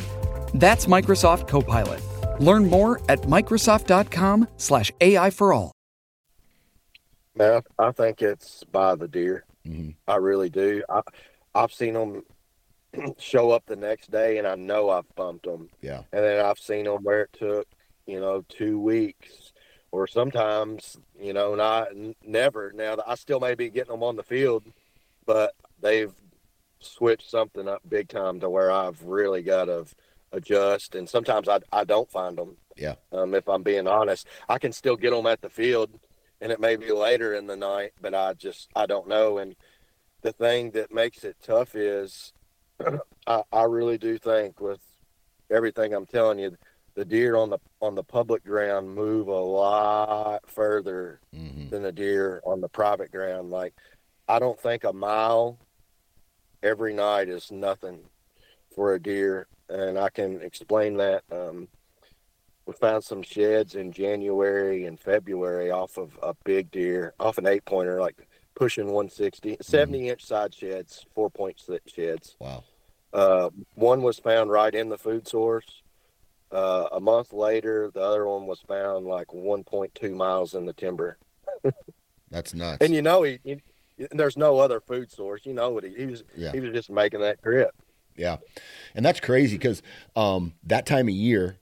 That's 0.55 0.87
Microsoft 0.87 1.49
Copilot. 1.49 2.01
Learn 2.41 2.69
more 2.69 3.01
at 3.09 3.21
Microsoft.com/slash 3.23 4.93
AI 5.01 5.31
for 5.31 5.53
all. 5.53 5.73
man 7.37 7.63
i, 7.79 7.87
I 7.87 7.93
think 7.93 8.23
it's 8.23 8.65
by 8.65 8.95
the 8.97 9.07
deer 9.09 9.45
Mhm. 9.67 9.95
i 10.09 10.17
really 10.17 10.49
do 10.51 10.83
I, 10.89 11.01
i've 11.55 11.73
seen 11.73 11.95
them 11.95 12.23
show 13.19 13.51
up 13.51 13.65
the 13.67 13.77
next 13.77 14.11
day 14.11 14.39
and 14.39 14.47
i 14.47 14.55
know 14.55 14.91
i've 14.91 15.15
bumped 15.15 15.45
them 15.47 15.69
Yeah. 15.81 16.03
and 16.13 16.25
then 16.25 16.45
I've 16.45 16.59
seen 16.59 16.85
them 16.87 17.03
where 17.05 17.23
it 17.23 17.33
took, 17.33 17.67
you 18.07 18.21
know, 18.21 18.45
two 18.49 18.81
weeks, 18.81 19.53
or 19.93 20.07
sometimes, 20.07 20.97
you 21.21 21.33
know, 21.33 21.55
not 21.55 21.89
never. 22.25 22.73
Now 22.75 22.97
I 23.07 23.15
still 23.17 23.41
may 23.41 23.55
be 23.55 23.71
getting 23.71 23.93
them 23.93 24.03
on 24.03 24.17
the 24.17 24.23
field, 24.23 24.65
but 25.27 25.53
they've 25.81 26.13
switched 26.81 27.29
something 27.31 27.69
up 27.69 27.83
big 27.89 28.09
time 28.09 28.41
to 28.41 28.49
where 28.51 28.71
I've 28.73 29.03
really 29.03 29.43
got 29.43 29.65
to 29.67 29.85
adjust. 30.33 30.95
And 30.95 31.09
sometimes 31.09 31.49
I 31.49 31.61
I 31.73 31.85
don't 31.85 32.11
find 32.11 32.39
them. 32.39 32.57
Yeah. 32.77 32.95
Um, 33.13 33.35
if 33.35 33.49
I'm 33.49 33.63
being 33.63 33.87
honest, 33.89 34.27
I 34.49 34.59
can 34.59 34.73
still 34.73 34.97
get 34.97 35.11
them 35.11 35.27
at 35.27 35.41
the 35.41 35.51
field, 35.51 35.91
and 36.41 36.51
it 36.53 36.61
may 36.61 36.77
be 36.77 36.91
later 36.93 37.35
in 37.35 37.47
the 37.47 37.57
night, 37.57 37.93
but 38.01 38.15
I 38.15 38.35
just 38.35 38.69
I 38.75 38.87
don't 38.87 39.09
know. 39.09 39.39
And 39.39 39.55
the 40.23 40.33
thing 40.33 40.71
that 40.73 40.93
makes 40.93 41.25
it 41.25 41.37
tough 41.43 41.75
is, 41.75 42.33
I, 43.27 43.43
I 43.53 43.63
really 43.65 43.99
do 43.99 44.19
think 44.19 44.61
with 44.61 44.81
everything 45.51 45.95
I'm 45.95 46.07
telling 46.07 46.39
you, 46.39 46.57
the 46.95 47.05
deer 47.05 47.37
on 47.37 47.51
the 47.51 47.59
on 47.81 47.95
the 47.95 48.03
public 48.03 48.45
ground 48.45 48.95
move 48.95 49.29
a 49.29 49.33
lot 49.33 50.49
further 50.49 51.21
hmm 51.33 51.69
than 51.71 51.85
the 51.85 51.93
deer 51.93 52.41
on 52.45 52.61
the 52.61 52.69
private 52.69 53.13
ground. 53.13 53.51
Like 53.51 53.75
I 54.29 54.41
don't 54.41 54.59
think 54.59 54.83
a 54.83 54.93
mile 54.93 55.57
every 56.63 56.93
night 56.93 57.29
is 57.29 57.53
nothing 57.53 58.01
for 58.75 58.95
a 58.95 59.01
deer, 59.01 59.47
and 59.69 59.99
I 59.99 60.11
can 60.11 60.41
explain 60.43 60.97
that. 60.97 61.23
Um, 61.31 61.69
we 62.67 62.75
found 62.75 63.03
some 63.03 63.23
sheds 63.23 63.75
in 63.75 63.93
January 63.93 64.87
and 64.87 64.99
February 64.99 65.71
off 65.71 65.97
of 65.97 66.19
a 66.23 66.35
big 66.45 66.71
deer, 66.71 67.15
off 67.19 67.39
an 67.39 67.47
eight 67.47 67.65
pointer, 67.65 68.01
like 68.01 68.29
pushing 68.55 68.87
160, 68.87 69.57
70 69.61 70.09
inch 70.09 70.25
side 70.25 70.55
sheds, 70.55 71.05
four 71.15 71.31
point 71.31 71.61
sheds. 71.87 72.37
Wow. 72.39 72.63
Uh, 73.13 73.51
one 73.75 74.03
was 74.03 74.19
found 74.19 74.51
right 74.51 74.75
in 74.75 74.89
the 74.89 74.99
food 74.99 75.27
source. 75.27 75.83
Uh, 76.53 76.89
a 76.93 77.01
month 77.01 77.33
later, 77.33 77.91
the 77.93 78.01
other 78.01 78.27
one 78.27 78.47
was 78.47 78.61
found 78.61 79.07
like 79.07 79.29
1.2 79.29 80.15
miles 80.15 80.55
in 80.55 80.67
the 80.67 80.73
timber. 80.73 81.17
That's 82.31 82.55
nuts. 82.55 82.85
And 82.85 82.95
you 82.95 83.03
know, 83.03 83.23
he, 83.23 83.39
he 83.45 83.61
there's 84.13 84.37
no 84.37 84.59
other 84.59 84.81
food 84.81 85.11
source. 85.11 85.45
You 85.45 85.55
know 85.55 85.71
what 85.71 85.85
he, 85.85 85.95
he 85.95 86.07
was. 86.07 86.25
Yeah. 86.37 86.53
He 86.53 86.61
was 86.61 86.73
just 86.73 86.91
making 86.91 87.21
that 87.21 87.43
trip. 87.43 87.71
Yeah, 88.17 88.39
and 88.95 89.05
that's 89.05 89.21
crazy 89.21 89.57
because 89.57 89.83
um, 90.17 90.55
that 90.65 90.87
time 90.87 91.09
of 91.09 91.15
year, 91.15 91.59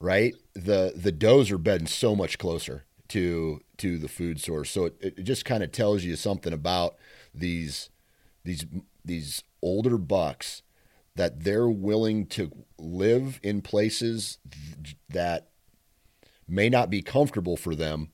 right? 0.00 0.34
The 0.54 0.92
the 0.96 1.12
does 1.12 1.50
are 1.50 1.58
bedding 1.58 1.86
so 1.86 2.16
much 2.16 2.38
closer 2.38 2.84
to 3.08 3.60
to 3.78 3.98
the 3.98 4.08
food 4.08 4.40
source, 4.40 4.70
so 4.70 4.86
it, 4.86 4.96
it 5.00 5.24
just 5.24 5.44
kind 5.44 5.62
of 5.62 5.72
tells 5.72 6.04
you 6.04 6.16
something 6.16 6.52
about 6.52 6.96
these 7.34 7.90
these 8.44 8.64
these 9.04 9.42
older 9.62 9.98
bucks 9.98 10.62
that 11.16 11.44
they're 11.44 11.68
willing 11.68 12.26
to 12.26 12.50
live 12.78 13.40
in 13.42 13.60
places 13.60 14.38
that 15.08 15.48
may 16.48 16.68
not 16.68 16.90
be 16.90 17.02
comfortable 17.02 17.56
for 17.56 17.74
them, 17.74 18.10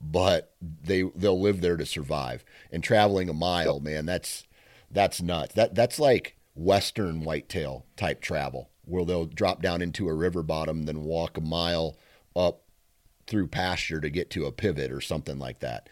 but 0.00 0.54
they 0.60 1.02
they'll 1.14 1.40
live 1.40 1.60
there 1.60 1.76
to 1.76 1.86
survive. 1.86 2.44
And 2.70 2.82
traveling 2.82 3.28
a 3.28 3.34
mile, 3.34 3.80
man, 3.80 4.06
that's 4.06 4.44
that's 4.90 5.22
nuts. 5.22 5.54
That 5.54 5.74
that's 5.74 5.98
like 5.98 6.36
western 6.54 7.24
whitetail 7.24 7.86
type 7.96 8.20
travel, 8.20 8.70
where 8.84 9.04
they'll 9.04 9.26
drop 9.26 9.62
down 9.62 9.82
into 9.82 10.08
a 10.08 10.14
river 10.14 10.42
bottom, 10.42 10.84
then 10.84 11.04
walk 11.04 11.36
a 11.36 11.42
mile 11.42 11.96
up 12.34 12.62
through 13.26 13.46
pasture 13.46 14.00
to 14.00 14.10
get 14.10 14.30
to 14.30 14.46
a 14.46 14.52
pivot 14.52 14.90
or 14.90 15.00
something 15.00 15.38
like 15.38 15.60
that. 15.60 15.88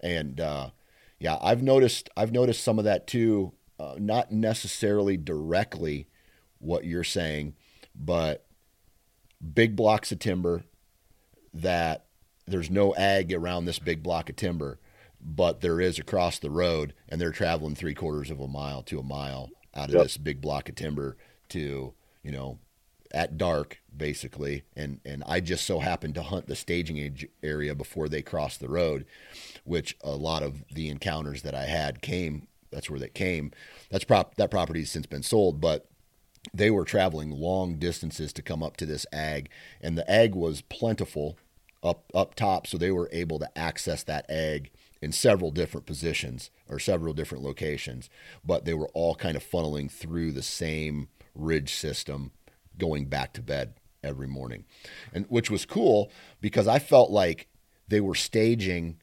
And 0.00 0.40
uh, 0.40 0.70
yeah, 1.18 1.38
I've 1.40 1.62
noticed 1.62 2.10
I've 2.16 2.32
noticed 2.32 2.62
some 2.62 2.78
of 2.78 2.84
that 2.84 3.06
too. 3.06 3.52
Uh, 3.78 3.94
not 3.98 4.32
necessarily 4.32 5.16
directly 5.16 6.06
what 6.58 6.84
you're 6.84 7.04
saying, 7.04 7.54
but 7.94 8.46
big 9.54 9.76
blocks 9.76 10.10
of 10.12 10.18
timber 10.18 10.64
that 11.52 12.06
there's 12.46 12.70
no 12.70 12.94
ag 12.94 13.32
around 13.32 13.64
this 13.64 13.78
big 13.78 14.02
block 14.02 14.30
of 14.30 14.36
timber, 14.36 14.78
but 15.20 15.60
there 15.60 15.80
is 15.80 15.98
across 15.98 16.38
the 16.38 16.50
road, 16.50 16.94
and 17.08 17.20
they're 17.20 17.32
traveling 17.32 17.74
three 17.74 17.94
quarters 17.94 18.30
of 18.30 18.40
a 18.40 18.48
mile 18.48 18.82
to 18.84 18.98
a 18.98 19.02
mile 19.02 19.50
out 19.74 19.88
of 19.88 19.94
Yep. 19.94 20.02
this 20.04 20.16
big 20.16 20.40
block 20.40 20.68
of 20.68 20.74
timber 20.74 21.16
to 21.50 21.92
you 22.22 22.32
know 22.32 22.58
at 23.12 23.36
dark 23.38 23.78
basically 23.96 24.64
and 24.74 25.00
and 25.04 25.22
I 25.26 25.38
just 25.40 25.64
so 25.64 25.78
happened 25.78 26.14
to 26.16 26.22
hunt 26.22 26.46
the 26.48 26.56
staging 26.56 26.98
age 26.98 27.26
area 27.42 27.74
before 27.74 28.08
they 28.08 28.20
crossed 28.22 28.58
the 28.58 28.68
road 28.68 29.06
which 29.64 29.96
a 30.02 30.10
lot 30.10 30.42
of 30.42 30.64
the 30.72 30.88
encounters 30.88 31.42
that 31.42 31.54
I 31.54 31.64
had 31.66 32.02
came 32.02 32.48
that's 32.70 32.90
where 32.90 33.00
they 33.00 33.08
came 33.08 33.50
that's 33.90 34.04
prop 34.04 34.34
that 34.36 34.50
property 34.50 34.80
has 34.80 34.90
since 34.90 35.06
been 35.06 35.22
sold 35.22 35.60
but 35.60 35.88
they 36.54 36.70
were 36.70 36.84
traveling 36.84 37.30
long 37.30 37.76
distances 37.76 38.32
to 38.32 38.42
come 38.42 38.62
up 38.62 38.76
to 38.76 38.86
this 38.86 39.06
ag 39.12 39.48
and 39.80 39.96
the 39.96 40.10
ag 40.10 40.34
was 40.34 40.62
plentiful 40.62 41.38
up 41.82 42.04
up 42.14 42.34
top 42.34 42.66
so 42.66 42.76
they 42.78 42.90
were 42.90 43.08
able 43.12 43.38
to 43.38 43.58
access 43.58 44.02
that 44.02 44.28
ag 44.30 44.70
in 45.02 45.12
several 45.12 45.50
different 45.50 45.86
positions 45.86 46.50
or 46.68 46.78
several 46.78 47.14
different 47.14 47.44
locations, 47.44 48.08
but 48.44 48.64
they 48.64 48.74
were 48.74 48.88
all 48.94 49.14
kind 49.14 49.36
of 49.36 49.44
funneling 49.44 49.90
through 49.90 50.32
the 50.32 50.42
same 50.42 51.08
ridge 51.34 51.72
system 51.74 52.32
going 52.78 53.06
back 53.06 53.32
to 53.32 53.42
bed 53.42 53.74
every 54.02 54.26
morning. 54.26 54.64
And 55.12 55.26
which 55.28 55.50
was 55.50 55.64
cool 55.64 56.10
because 56.40 56.66
I 56.66 56.78
felt 56.78 57.10
like 57.10 57.46
they 57.88 58.00
were 58.00 58.14
staging 58.14 59.00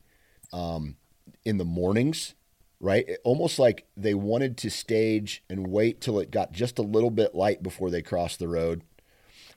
um, 0.52 0.98
in 1.46 1.58
the 1.58 1.66
mornings, 1.66 2.36
right? 2.84 3.08
It- 3.08 3.22
almost 3.24 3.58
like 3.58 3.86
they 3.96 4.14
wanted 4.14 4.58
to 4.58 4.70
stage 4.70 5.42
and 5.50 5.68
wait 5.68 6.02
till 6.02 6.20
it 6.20 6.32
got 6.32 6.52
just 6.52 6.78
a 6.78 6.84
little 6.84 7.10
bit 7.10 7.34
light 7.34 7.64
before 7.64 7.90
they 7.90 8.02
crossed 8.02 8.40
the 8.40 8.48
road. 8.48 8.84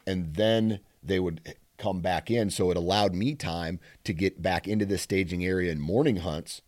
And 0.06 0.34
then 0.34 0.78
they 1.02 1.18
would 1.18 1.56
come 1.76 2.00
back 2.00 2.30
in. 2.30 2.50
So 2.50 2.70
it 2.70 2.76
allowed 2.76 3.14
me 3.14 3.34
time 3.34 3.80
to 4.04 4.12
get 4.12 4.40
back 4.40 4.68
into 4.68 4.86
the 4.86 4.96
staging 4.96 5.44
area 5.44 5.72
in 5.72 5.80
morning 5.80 6.18
hunts. 6.18 6.62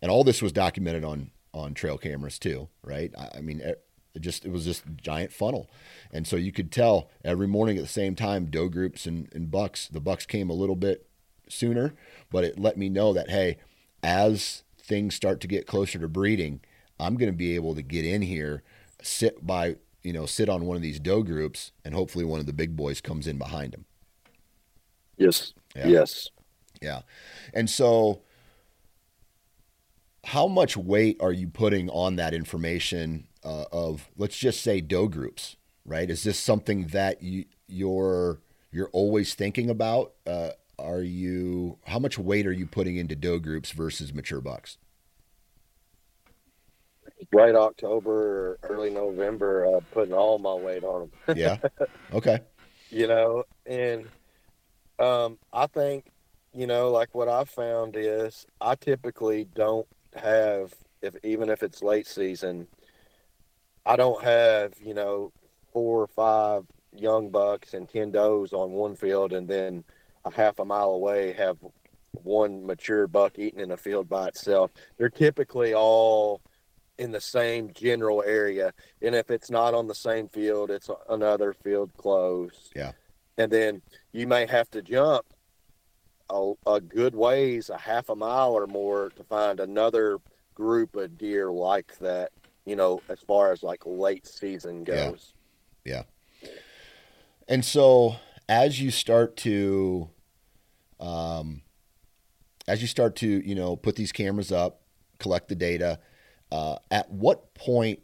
And 0.00 0.10
all 0.10 0.22
this 0.22 0.40
was 0.40 0.52
documented 0.52 1.04
on 1.04 1.32
on 1.52 1.74
trail 1.74 1.98
cameras 1.98 2.38
too, 2.38 2.68
right? 2.82 3.12
I, 3.18 3.38
I 3.38 3.40
mean, 3.40 3.60
it, 3.60 3.82
it 4.14 4.20
just 4.20 4.44
it 4.44 4.52
was 4.52 4.64
just 4.64 4.84
giant 4.96 5.32
funnel, 5.32 5.68
and 6.12 6.26
so 6.26 6.36
you 6.36 6.52
could 6.52 6.70
tell 6.70 7.10
every 7.24 7.48
morning 7.48 7.78
at 7.78 7.82
the 7.82 7.88
same 7.88 8.14
time 8.14 8.46
doe 8.46 8.68
groups 8.68 9.06
and, 9.06 9.28
and 9.34 9.50
bucks. 9.50 9.88
The 9.88 10.00
bucks 10.00 10.26
came 10.26 10.50
a 10.50 10.54
little 10.54 10.76
bit 10.76 11.08
sooner, 11.48 11.94
but 12.30 12.44
it 12.44 12.60
let 12.60 12.76
me 12.76 12.88
know 12.88 13.12
that 13.12 13.30
hey, 13.30 13.56
as 14.02 14.62
things 14.88 15.14
start 15.14 15.40
to 15.42 15.46
get 15.46 15.66
closer 15.66 15.98
to 15.98 16.08
breeding, 16.08 16.60
I'm 16.98 17.16
going 17.16 17.30
to 17.30 17.36
be 17.36 17.54
able 17.54 17.74
to 17.74 17.82
get 17.82 18.04
in 18.04 18.22
here, 18.22 18.62
sit 19.02 19.46
by 19.46 19.76
you 20.02 20.12
know 20.12 20.26
sit 20.26 20.48
on 20.48 20.66
one 20.66 20.76
of 20.76 20.82
these 20.82 20.98
doe 20.98 21.22
groups, 21.22 21.72
and 21.84 21.94
hopefully 21.94 22.24
one 22.24 22.40
of 22.40 22.46
the 22.46 22.52
big 22.52 22.74
boys 22.74 23.00
comes 23.00 23.26
in 23.26 23.38
behind 23.38 23.72
them. 23.72 23.84
Yes. 25.16 25.52
Yeah. 25.76 25.88
Yes. 25.88 26.28
Yeah. 26.80 27.02
And 27.52 27.68
so 27.68 28.22
how 30.24 30.46
much 30.46 30.76
weight 30.76 31.16
are 31.20 31.32
you 31.32 31.48
putting 31.48 31.88
on 31.90 32.16
that 32.16 32.34
information 32.34 33.26
uh, 33.44 33.64
of 33.72 34.08
let's 34.16 34.36
just 34.36 34.62
say 34.62 34.80
doe 34.80 35.08
groups, 35.08 35.56
right? 35.84 36.10
Is 36.10 36.22
this 36.22 36.38
something 36.38 36.88
that 36.88 37.22
you 37.22 37.44
you're 37.66 38.40
you're 38.70 38.90
always 38.92 39.34
thinking 39.34 39.70
about? 39.70 40.12
Uh, 40.26 40.50
are 40.78 41.02
you 41.02 41.78
how 41.86 41.98
much 41.98 42.18
weight 42.18 42.46
are 42.46 42.52
you 42.52 42.66
putting 42.66 42.96
into 42.96 43.16
doe 43.16 43.38
groups 43.38 43.70
versus 43.70 44.14
mature 44.14 44.40
bucks? 44.40 44.78
Right 47.32 47.54
October 47.54 48.12
or 48.12 48.58
early 48.62 48.90
November, 48.90 49.66
uh, 49.66 49.80
putting 49.92 50.14
all 50.14 50.38
my 50.38 50.54
weight 50.54 50.84
on 50.84 51.10
them. 51.26 51.36
Yeah. 51.36 51.56
Okay. 52.14 52.40
you 52.90 53.06
know 53.06 53.44
and 53.66 54.06
um 54.98 55.36
i 55.52 55.66
think 55.66 56.06
you 56.54 56.66
know 56.66 56.90
like 56.90 57.14
what 57.14 57.28
i 57.28 57.44
found 57.44 57.96
is 57.96 58.46
i 58.62 58.74
typically 58.74 59.44
don't 59.54 59.86
have 60.14 60.72
if 61.02 61.14
even 61.22 61.50
if 61.50 61.62
it's 61.62 61.82
late 61.82 62.06
season 62.06 62.66
i 63.84 63.94
don't 63.94 64.24
have 64.24 64.72
you 64.82 64.94
know 64.94 65.30
four 65.70 66.00
or 66.00 66.06
five 66.06 66.64
young 66.96 67.28
bucks 67.28 67.74
and 67.74 67.88
10 67.90 68.12
does 68.12 68.54
on 68.54 68.70
one 68.70 68.96
field 68.96 69.34
and 69.34 69.46
then 69.46 69.84
a 70.24 70.30
half 70.30 70.58
a 70.58 70.64
mile 70.64 70.90
away 70.90 71.32
have 71.32 71.56
one 72.12 72.64
mature 72.66 73.06
buck 73.06 73.38
eating 73.38 73.60
in 73.60 73.70
a 73.70 73.76
field 73.76 74.08
by 74.08 74.28
itself 74.28 74.70
they're 74.96 75.08
typically 75.08 75.74
all 75.74 76.40
in 76.98 77.12
the 77.12 77.20
same 77.20 77.70
general 77.74 78.22
area 78.26 78.72
and 79.02 79.14
if 79.14 79.30
it's 79.30 79.50
not 79.50 79.74
on 79.74 79.86
the 79.86 79.94
same 79.94 80.28
field 80.28 80.70
it's 80.70 80.90
another 81.10 81.52
field 81.52 81.90
close 81.96 82.70
Yeah. 82.74 82.92
and 83.36 83.50
then 83.52 83.82
you 84.12 84.26
may 84.26 84.46
have 84.46 84.68
to 84.70 84.82
jump 84.82 85.24
a, 86.30 86.52
a 86.66 86.80
good 86.80 87.14
ways 87.14 87.70
a 87.70 87.78
half 87.78 88.08
a 88.08 88.16
mile 88.16 88.52
or 88.52 88.66
more 88.66 89.10
to 89.16 89.22
find 89.24 89.60
another 89.60 90.18
group 90.54 90.96
of 90.96 91.16
deer 91.16 91.50
like 91.52 91.96
that 91.98 92.32
you 92.66 92.74
know 92.74 93.00
as 93.08 93.20
far 93.20 93.52
as 93.52 93.62
like 93.62 93.82
late 93.86 94.26
season 94.26 94.82
goes. 94.84 95.32
Yeah. 95.84 96.02
goes 96.42 96.50
And 97.46 97.64
so 97.64 98.16
as 98.48 98.80
you 98.80 98.90
start 98.90 99.36
to 99.36 100.10
um 101.00 101.62
as 102.68 102.82
you 102.82 102.86
start 102.86 103.16
to, 103.16 103.26
you 103.26 103.54
know, 103.54 103.76
put 103.76 103.96
these 103.96 104.12
cameras 104.12 104.52
up, 104.52 104.82
collect 105.18 105.48
the 105.48 105.54
data, 105.54 105.98
uh, 106.52 106.76
at 106.90 107.10
what 107.10 107.54
point 107.54 108.00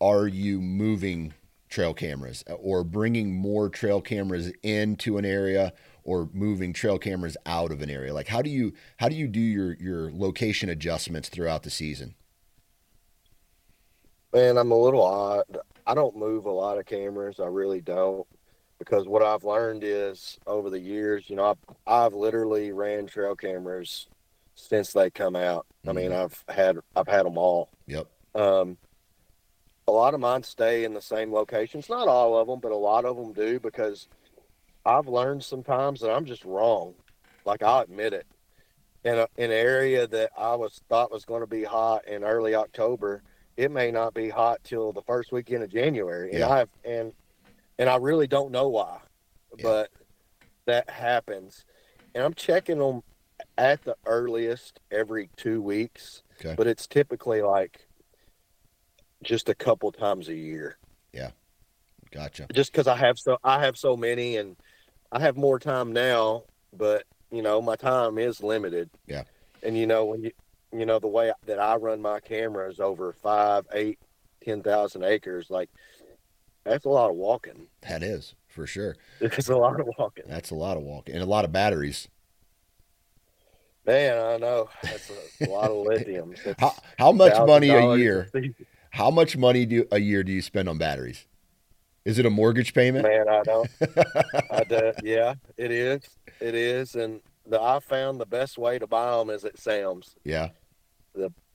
are 0.00 0.28
you 0.28 0.60
moving 0.60 1.34
trail 1.68 1.92
cameras 1.92 2.44
or 2.58 2.84
bringing 2.84 3.34
more 3.34 3.68
trail 3.68 4.00
cameras 4.00 4.52
into 4.62 5.18
an 5.18 5.24
area 5.24 5.72
or 6.04 6.28
moving 6.32 6.72
trail 6.72 6.98
cameras 6.98 7.36
out 7.46 7.72
of 7.72 7.82
an 7.82 7.90
area? 7.90 8.14
Like 8.14 8.28
how 8.28 8.42
do 8.42 8.50
you 8.50 8.72
how 8.98 9.08
do 9.08 9.16
you 9.16 9.26
do 9.26 9.40
your 9.40 9.74
your 9.74 10.12
location 10.12 10.68
adjustments 10.68 11.28
throughout 11.28 11.64
the 11.64 11.70
season? 11.70 12.14
Man, 14.32 14.56
I'm 14.56 14.70
a 14.70 14.78
little 14.78 15.02
odd. 15.02 15.58
I 15.84 15.94
don't 15.94 16.16
move 16.16 16.46
a 16.46 16.50
lot 16.50 16.78
of 16.78 16.86
cameras. 16.86 17.40
I 17.40 17.46
really 17.46 17.80
don't. 17.80 18.26
Because 18.80 19.06
what 19.06 19.22
I've 19.22 19.44
learned 19.44 19.84
is 19.84 20.38
over 20.46 20.70
the 20.70 20.80
years, 20.80 21.28
you 21.28 21.36
know, 21.36 21.50
I've, 21.50 21.76
I've 21.86 22.14
literally 22.14 22.72
ran 22.72 23.06
trail 23.06 23.36
cameras 23.36 24.08
since 24.54 24.92
they 24.92 25.10
come 25.10 25.36
out. 25.36 25.66
I 25.86 25.92
mean, 25.92 26.12
I've 26.12 26.42
had 26.48 26.78
I've 26.96 27.06
had 27.06 27.26
them 27.26 27.36
all. 27.38 27.68
Yep. 27.86 28.06
Um, 28.34 28.78
a 29.86 29.92
lot 29.92 30.14
of 30.14 30.20
mine 30.20 30.42
stay 30.42 30.84
in 30.84 30.94
the 30.94 31.02
same 31.02 31.32
locations. 31.32 31.88
Not 31.88 32.08
all 32.08 32.38
of 32.38 32.48
them, 32.48 32.58
but 32.58 32.72
a 32.72 32.76
lot 32.76 33.04
of 33.04 33.16
them 33.16 33.32
do 33.34 33.60
because 33.60 34.08
I've 34.86 35.08
learned 35.08 35.44
sometimes 35.44 36.00
that 36.00 36.10
I'm 36.10 36.24
just 36.24 36.44
wrong. 36.44 36.94
Like 37.44 37.62
I'll 37.62 37.80
admit 37.80 38.14
it. 38.14 38.26
In 39.04 39.14
a, 39.14 39.26
in 39.36 39.50
an 39.50 39.52
area 39.52 40.06
that 40.06 40.30
I 40.38 40.54
was 40.54 40.80
thought 40.88 41.12
was 41.12 41.24
going 41.24 41.40
to 41.40 41.46
be 41.46 41.64
hot 41.64 42.06
in 42.06 42.24
early 42.24 42.54
October, 42.54 43.22
it 43.56 43.70
may 43.70 43.90
not 43.90 44.14
be 44.14 44.30
hot 44.30 44.60
till 44.64 44.92
the 44.92 45.02
first 45.02 45.32
weekend 45.32 45.62
of 45.62 45.70
January. 45.70 46.30
And 46.30 46.38
Yeah. 46.40 46.48
I've 46.48 46.70
and 46.84 47.12
and 47.80 47.88
I 47.88 47.96
really 47.96 48.26
don't 48.26 48.52
know 48.52 48.68
why, 48.68 49.00
Yeah. 49.56 49.62
but 49.62 49.90
that 50.66 50.88
happens. 50.90 51.64
And 52.14 52.22
I'm 52.22 52.34
checking 52.34 52.78
them 52.78 53.02
at 53.56 53.82
the 53.84 53.96
earliest 54.04 54.78
every 54.90 55.30
two 55.36 55.62
weeks, 55.62 56.22
Okay. 56.38 56.54
but 56.56 56.66
it's 56.66 56.86
typically 56.86 57.40
like 57.40 57.88
just 59.22 59.48
a 59.48 59.54
couple 59.54 59.90
times 59.92 60.28
a 60.28 60.34
year. 60.34 60.76
Yeah, 61.12 61.30
gotcha. 62.10 62.46
Just 62.52 62.70
because 62.70 62.86
I 62.86 62.96
have 62.96 63.18
so 63.18 63.38
I 63.42 63.64
have 63.64 63.78
so 63.78 63.96
many, 63.96 64.36
and 64.36 64.56
I 65.10 65.20
have 65.20 65.36
more 65.38 65.58
time 65.58 65.92
now, 65.92 66.44
but 66.74 67.04
you 67.30 67.40
know 67.40 67.62
my 67.62 67.76
time 67.76 68.18
is 68.18 68.42
limited. 68.42 68.90
Yeah. 69.06 69.24
And 69.62 69.76
you 69.76 69.86
know 69.86 70.04
when 70.04 70.22
you 70.24 70.32
you 70.72 70.84
know 70.84 70.98
the 70.98 71.08
way 71.08 71.32
that 71.46 71.58
I 71.58 71.76
run 71.76 72.02
my 72.02 72.20
cameras 72.20 72.78
over 72.78 73.12
five, 73.14 73.66
eight, 73.72 73.98
ten 74.44 74.62
thousand 74.62 75.04
acres, 75.04 75.46
like 75.48 75.70
that's 76.64 76.84
a 76.84 76.88
lot 76.88 77.10
of 77.10 77.16
walking. 77.16 77.68
That 77.88 78.02
is 78.02 78.34
for 78.48 78.66
sure. 78.66 78.96
It's 79.20 79.48
a 79.48 79.56
lot 79.56 79.80
of 79.80 79.88
walking. 79.98 80.24
That's 80.26 80.50
a 80.50 80.54
lot 80.54 80.76
of 80.76 80.82
walking 80.82 81.14
and 81.14 81.22
a 81.22 81.26
lot 81.26 81.44
of 81.44 81.52
batteries. 81.52 82.08
Man, 83.86 84.18
I 84.18 84.36
know 84.36 84.68
that's 84.82 85.10
a, 85.40 85.48
lot 85.48 85.70
of 85.70 85.86
lithium. 85.86 86.34
How, 86.58 86.74
how 86.98 87.12
much 87.12 87.34
money 87.46 87.70
a 87.70 87.96
year? 87.96 88.30
How 88.90 89.10
much 89.10 89.36
money 89.36 89.64
do 89.64 89.86
a 89.90 89.98
year 89.98 90.22
do 90.22 90.32
you 90.32 90.42
spend 90.42 90.68
on 90.68 90.78
batteries? 90.78 91.26
Is 92.04 92.18
it 92.18 92.26
a 92.26 92.30
mortgage 92.30 92.74
payment? 92.74 93.04
Man, 93.04 93.28
I 93.28 93.42
don't. 93.42 93.70
I 94.50 94.64
do. 94.64 94.92
Yeah, 95.02 95.34
it 95.56 95.70
is. 95.70 96.02
It 96.40 96.54
is, 96.54 96.94
and 96.94 97.20
the 97.46 97.60
I 97.60 97.80
found 97.80 98.20
the 98.20 98.26
best 98.26 98.58
way 98.58 98.78
to 98.78 98.86
buy 98.86 99.16
them 99.16 99.30
is 99.30 99.44
at 99.44 99.58
Sam's. 99.58 100.14
Yeah, 100.24 100.48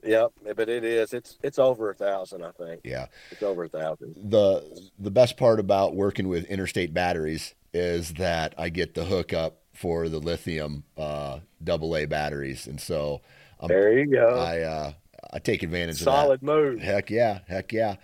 Yep, 0.05 0.31
but 0.55 0.69
it 0.69 0.83
is. 0.83 1.13
It's 1.13 1.37
it's 1.41 1.57
over 1.57 1.89
a 1.89 1.95
thousand. 1.95 2.43
I 2.43 2.51
think 2.51 2.81
yeah. 2.83 3.07
it's 3.31 3.41
over 3.41 3.63
a 3.63 3.69
thousand. 3.69 4.15
The 4.29 4.89
the 4.99 5.11
best 5.11 5.35
part 5.35 5.59
about 5.59 5.95
working 5.95 6.27
with 6.27 6.45
Interstate 6.45 6.93
Batteries 6.93 7.55
is 7.73 8.13
that 8.13 8.53
I 8.57 8.69
get 8.69 8.93
the 8.93 9.05
hookup 9.05 9.57
for 9.73 10.07
the 10.07 10.19
lithium 10.19 10.83
uh, 10.97 11.39
AA 11.67 12.05
batteries, 12.05 12.67
and 12.67 12.79
so 12.79 13.21
um, 13.59 13.67
There 13.67 13.97
you 13.97 14.05
go. 14.05 14.39
I 14.39 14.59
uh, 14.61 14.93
I 15.33 15.39
take 15.39 15.63
advantage 15.63 15.97
Solid 15.97 16.35
of 16.35 16.39
that. 16.41 16.45
Solid 16.45 16.63
move. 16.63 16.81
Heck 16.81 17.09
yeah, 17.09 17.39
heck 17.47 17.73
yeah. 17.73 17.95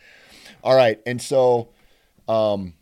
All 0.64 0.76
right, 0.76 1.00
and 1.06 1.22
so 1.22 1.70
um, 2.28 2.74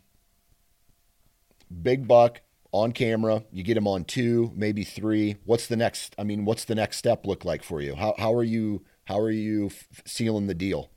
big 1.82 2.08
buck 2.08 2.40
on 2.72 2.92
camera. 2.92 3.44
You 3.52 3.62
get 3.62 3.76
him 3.76 3.86
on 3.86 4.04
two, 4.04 4.52
maybe 4.54 4.84
three. 4.84 5.36
What's 5.44 5.66
the 5.66 5.76
next? 5.76 6.14
I 6.18 6.24
mean, 6.24 6.44
what's 6.44 6.64
the 6.64 6.74
next 6.74 6.96
step 6.96 7.26
look 7.26 7.44
like 7.44 7.62
for 7.62 7.80
you? 7.80 7.94
How 7.94 8.14
how 8.18 8.34
are 8.34 8.44
you 8.44 8.82
how 9.10 9.18
are 9.18 9.30
you 9.30 9.66
f- 9.66 10.02
sealing 10.06 10.46
the 10.46 10.54
deal? 10.54 10.88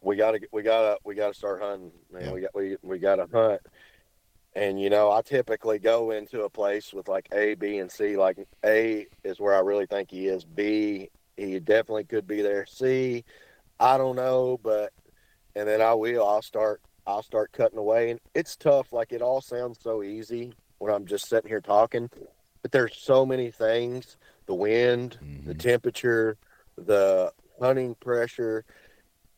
We 0.00 0.16
gotta 0.16 0.40
we 0.50 0.62
gotta 0.62 0.98
we 1.04 1.14
gotta 1.14 1.34
start 1.34 1.60
hunting. 1.60 1.92
Man, 2.10 2.24
Yeah. 2.24 2.32
we 2.32 2.40
got 2.40 2.54
we 2.54 2.76
we 2.82 2.98
gotta 2.98 3.28
hunt. 3.30 3.60
And 4.54 4.80
you 4.80 4.88
know, 4.88 5.10
I 5.12 5.20
typically 5.20 5.78
go 5.78 6.12
into 6.12 6.44
a 6.44 6.48
place 6.50 6.94
with 6.94 7.06
like 7.06 7.28
A, 7.32 7.54
B, 7.54 7.78
and 7.78 7.92
C. 7.92 8.16
Like 8.16 8.38
A 8.64 9.06
is 9.24 9.38
where 9.38 9.54
I 9.54 9.58
really 9.60 9.84
think 9.84 10.10
he 10.10 10.28
is. 10.28 10.44
B, 10.46 11.10
he 11.36 11.60
definitely 11.60 12.04
could 12.04 12.26
be 12.26 12.40
there. 12.40 12.64
C, 12.64 13.22
I 13.78 13.98
don't 13.98 14.16
know, 14.16 14.58
but 14.62 14.94
and 15.54 15.68
then 15.68 15.82
I 15.82 15.92
will. 15.92 16.26
I'll 16.26 16.40
start. 16.40 16.80
I'll 17.06 17.22
start 17.22 17.52
cutting 17.52 17.78
away, 17.78 18.10
and 18.10 18.20
it's 18.34 18.56
tough. 18.56 18.90
Like 18.90 19.12
it 19.12 19.20
all 19.20 19.42
sounds 19.42 19.78
so 19.82 20.02
easy 20.02 20.54
when 20.78 20.90
I'm 20.94 21.04
just 21.04 21.28
sitting 21.28 21.48
here 21.50 21.60
talking, 21.60 22.08
but 22.62 22.72
there's 22.72 22.96
so 22.96 23.26
many 23.26 23.50
things 23.50 24.16
the 24.46 24.54
wind, 24.54 25.18
the 25.44 25.54
Mhm. 25.54 25.58
temperature, 25.58 26.38
the 26.76 27.32
hunting 27.60 27.94
pressure. 27.96 28.64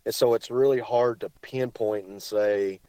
And 0.04 0.14
so 0.14 0.34
it's 0.34 0.50
really 0.50 0.80
hard 0.80 1.20
to 1.20 1.30
pinpoint 1.42 2.06
and 2.06 2.22
say 2.22 2.80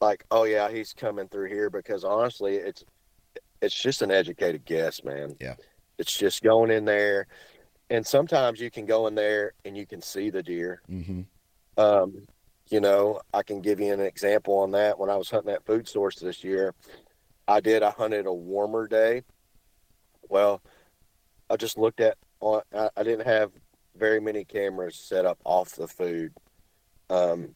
like, 0.00 0.24
oh 0.30 0.44
yeah, 0.44 0.70
he's 0.70 0.92
coming 0.92 1.28
through 1.28 1.48
here 1.48 1.70
because 1.70 2.04
honestly, 2.04 2.56
it's 2.56 2.84
it's 3.62 3.74
just 3.74 4.02
an 4.02 4.10
educated 4.10 4.64
guess, 4.64 5.02
man. 5.04 5.36
Yeah. 5.40 5.54
It's 5.98 6.16
just 6.16 6.42
going 6.42 6.70
in 6.70 6.84
there 6.84 7.26
and 7.90 8.06
sometimes 8.06 8.60
you 8.60 8.70
can 8.70 8.86
go 8.86 9.06
in 9.06 9.14
there 9.14 9.52
and 9.64 9.76
you 9.76 9.86
can 9.86 10.00
see 10.00 10.30
the 10.30 10.42
deer. 10.42 10.82
Mm-hmm. 10.90 11.22
Um, 11.76 12.26
you 12.70 12.80
know, 12.80 13.20
I 13.32 13.42
can 13.42 13.60
give 13.60 13.78
you 13.80 13.92
an 13.92 14.00
example 14.00 14.58
on 14.58 14.70
that. 14.72 14.98
When 14.98 15.10
I 15.10 15.16
was 15.16 15.30
hunting 15.30 15.52
that 15.52 15.66
food 15.66 15.86
source 15.86 16.16
this 16.16 16.42
year, 16.42 16.74
I 17.46 17.60
did. 17.60 17.82
I 17.82 17.90
hunted 17.90 18.26
a 18.26 18.32
warmer 18.32 18.88
day. 18.88 19.22
Well, 20.28 20.62
I 21.50 21.56
just 21.56 21.76
looked 21.76 22.00
at. 22.00 22.16
On, 22.44 22.60
I, 22.76 22.90
I 22.96 23.02
didn't 23.02 23.26
have 23.26 23.52
very 23.96 24.20
many 24.20 24.44
cameras 24.44 24.96
set 24.96 25.24
up 25.24 25.38
off 25.44 25.70
the 25.72 25.88
food, 25.88 26.32
um, 27.08 27.54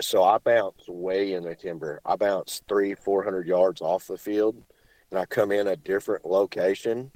so 0.00 0.22
I 0.22 0.38
bounced 0.38 0.88
way 0.88 1.32
in 1.32 1.42
the 1.42 1.56
timber. 1.56 2.00
I 2.06 2.14
bounced 2.14 2.62
three, 2.68 2.94
four 2.94 3.24
hundred 3.24 3.48
yards 3.48 3.80
off 3.80 4.06
the 4.06 4.16
field, 4.16 4.62
and 5.10 5.18
I 5.18 5.26
come 5.26 5.50
in 5.50 5.66
a 5.66 5.76
different 5.76 6.24
location 6.24 7.10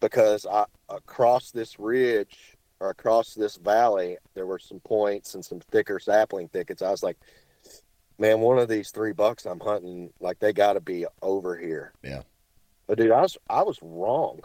because 0.00 0.44
I 0.44 0.64
across 0.88 1.52
this 1.52 1.78
ridge 1.78 2.56
or 2.80 2.90
across 2.90 3.34
this 3.34 3.56
valley, 3.56 4.16
there 4.34 4.46
were 4.46 4.58
some 4.58 4.80
points 4.80 5.34
and 5.34 5.44
some 5.44 5.60
thicker 5.60 6.00
sapling 6.00 6.48
thickets. 6.48 6.82
I 6.82 6.90
was 6.90 7.04
like, 7.04 7.18
man, 8.18 8.40
one 8.40 8.58
of 8.58 8.68
these 8.68 8.90
three 8.90 9.12
bucks 9.12 9.46
I'm 9.46 9.60
hunting, 9.60 10.10
like 10.18 10.40
they 10.40 10.52
got 10.52 10.72
to 10.72 10.80
be 10.80 11.06
over 11.22 11.56
here. 11.56 11.92
Yeah. 12.02 12.22
But 12.88 12.98
dude, 12.98 13.12
I 13.12 13.20
was 13.20 13.38
I 13.48 13.62
was 13.62 13.78
wrong. 13.82 14.40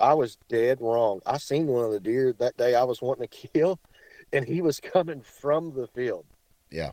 I 0.00 0.14
was 0.14 0.36
dead 0.48 0.78
wrong. 0.80 1.20
I 1.26 1.38
seen 1.38 1.66
one 1.66 1.84
of 1.84 1.92
the 1.92 2.00
deer 2.00 2.32
that 2.38 2.56
day 2.56 2.74
I 2.74 2.84
was 2.84 3.02
wanting 3.02 3.28
to 3.28 3.48
kill, 3.54 3.78
and 4.32 4.44
he 4.44 4.62
was 4.62 4.80
coming 4.80 5.22
from 5.22 5.74
the 5.74 5.86
field. 5.88 6.26
Yeah. 6.70 6.92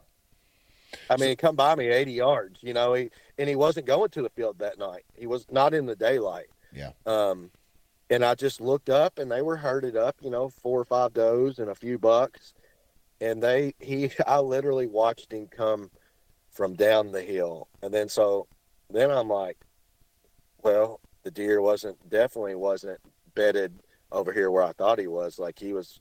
I 1.10 1.18
mean, 1.18 1.30
he 1.30 1.36
come 1.36 1.56
by 1.56 1.76
me 1.76 1.88
80 1.88 2.12
yards, 2.14 2.60
you 2.62 2.74
know, 2.74 2.94
he, 2.94 3.10
and 3.38 3.50
he 3.50 3.56
wasn't 3.56 3.86
going 3.86 4.10
to 4.12 4.22
the 4.22 4.30
field 4.30 4.60
that 4.60 4.80
night. 4.80 5.04
He 5.14 5.28
was 5.28 5.46
not 5.52 5.74
in 5.74 5.86
the 5.86 5.96
daylight. 5.96 6.48
Yeah. 6.74 6.92
Um, 7.06 7.52
and 8.10 8.24
I 8.24 8.36
just 8.36 8.62
looked 8.62 8.90
up 8.90 9.20
and 9.20 9.30
they 9.32 9.42
were 9.42 9.58
herded 9.58 9.98
up, 9.98 10.16
you 10.22 10.30
know, 10.30 10.50
four 10.50 10.80
or 10.80 10.86
five 10.86 11.14
does 11.14 11.60
and 11.60 11.70
a 11.70 11.76
few 11.76 11.98
bucks. 11.98 12.54
And 13.20 13.42
they, 13.42 13.74
he, 13.80 14.12
I 14.26 14.40
literally 14.40 14.88
watched 14.88 15.32
him 15.34 15.48
come 15.48 15.90
from 16.52 16.76
down 16.76 17.12
the 17.12 17.22
hill. 17.22 17.68
And 17.82 17.94
then 17.94 18.10
so 18.10 18.48
then 18.90 19.12
I'm 19.12 19.28
like, 19.28 19.58
well, 20.64 21.00
the 21.26 21.32
deer 21.32 21.60
wasn't, 21.60 21.98
definitely 22.10 22.56
wasn't 22.56 23.00
bedded 23.34 23.74
over 24.12 24.32
here 24.32 24.52
where 24.52 24.64
I 24.64 24.72
thought 24.72 25.00
he 25.00 25.08
was. 25.08 25.38
Like 25.40 25.60
he 25.60 25.74
was 25.74 26.00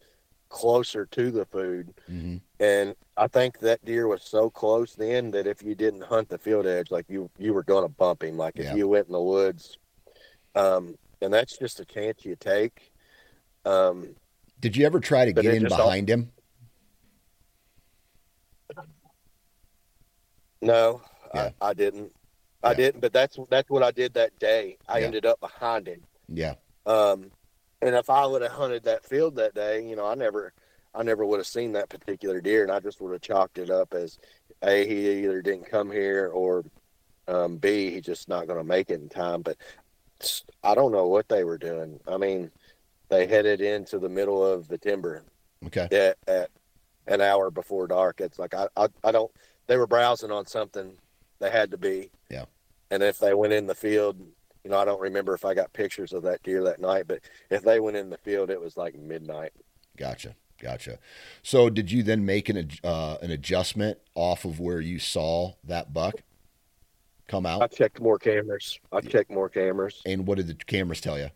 closer 0.50 1.06
to 1.06 1.30
the 1.32 1.46
food. 1.46 1.92
Mm-hmm. 2.08 2.36
And 2.60 2.94
I 3.16 3.26
think 3.26 3.58
that 3.60 3.84
deer 3.84 4.06
was 4.06 4.22
so 4.22 4.50
close 4.50 4.94
then 4.94 5.32
that 5.32 5.46
if 5.46 5.62
you 5.62 5.74
didn't 5.74 6.04
hunt 6.04 6.28
the 6.28 6.38
field 6.38 6.66
edge, 6.66 6.90
like 6.90 7.06
you 7.08 7.28
you 7.38 7.52
were 7.54 7.64
going 7.64 7.84
to 7.84 7.88
bump 7.88 8.22
him. 8.22 8.36
Like 8.36 8.56
if 8.56 8.66
Yeah. 8.66 8.74
you 8.76 8.86
went 8.86 9.06
in 9.06 9.12
the 9.12 9.20
woods, 9.20 9.78
um, 10.54 10.94
and 11.20 11.32
that's 11.32 11.58
just 11.58 11.80
a 11.80 11.84
chance 11.84 12.24
you 12.24 12.36
take. 12.36 12.92
Um, 13.64 14.14
Did 14.60 14.76
you 14.76 14.84
ever 14.84 15.00
try 15.00 15.24
to 15.24 15.32
get 15.32 15.46
in 15.46 15.64
behind 15.66 16.08
him? 16.08 16.30
no, 20.60 21.00
Yeah. 21.34 21.50
I, 21.60 21.70
I 21.70 21.74
didn't. 21.74 22.12
I 22.64 22.70
Yeah. 22.70 22.74
didn't. 22.74 23.00
But 23.00 23.12
that's 23.12 23.38
that's 23.50 23.70
what 23.70 23.82
I 23.82 23.90
did 23.90 24.14
that 24.14 24.38
day. 24.38 24.78
I 24.88 24.98
Yeah. 24.98 25.06
ended 25.06 25.26
up 25.26 25.40
behind 25.40 25.86
him. 25.86 26.02
Yeah. 26.28 26.54
Um, 26.86 27.30
and 27.82 27.94
if 27.94 28.08
I 28.10 28.26
would 28.26 28.42
have 28.42 28.52
hunted 28.52 28.84
that 28.84 29.04
field 29.04 29.36
that 29.36 29.54
day, 29.54 29.86
you 29.86 29.94
know, 29.96 30.06
I 30.06 30.14
never, 30.14 30.52
I 30.94 31.02
never 31.02 31.24
would 31.24 31.38
have 31.38 31.46
seen 31.46 31.72
that 31.72 31.88
particular 31.88 32.40
deer, 32.40 32.62
and 32.62 32.72
I 32.72 32.80
just 32.80 33.00
would 33.00 33.12
have 33.12 33.20
chalked 33.20 33.58
it 33.58 33.70
up 33.70 33.94
as, 33.94 34.18
a 34.62 34.86
he 34.86 35.24
either 35.24 35.42
didn't 35.42 35.66
come 35.70 35.90
here 35.90 36.28
or, 36.28 36.64
um, 37.28 37.58
b 37.58 37.90
he's 37.90 38.04
just 38.04 38.28
not 38.28 38.46
going 38.46 38.58
to 38.58 38.64
make 38.64 38.90
it 38.90 39.00
in 39.00 39.08
time. 39.08 39.42
But 39.42 39.56
I 40.62 40.74
don't 40.74 40.92
know 40.92 41.06
what 41.08 41.28
they 41.28 41.44
were 41.44 41.58
doing. 41.58 42.00
I 42.08 42.16
mean, 42.16 42.50
they 43.10 43.26
headed 43.26 43.60
into 43.60 43.98
the 43.98 44.08
middle 44.08 44.44
of 44.44 44.68
the 44.68 44.78
timber 44.78 45.24
Okay. 45.66 45.88
at, 45.92 46.16
at 46.26 46.50
an 47.06 47.20
hour 47.20 47.50
before 47.50 47.86
dark. 47.86 48.20
It's 48.20 48.38
like 48.38 48.54
I, 48.54 48.68
I, 48.76 48.88
I 49.02 49.12
don't. 49.12 49.30
They 49.66 49.76
were 49.76 49.86
browsing 49.86 50.30
on 50.30 50.46
something. 50.46 50.96
They 51.40 51.50
had 51.50 51.70
to 51.72 51.78
be. 51.78 52.10
Yeah. 52.30 52.44
And 52.94 53.02
if 53.02 53.18
they 53.18 53.34
went 53.34 53.52
in 53.52 53.66
the 53.66 53.74
field, 53.74 54.16
you 54.62 54.70
know, 54.70 54.78
I 54.78 54.84
don't 54.84 55.00
remember 55.00 55.34
if 55.34 55.44
I 55.44 55.52
got 55.52 55.72
pictures 55.72 56.12
of 56.12 56.22
that 56.22 56.44
deer 56.44 56.62
that 56.62 56.78
night, 56.80 57.08
but 57.08 57.18
if 57.50 57.62
they 57.62 57.80
went 57.80 57.96
in 57.96 58.08
the 58.08 58.18
field, 58.18 58.50
it 58.50 58.60
was 58.60 58.76
like 58.76 58.96
midnight. 58.96 59.52
Gotcha. 59.96 60.36
Gotcha. 60.62 61.00
So 61.42 61.68
did 61.68 61.90
you 61.90 62.04
then 62.04 62.24
make 62.24 62.48
an 62.48 62.70
uh, 62.84 63.16
an 63.20 63.32
adjustment 63.32 63.98
off 64.14 64.44
of 64.44 64.60
where 64.60 64.80
you 64.80 65.00
saw 65.00 65.54
that 65.64 65.92
buck 65.92 66.22
come 67.26 67.46
out? 67.46 67.62
I 67.62 67.66
checked 67.66 68.00
more 68.00 68.16
cameras. 68.16 68.78
I 68.92 69.00
checked 69.00 69.32
more 69.32 69.48
cameras. 69.48 70.00
And 70.06 70.24
what 70.24 70.36
did 70.36 70.46
the 70.46 70.54
cameras 70.54 71.00
tell 71.00 71.18
you? 71.18 71.30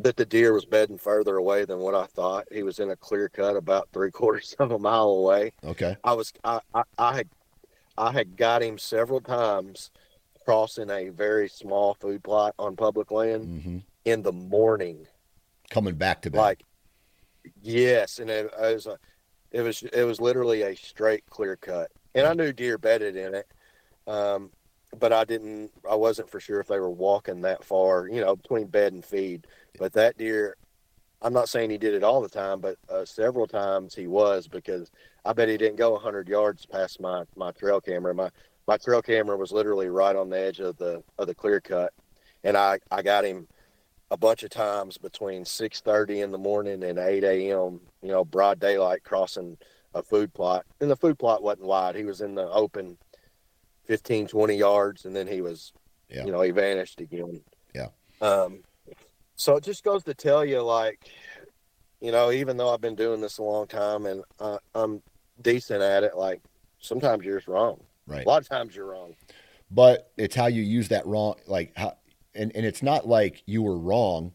That 0.00 0.16
the 0.16 0.26
deer 0.26 0.52
was 0.52 0.64
bedding 0.64 0.98
further 0.98 1.36
away 1.36 1.66
than 1.66 1.78
what 1.78 1.94
I 1.94 2.06
thought. 2.06 2.46
He 2.50 2.64
was 2.64 2.80
in 2.80 2.90
a 2.90 2.96
clear 2.96 3.28
cut 3.28 3.54
about 3.54 3.88
three 3.92 4.10
quarters 4.10 4.56
of 4.58 4.72
a 4.72 4.78
mile 4.78 5.10
away. 5.10 5.52
Okay. 5.62 5.96
I 6.02 6.14
was 6.14 6.32
I, 6.42 6.58
I, 6.74 6.82
I 6.98 7.16
had 7.16 7.28
I 7.96 8.12
had 8.12 8.36
got 8.36 8.62
him 8.62 8.78
several 8.78 9.20
times 9.20 9.90
crossing 10.44 10.90
a 10.90 11.08
very 11.08 11.48
small 11.48 11.94
food 11.94 12.22
plot 12.22 12.54
on 12.58 12.76
public 12.76 13.10
land 13.10 13.62
hmm 13.62 13.78
in 14.04 14.20
the 14.22 14.32
morning. 14.32 15.06
Coming 15.70 15.94
back 15.94 16.20
to 16.22 16.30
back. 16.30 16.38
Like 16.38 16.62
yes, 17.62 18.18
and 18.18 18.28
it, 18.28 18.52
it 18.52 18.74
was 18.74 18.86
a, 18.86 18.98
it 19.50 19.62
was 19.62 19.82
it 19.82 20.04
was 20.04 20.20
literally 20.20 20.60
a 20.62 20.76
straight 20.76 21.24
clear 21.30 21.56
cut. 21.56 21.90
And 22.14 22.26
I 22.26 22.34
knew 22.34 22.52
deer 22.52 22.76
bedded 22.76 23.16
in 23.16 23.34
it. 23.34 23.46
Um 24.06 24.50
but 24.98 25.12
I 25.12 25.24
didn't 25.24 25.70
I 25.90 25.94
wasn't 25.94 26.28
for 26.30 26.38
sure 26.38 26.60
if 26.60 26.66
they 26.66 26.78
were 26.78 26.90
walking 26.90 27.40
that 27.42 27.64
far, 27.64 28.08
you 28.08 28.20
know, 28.20 28.36
between 28.36 28.66
bed 28.66 28.92
and 28.92 29.04
feed. 29.04 29.46
But 29.78 29.94
that 29.94 30.18
deer 30.18 30.56
I'm 31.24 31.32
not 31.32 31.48
saying 31.48 31.70
he 31.70 31.78
did 31.78 31.94
it 31.94 32.04
all 32.04 32.20
the 32.20 32.28
time, 32.28 32.60
but 32.60 32.76
uh, 32.90 33.04
several 33.06 33.46
times 33.46 33.94
he 33.94 34.06
was 34.06 34.46
because 34.46 34.90
I 35.24 35.32
bet 35.32 35.48
he 35.48 35.56
didn't 35.56 35.76
go 35.76 35.92
100 35.92 36.28
yards 36.28 36.66
past 36.66 37.00
my 37.00 37.24
my 37.34 37.50
trail 37.52 37.80
camera. 37.80 38.14
My 38.14 38.30
my 38.68 38.76
trail 38.76 39.00
camera 39.02 39.36
was 39.36 39.50
literally 39.50 39.88
right 39.88 40.14
on 40.14 40.28
the 40.28 40.38
edge 40.38 40.60
of 40.60 40.76
the 40.76 41.02
of 41.18 41.26
the 41.26 41.34
clear 41.34 41.60
cut, 41.60 41.92
and 42.44 42.56
I 42.58 42.78
I 42.90 43.00
got 43.00 43.24
him 43.24 43.48
a 44.10 44.18
bunch 44.18 44.42
of 44.42 44.50
times 44.50 44.98
between 44.98 45.44
6:30 45.44 46.22
in 46.22 46.30
the 46.30 46.38
morning 46.38 46.84
and 46.84 46.98
8 46.98 47.24
a.m. 47.24 47.80
You 48.02 48.08
know, 48.08 48.24
broad 48.24 48.60
daylight 48.60 49.02
crossing 49.02 49.56
a 49.94 50.02
food 50.02 50.34
plot, 50.34 50.66
and 50.80 50.90
the 50.90 50.96
food 50.96 51.18
plot 51.18 51.42
wasn't 51.42 51.66
wide. 51.66 51.96
He 51.96 52.04
was 52.04 52.20
in 52.20 52.34
the 52.34 52.48
open, 52.50 52.98
15 53.86 54.26
20 54.26 54.54
yards, 54.56 55.06
and 55.06 55.16
then 55.16 55.26
he 55.26 55.40
was, 55.40 55.72
Yeah. 56.10 56.26
you 56.26 56.32
know, 56.32 56.42
he 56.42 56.50
vanished 56.50 57.00
again. 57.00 57.40
Yeah. 57.74 57.88
Um, 58.20 58.62
so 59.36 59.56
it 59.56 59.64
just 59.64 59.84
goes 59.84 60.04
to 60.04 60.14
tell 60.14 60.44
you, 60.44 60.60
like, 60.62 61.10
you 62.00 62.12
know, 62.12 62.30
even 62.30 62.56
though 62.56 62.72
I've 62.72 62.80
been 62.80 62.94
doing 62.94 63.20
this 63.20 63.38
a 63.38 63.42
long 63.42 63.66
time 63.66 64.06
and 64.06 64.22
uh, 64.40 64.58
I'm 64.74 65.02
decent 65.42 65.82
at 65.82 66.04
it, 66.04 66.16
like 66.16 66.40
sometimes 66.78 67.24
you're 67.24 67.38
just 67.38 67.48
wrong. 67.48 67.80
right. 68.06 68.24
A 68.24 68.28
lot 68.28 68.42
of 68.42 68.48
times 68.48 68.76
you're 68.76 68.86
wrong. 68.86 69.14
but 69.70 70.12
it's 70.16 70.34
how 70.36 70.46
you 70.46 70.62
use 70.62 70.88
that 70.88 71.06
wrong 71.06 71.34
like 71.46 71.72
how 71.76 71.96
and, 72.34 72.52
and 72.54 72.66
it's 72.66 72.82
not 72.82 73.08
like 73.08 73.42
you 73.46 73.62
were 73.62 73.78
wrong 73.78 74.32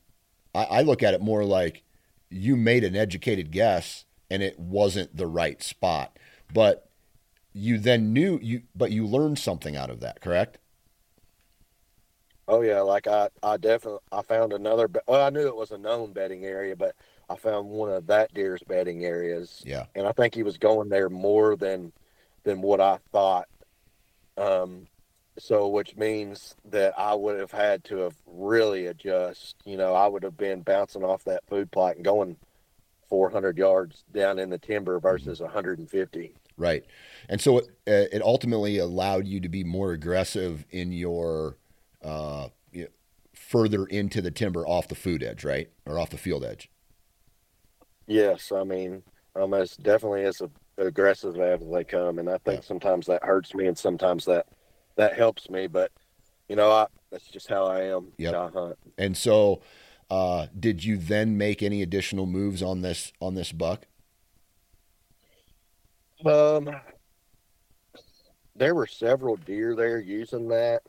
I, 0.56 0.64
I 0.64 0.82
look 0.82 1.04
at 1.04 1.14
it 1.14 1.22
more 1.22 1.44
like 1.46 1.84
you 2.30 2.56
made 2.56 2.84
an 2.84 2.96
educated 2.96 3.52
guess 3.52 4.06
and 4.32 4.42
it 4.42 4.58
wasn't 4.60 5.16
the 5.16 5.28
right 5.28 5.62
spot 5.62 6.18
but 6.52 6.90
you 7.54 7.78
then 7.78 8.12
knew 8.12 8.40
you 8.42 8.64
but 8.76 8.92
you 8.92 9.06
learned 9.06 9.38
something 9.38 9.76
out 9.76 9.92
of 9.92 10.00
that 10.00 10.20
correct 10.22 10.58
Oh 12.50 12.62
yeah, 12.62 12.82
like 12.82 13.06
I, 13.06 13.30
I 13.44 13.58
definitely, 13.58 14.00
I 14.12 14.24
found 14.24 14.54
another. 14.54 14.90
Well, 15.08 15.24
I 15.24 15.30
knew 15.30 15.48
it 15.48 15.56
was 15.56 15.70
a 15.70 15.78
known 15.78 16.14
bedding 16.14 16.46
area, 16.46 16.76
but 16.76 16.96
I 17.30 17.36
found 17.36 17.70
one 17.70 17.92
of 17.92 18.08
that 18.08 18.34
deer's 18.34 18.64
bedding 18.68 19.06
areas, 19.06 19.62
yeah 19.64 19.86
and 19.94 20.08
I 20.08 20.12
think 20.12 20.34
he 20.34 20.42
was 20.42 20.58
going 20.58 20.90
there 20.90 21.10
more 21.10 21.56
than, 21.56 21.94
than 22.44 22.62
what 22.64 22.82
I 22.82 22.98
thought. 23.12 23.48
Um, 24.36 24.88
so 25.38 25.68
which 25.68 25.96
means 25.96 26.56
that 26.66 26.98
I 26.98 27.14
would 27.14 27.40
have 27.40 27.52
had 27.52 27.84
to 27.86 27.98
have 27.98 28.16
really 28.26 28.88
adjust. 28.88 29.56
You 29.64 29.78
know, 29.78 29.94
I 29.94 30.08
would 30.08 30.24
have 30.24 30.36
been 30.36 30.62
bouncing 30.62 31.04
off 31.04 31.24
that 31.26 31.46
food 31.48 31.72
plot 31.72 31.98
and 31.98 32.04
going 32.04 32.36
400 33.10 33.60
yards 33.60 34.04
down 34.12 34.40
in 34.40 34.50
the 34.50 34.58
timber 34.58 35.00
versus 35.00 35.40
150. 35.40 36.34
right 36.58 36.84
and 37.30 37.40
so 37.40 37.60
it, 37.60 37.66
uh, 37.88 38.16
it 38.16 38.22
ultimately 38.24 38.80
allowed 38.80 39.28
you 39.28 39.40
to 39.40 39.50
be 39.50 39.64
more 39.64 39.92
aggressive 39.92 40.66
in 40.72 40.92
your 40.92 41.59
uh 42.04 42.50
you 42.72 42.84
know, 42.84 42.90
further 43.36 43.86
into 43.86 44.22
the 44.22 44.32
timber 44.32 44.66
off 44.68 44.88
the 44.88 44.96
food 44.96 45.24
edge 45.24 45.44
right 45.44 45.70
or 45.86 46.00
off 46.00 46.10
the 46.10 46.18
field 46.18 46.44
edge 46.44 46.70
Yes, 48.08 48.52
I 48.52 48.64
mean, 48.64 49.04
I'm 49.36 49.54
as 49.54 49.78
definitely 49.78 50.24
as 50.24 50.42
aggressive 50.78 51.38
as 51.40 51.62
they 51.72 51.84
come, 51.84 52.20
and 52.20 52.30
I 52.30 52.38
think 52.40 52.60
Yeah. 52.60 52.62
sometimes 52.64 53.06
that 53.08 53.24
hurts 53.24 53.54
me, 53.54 53.68
and 53.68 53.78
sometimes 53.78 54.26
that 54.26 54.48
that 54.96 55.16
helps 55.16 55.50
me. 55.50 55.68
But 55.68 55.92
you 56.48 56.56
know, 56.56 56.72
I 56.72 56.88
That's 57.12 57.28
just 57.28 57.48
how 57.48 57.66
I 57.66 57.84
am. 57.86 58.12
Yeah, 58.18 58.50
hunt. 58.54 58.78
And 58.98 59.16
so, 59.16 59.62
uh, 60.10 60.48
did 60.60 60.84
you 60.84 60.98
then 60.98 61.38
make 61.38 61.64
any 61.64 61.82
additional 61.82 62.26
moves 62.26 62.62
on 62.62 62.82
this 62.82 63.14
on 63.22 63.36
this 63.36 63.52
buck? 63.52 63.86
Um, 66.26 66.70
there 68.56 68.76
were 68.76 68.88
several 68.88 69.38
deer 69.38 69.76
there 69.76 70.00
using 70.00 70.48
that, 70.50 70.84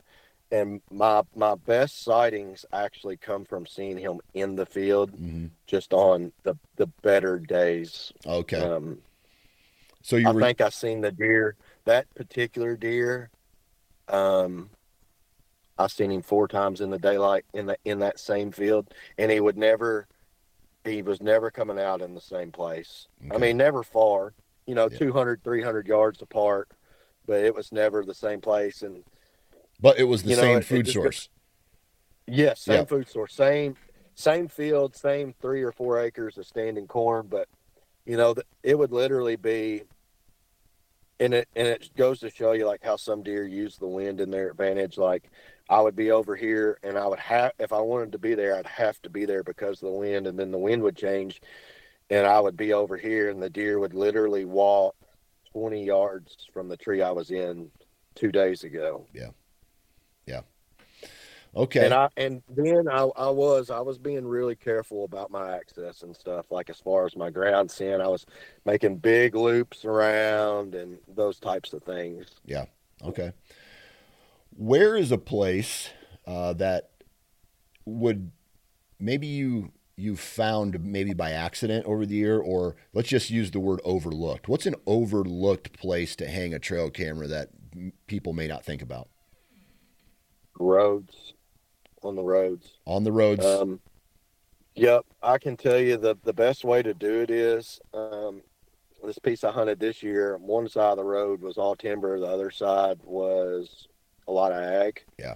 and 0.53 0.81
my 0.91 1.23
my 1.35 1.55
best 1.55 2.03
sightings 2.03 2.65
actually 2.73 3.17
come 3.17 3.45
from 3.45 3.67
seeing 3.67 3.99
him 3.99 4.21
in 4.35 4.57
the 4.57 4.67
field, 4.67 5.13
Mm-hmm. 5.13 5.47
just 5.67 5.93
on 5.93 6.33
the 6.43 6.57
the 6.77 6.87
better 7.03 7.39
days. 7.39 8.13
Okay. 8.27 8.61
Um, 8.61 8.99
so 10.03 10.17
you 10.17 10.29
I 10.29 10.33
were 10.33 10.41
think 10.41 10.61
I 10.61 10.71
seen 10.71 11.01
the 11.01 11.13
deer 11.13 11.57
that 11.85 12.13
particular 12.15 12.77
deer. 12.77 13.31
Um, 14.09 14.71
I 15.79 15.87
seen 15.87 16.11
him 16.11 16.23
four 16.23 16.49
times 16.49 16.81
in 16.81 16.91
the 16.91 16.99
daylight 16.99 17.45
in 17.55 17.67
the 17.67 17.77
in 17.85 18.01
that 18.01 18.19
same 18.19 18.51
field, 18.53 18.93
and 19.19 19.31
he 19.31 19.41
would 19.41 19.57
never. 19.57 20.07
He 20.85 21.03
was 21.03 21.21
never 21.21 21.51
coming 21.51 21.79
out 21.79 22.01
in 22.01 22.15
the 22.15 22.23
same 22.23 22.51
place. 22.53 23.07
I 23.31 23.37
mean, 23.37 23.59
never 23.59 23.83
far. 23.83 24.33
You 24.67 24.75
know, 24.75 24.89
Yeah. 24.91 24.97
200, 24.97 25.45
300 25.45 25.87
yards 25.87 26.23
apart, 26.23 26.71
but 27.27 27.45
it 27.45 27.55
was 27.55 27.71
never 27.71 28.03
the 28.03 28.15
same 28.15 28.41
place. 28.41 28.81
And 28.81 29.05
but 29.81 29.99
it 29.99 30.05
was 30.05 30.23
the 30.23 30.31
you 30.31 30.37
know, 30.37 30.43
same 30.43 30.57
it- 30.57 30.61
it 30.61 30.65
food 30.67 30.85
just- 30.87 30.95
source. 30.95 31.29
yes, 32.27 32.61
same 32.61 32.77
Yeah. 32.81 32.85
food 32.85 33.09
source, 33.09 33.35
same 33.35 33.77
same 34.15 34.49
field, 34.49 34.95
same 34.95 35.33
three 35.41 35.63
or 35.63 35.73
four 35.73 35.99
acres 35.99 36.37
of 36.37 36.45
standing 36.47 36.87
corn. 36.87 37.27
But 37.29 37.49
you 38.05 38.17
know, 38.17 38.35
it 38.63 38.77
would 38.79 38.93
literally 38.93 39.37
be 39.37 39.85
and 41.19 41.35
it 41.35 41.49
and 41.55 41.69
it 41.69 41.91
goes 41.97 42.21
to 42.21 42.31
show 42.31 42.53
you 42.53 42.67
like 42.67 42.83
how 42.83 42.97
some 42.97 43.23
deer 43.23 43.47
use 43.47 43.77
the 43.77 43.87
wind 43.87 44.21
in 44.21 44.31
their 44.31 44.51
advantage. 44.51 44.99
Like 44.99 45.31
I 45.69 45.81
would 45.81 45.95
be 45.97 46.11
over 46.11 46.35
here, 46.37 46.79
and 46.83 46.99
I 46.99 47.07
would 47.07 47.19
have 47.21 47.53
if 47.59 47.73
I 47.73 47.81
wanted 47.81 48.13
to 48.13 48.19
be 48.19 48.35
there, 48.35 48.57
I'd 48.57 48.67
have 48.67 49.01
to 49.03 49.11
be 49.11 49.25
there 49.25 49.43
because 49.43 49.83
of 49.83 49.89
the 49.89 49.95
wind, 49.99 50.27
and 50.27 50.39
then 50.39 50.51
the 50.51 50.59
wind 50.59 50.83
would 50.83 50.97
change, 50.97 51.41
and 52.11 52.27
I 52.27 52.41
would 52.41 52.57
be 52.57 52.73
over 52.73 52.97
here, 52.97 53.29
and 53.31 53.41
the 53.43 53.51
deer 53.51 53.79
would 53.79 53.95
literally 53.95 54.45
walk 54.45 54.97
twenty 55.53 55.85
yards 55.85 56.49
from 56.53 56.69
the 56.69 56.77
tree 56.77 57.03
I 57.03 57.11
was 57.13 57.31
in 57.31 57.71
two 58.15 58.33
days 58.33 58.65
ago. 58.65 59.07
Okay. 61.55 61.85
And 61.85 61.95
I 61.95 62.09
and 62.17 62.43
then 62.49 62.89
I, 62.89 63.09
I 63.17 63.29
was 63.29 63.71
I 63.71 63.81
was 63.81 63.99
being 63.99 64.27
really 64.27 64.55
careful 64.55 65.05
about 65.05 65.31
my 65.31 65.57
access 65.57 66.03
and 66.03 66.15
stuff. 66.15 66.47
Like 66.51 66.71
as 66.71 66.79
far 66.79 67.07
as 67.07 67.17
my 67.17 67.31
ground 67.31 67.71
scent, 67.71 68.01
I 68.01 68.09
was 68.09 68.25
making 68.65 68.99
big 68.99 69.35
loops 69.35 69.85
around 69.85 70.75
and 70.75 70.99
those 71.09 71.41
types 71.41 71.73
of 71.73 71.83
things. 71.83 72.27
Yeah. 72.45 72.67
Okay. 73.03 73.33
Where 74.57 74.97
is 74.97 75.11
a 75.11 75.19
place 75.19 75.91
uh, 76.27 76.53
that 76.55 76.91
would 77.85 78.31
maybe 79.01 79.27
you 79.27 79.73
you 79.97 80.17
found 80.17 80.83
maybe 80.83 81.13
by 81.13 81.33
accident 81.33 81.85
over 81.85 82.07
the 82.07 82.15
year, 82.15 82.39
or 82.39 82.77
let's 82.95 83.09
just 83.09 83.29
use 83.29 83.51
the 83.51 83.61
word 83.61 83.81
overlooked. 83.85 84.49
What's 84.49 84.67
an 84.67 84.77
overlooked 84.87 85.79
place 85.79 86.17
to 86.17 86.27
hang 86.29 86.55
a 86.55 86.59
trail 86.59 86.91
camera 86.91 87.27
that 87.27 87.49
m- 87.75 87.93
people 88.07 88.33
may 88.33 88.47
not 88.47 88.65
think 88.65 88.83
about 88.83 89.09
Roads 90.59 91.30
on 92.05 92.17
the 92.17 92.23
roads. 92.23 92.79
on 92.87 93.05
the 93.05 93.13
roads? 93.13 93.45
Um, 93.45 93.81
yep, 94.75 95.05
I 95.23 95.39
can 95.39 95.57
tell 95.57 95.79
you 95.79 95.97
the 95.97 96.17
the 96.25 96.33
best 96.33 96.65
way 96.65 96.83
to 96.83 96.95
do 96.95 97.21
it 97.21 97.31
is 97.31 97.81
um, 97.95 98.43
this 99.05 99.19
piece 99.19 99.45
I 99.45 99.51
hunted 99.51 99.81
this 99.81 100.03
year. 100.03 100.37
One 100.39 100.69
side 100.69 100.93
of 100.93 100.97
the 100.99 101.05
road 101.05 101.41
was 101.41 101.59
all 101.59 101.77
timber, 101.77 102.19
the 102.19 102.27
other 102.27 102.51
side 102.51 102.99
was 103.05 103.89
a 104.29 104.33
lot 104.33 104.53
of 104.53 104.63
ag. 104.63 105.03
Yeah. 105.19 105.35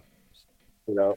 you 0.86 0.94
know, 0.94 1.16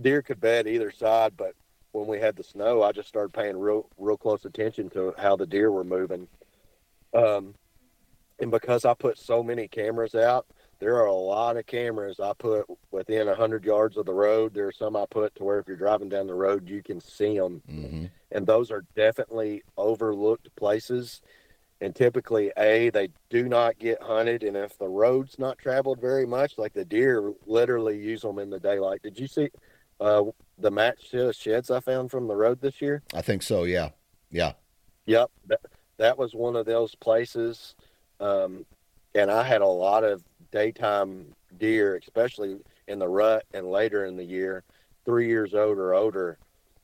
deer 0.00 0.22
could 0.22 0.40
bed 0.40 0.66
either 0.66 0.90
side, 0.90 1.36
but 1.36 1.54
when 1.92 2.06
we 2.06 2.20
had 2.20 2.36
the 2.36 2.44
snow, 2.44 2.82
I 2.82 2.92
just 2.92 3.08
started 3.08 3.32
paying 3.32 3.58
real 3.58 3.88
real 3.98 4.16
close 4.16 4.44
attention 4.44 4.90
to 4.90 5.14
how 5.18 5.36
the 5.36 5.46
deer 5.46 5.70
were 5.72 5.84
moving. 5.84 6.28
Um, 7.14 7.54
and 8.38 8.50
because 8.50 8.84
I 8.84 8.94
put 8.94 9.18
so 9.18 9.42
many 9.42 9.68
cameras 9.68 10.14
out, 10.14 10.46
there 10.80 10.96
are 10.96 11.06
a 11.06 11.12
lot 11.12 11.56
of 11.56 11.66
cameras 11.66 12.18
I 12.18 12.32
put 12.38 12.66
within 12.90 13.28
a 13.28 13.34
hundred 13.34 13.64
yards 13.64 13.96
of 13.96 14.06
the 14.06 14.14
road. 14.14 14.54
There 14.54 14.66
are 14.66 14.72
some 14.72 14.96
I 14.96 15.04
put 15.10 15.34
to 15.36 15.44
where 15.44 15.60
if 15.60 15.68
you're 15.68 15.76
driving 15.76 16.08
down 16.08 16.26
the 16.26 16.34
road, 16.34 16.68
you 16.68 16.82
can 16.82 17.00
see 17.00 17.38
them, 17.38 17.62
hmm 17.68 18.06
and 18.32 18.46
those 18.46 18.70
are 18.70 18.84
definitely 18.94 19.62
overlooked 19.76 20.54
places. 20.54 21.20
And 21.80 21.94
typically, 21.96 22.52
a 22.56 22.90
they 22.90 23.08
do 23.28 23.48
not 23.48 23.78
get 23.78 24.02
hunted, 24.02 24.42
and 24.42 24.56
if 24.56 24.78
the 24.78 24.88
road's 24.88 25.38
not 25.38 25.58
traveled 25.58 26.00
very 26.00 26.26
much, 26.26 26.58
like 26.58 26.72
the 26.74 26.84
deer 26.84 27.32
literally 27.46 27.98
use 27.98 28.22
them 28.22 28.38
in 28.38 28.50
the 28.50 28.60
daylight. 28.60 29.02
Did 29.02 29.18
you 29.18 29.26
see 29.26 29.48
uh, 29.98 30.24
the 30.58 30.70
match 30.70 31.10
sheds 31.32 31.70
I 31.70 31.80
found 31.80 32.10
from 32.10 32.28
the 32.28 32.36
road 32.36 32.60
this 32.60 32.80
year? 32.80 33.02
I 33.14 33.22
think 33.22 33.42
so. 33.42 33.64
Yeah. 33.64 33.90
Yeah. 34.30 34.52
Yep, 35.06 35.30
that, 35.46 35.60
that 35.96 36.18
was 36.18 36.34
one 36.34 36.54
of 36.54 36.66
those 36.66 36.94
places. 36.94 37.74
Um, 38.20 38.66
and 39.14 39.30
I 39.30 39.42
had 39.42 39.62
a 39.62 39.66
lot 39.66 40.04
of 40.04 40.22
daytime 40.50 41.26
deer, 41.58 41.96
especially 41.96 42.58
in 42.88 42.98
the 42.98 43.08
rut 43.08 43.44
and 43.54 43.70
later 43.70 44.06
in 44.06 44.16
the 44.16 44.24
year, 44.24 44.64
three 45.04 45.28
years 45.28 45.54
old 45.54 45.78
or 45.78 45.94
older. 45.94 46.38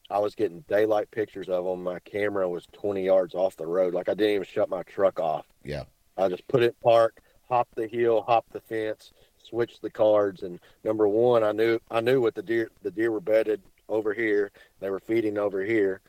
I 0.08 0.18
was 0.20 0.34
getting 0.34 0.60
daylight 0.68 1.10
pictures 1.10 1.48
of 1.48 1.64
them. 1.64 1.82
My 1.82 1.98
camera 2.00 2.48
was 2.48 2.66
20 2.72 3.04
yards 3.04 3.34
off 3.34 3.56
the 3.56 3.66
road. 3.66 3.92
Like 3.92 4.08
I 4.08 4.14
didn't 4.14 4.34
even 4.34 4.46
shut 4.46 4.68
my 4.68 4.82
truck 4.84 5.18
off. 5.18 5.46
Yeah. 5.64 5.84
I 6.16 6.28
just 6.28 6.46
put 6.48 6.62
it 6.62 6.76
park, 6.82 7.20
hop 7.48 7.68
the 7.74 7.88
hill, 7.88 8.22
hop 8.22 8.46
the 8.52 8.60
fence, 8.60 9.12
switch 9.42 9.80
the 9.80 9.90
cards. 9.90 10.42
And 10.42 10.60
number 10.84 11.08
one, 11.08 11.42
I 11.42 11.52
knew 11.52 11.78
I 11.90 12.00
knew 12.00 12.20
what 12.20 12.34
the 12.34 12.42
deer 12.42 12.70
the 12.82 12.90
deer 12.90 13.10
were 13.10 13.20
bedded 13.20 13.60
over 13.88 14.14
here. 14.14 14.52
They 14.80 14.90
were 14.90 15.00
feeding 15.00 15.38
over 15.38 15.64
here. 15.64 16.00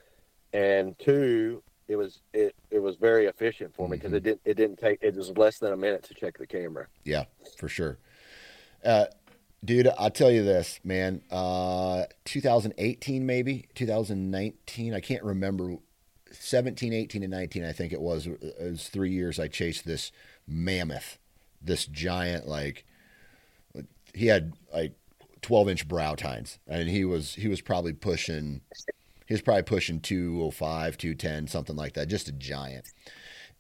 And 0.54 0.98
two, 1.00 1.62
it 1.88 1.96
was 1.96 2.22
it 2.34 2.56
it 2.70 2.80
was 2.80 2.96
very 2.98 3.26
efficient 3.26 3.74
for 3.74 3.88
me 3.88 3.98
because 3.98 4.14
it 4.14 4.24
didn't 4.24 4.42
it 4.46 4.56
didn't 4.56 4.78
take 4.78 5.00
it 5.02 5.16
was 5.16 5.36
less 5.38 5.60
than 5.60 5.74
a 5.74 5.78
minute 5.78 6.04
to 6.04 6.14
check 6.14 6.38
the 6.38 6.48
camera. 6.48 6.88
Yeah, 7.04 7.26
for 7.58 7.68
sure. 7.68 7.98
Uh, 8.84 9.06
dude, 9.64 9.90
I'll 9.98 10.12
tell 10.12 10.32
you 10.32 10.44
this, 10.44 10.80
man. 10.84 11.22
Uh, 11.32 12.06
2018, 12.26 13.26
maybe 13.26 13.68
2019. 13.76 14.94
I 14.94 15.00
can't 15.00 15.24
remember. 15.24 15.78
17, 16.30 16.92
18, 16.92 17.24
and 17.24 17.32
19. 17.32 17.64
I 17.64 17.72
think 17.72 17.94
it 17.94 18.02
was. 18.02 18.28
It 18.28 18.56
was 18.60 18.90
three 18.90 19.12
years. 19.12 19.40
I 19.40 19.48
chased 19.48 19.86
this 19.86 20.12
mammoth, 20.46 21.20
this 21.62 21.86
giant. 21.86 22.48
Like 22.48 22.86
he 24.14 24.28
had 24.28 24.54
like 24.74 24.94
12 25.42 25.70
inch 25.70 25.88
brow 25.88 26.16
tines, 26.16 26.60
and 26.68 26.90
he 26.90 27.06
was 27.06 27.36
he 27.36 27.48
was 27.48 27.62
probably 27.62 27.94
pushing. 27.94 28.62
He 29.28 29.34
was 29.34 29.42
probably 29.42 29.64
pushing 29.64 30.00
205, 30.00 30.98
210, 30.98 31.48
something 31.48 31.76
like 31.76 31.94
that. 31.94 32.08
Just 32.08 32.30
a 32.30 32.32
giant 32.32 32.88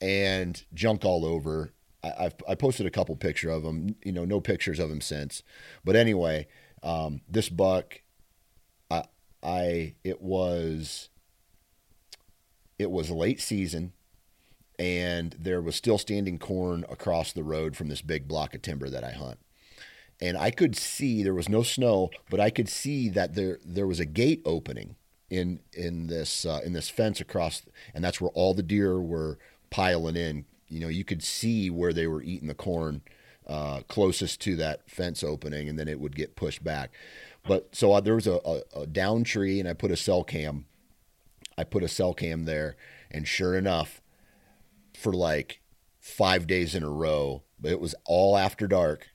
and 0.01 0.63
junk 0.74 1.03
all 1.05 1.26
over. 1.26 1.74
I, 2.03 2.13
I've 2.20 2.36
I 2.47 2.55
posted 2.55 2.86
a 2.86 2.91
couple 2.91 3.15
picture 3.15 3.49
of 3.49 3.63
him. 3.63 3.95
You 4.03 4.11
know, 4.11 4.26
no 4.26 4.39
pictures 4.39 4.80
of 4.80 4.89
him 4.89 5.01
since. 5.01 5.43
But 5.84 5.95
anyway, 5.95 6.47
um, 6.84 7.22
this 7.28 7.49
buck, 7.49 8.01
I, 8.89 9.03
I 9.43 9.95
it 10.03 10.22
was 10.22 11.09
it 12.80 12.91
was 12.91 13.09
late 13.09 13.41
season, 13.41 13.93
and 14.78 15.36
there 15.39 15.61
was 15.61 15.76
still 15.76 15.97
standing 15.97 16.39
corn 16.39 16.86
across 16.89 17.34
the 17.34 17.43
road 17.43 17.76
from 17.76 17.89
this 17.89 18.01
big 18.01 18.28
block 18.28 18.53
of 18.53 18.61
timber 18.61 18.89
that 18.89 19.03
I 19.03 19.11
hunt. 19.11 19.39
And 20.20 20.36
I 20.36 20.49
could 20.49 20.76
see 20.76 21.22
there 21.22 21.34
was 21.34 21.49
no 21.49 21.61
snow, 21.61 22.09
but 22.30 22.39
I 22.39 22.49
could 22.49 22.70
see 22.70 23.09
that 23.09 23.36
there 23.36 23.59
there 23.65 23.88
was 23.88 23.99
a 23.99 24.05
gate 24.05 24.41
opening 24.45 24.95
in 25.30 25.59
in 25.73 26.07
this 26.07 26.45
uh, 26.45 26.61
in 26.63 26.73
this 26.73 26.89
fence 26.89 27.19
across, 27.19 27.63
and 27.93 28.03
that's 28.03 28.21
where 28.21 28.32
all 28.32 28.53
the 28.53 28.63
deer 28.63 28.99
were 28.99 29.38
piling 29.69 30.15
in. 30.15 30.45
You 30.67 30.80
know, 30.80 30.88
you 30.88 31.03
could 31.03 31.23
see 31.23 31.69
where 31.69 31.93
they 31.93 32.07
were 32.07 32.21
eating 32.21 32.47
the 32.47 32.53
corn 32.53 33.01
uh, 33.47 33.82
closest 33.88 34.41
to 34.41 34.55
that 34.57 34.89
fence 34.89 35.23
opening, 35.23 35.69
and 35.69 35.80
then 35.80 35.88
it 35.88 35.99
would 35.99 36.15
get 36.15 36.36
pushed 36.36 36.63
back. 36.63 36.91
But 37.47 37.75
so 37.75 37.93
uh, 37.93 38.01
there 38.01 38.15
was 38.15 38.28
a, 38.28 38.39
a, 38.45 38.82
a 38.82 38.88
down 38.88 39.23
tree, 39.23 39.59
and 39.59 39.69
I 39.69 39.73
put 39.73 39.91
a 39.91 39.97
cell 39.97 40.23
cam. 40.23 40.65
I 41.57 41.63
put 41.63 41.84
a 41.84 41.88
cell 41.88 42.13
cam 42.13 42.45
there, 42.45 42.75
and 43.09 43.28
sure 43.28 43.55
enough, 43.55 44.01
for 44.93 45.13
like 45.13 45.61
five 45.99 46.47
days 46.47 46.75
in 46.75 46.84
a 46.84 46.89
row, 46.89 47.43
but 47.59 47.71
it 47.71 47.80
was 47.80 47.95
all 48.05 48.38
after 48.38 48.67
dark. 48.67 49.07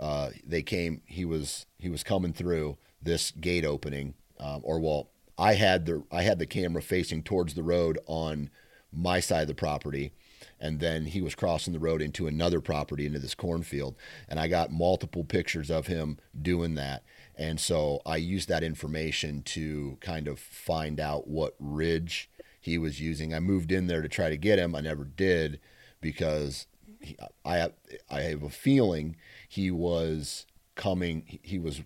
Uh, 0.00 0.30
they 0.44 0.62
came. 0.62 1.02
He 1.06 1.24
was 1.24 1.66
he 1.78 1.88
was 1.88 2.02
coming 2.02 2.32
through 2.32 2.78
this 3.02 3.30
gate 3.30 3.64
opening, 3.64 4.14
um, 4.40 4.60
or 4.64 4.80
well, 4.80 5.10
I 5.38 5.54
had 5.54 5.86
the 5.86 6.02
I 6.10 6.22
had 6.22 6.38
the 6.38 6.46
camera 6.46 6.82
facing 6.82 7.22
towards 7.22 7.54
the 7.54 7.62
road 7.62 7.98
on 8.06 8.50
my 8.92 9.20
side 9.20 9.42
of 9.42 9.48
the 9.48 9.54
property, 9.54 10.12
and 10.58 10.80
then 10.80 11.06
he 11.06 11.20
was 11.20 11.34
crossing 11.34 11.72
the 11.72 11.78
road 11.78 12.00
into 12.00 12.26
another 12.26 12.60
property 12.60 13.06
into 13.06 13.18
this 13.18 13.34
cornfield, 13.34 13.96
and 14.28 14.40
I 14.40 14.48
got 14.48 14.72
multiple 14.72 15.24
pictures 15.24 15.70
of 15.70 15.86
him 15.86 16.18
doing 16.40 16.74
that, 16.76 17.02
and 17.36 17.60
so 17.60 18.00
I 18.06 18.16
used 18.16 18.48
that 18.48 18.62
information 18.62 19.42
to 19.42 19.98
kind 20.00 20.28
of 20.28 20.38
find 20.38 20.98
out 20.98 21.28
what 21.28 21.54
ridge 21.58 22.30
he 22.60 22.78
was 22.78 23.00
using. 23.00 23.34
I 23.34 23.40
moved 23.40 23.70
in 23.70 23.86
there 23.86 24.02
to 24.02 24.08
try 24.08 24.30
to 24.30 24.36
get 24.36 24.58
him. 24.58 24.74
I 24.74 24.80
never 24.80 25.04
did 25.04 25.60
because 26.00 26.66
he, 27.00 27.16
I 27.44 27.70
I 28.10 28.22
have 28.22 28.42
a 28.42 28.50
feeling 28.50 29.16
he 29.48 29.70
was 29.70 30.46
coming 30.74 31.38
he 31.42 31.58
was 31.58 31.82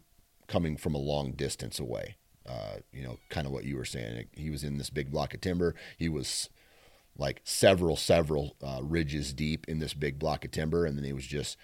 coming 0.47 0.77
from 0.77 0.95
a 0.95 0.99
long 0.99 1.33
distance 1.33 1.79
away. 1.79 2.17
Uh, 2.49 2.77
you 2.93 3.03
know, 3.03 3.19
kind 3.29 3.47
of 3.47 3.53
what 3.53 3.65
you 3.65 3.77
were 3.77 3.85
saying. 3.85 4.27
He 4.33 4.51
was 4.51 4.65
in 4.65 4.79
this 4.79 4.91
big 4.91 5.11
block 5.11 5.35
of 5.35 5.41
timber. 5.41 5.75
He 5.99 6.09
was 6.09 6.49
like 7.17 7.43
several, 7.45 7.97
several 7.97 8.57
uh, 8.63 8.81
ridges 8.83 9.33
deep 9.33 9.67
in 9.69 9.79
this 9.79 9.95
big 9.95 10.19
block 10.19 10.45
of 10.45 10.51
timber, 10.51 10.87
and 10.87 10.97
then 10.97 11.05
he 11.05 11.13
was 11.13 11.27
just 11.27 11.57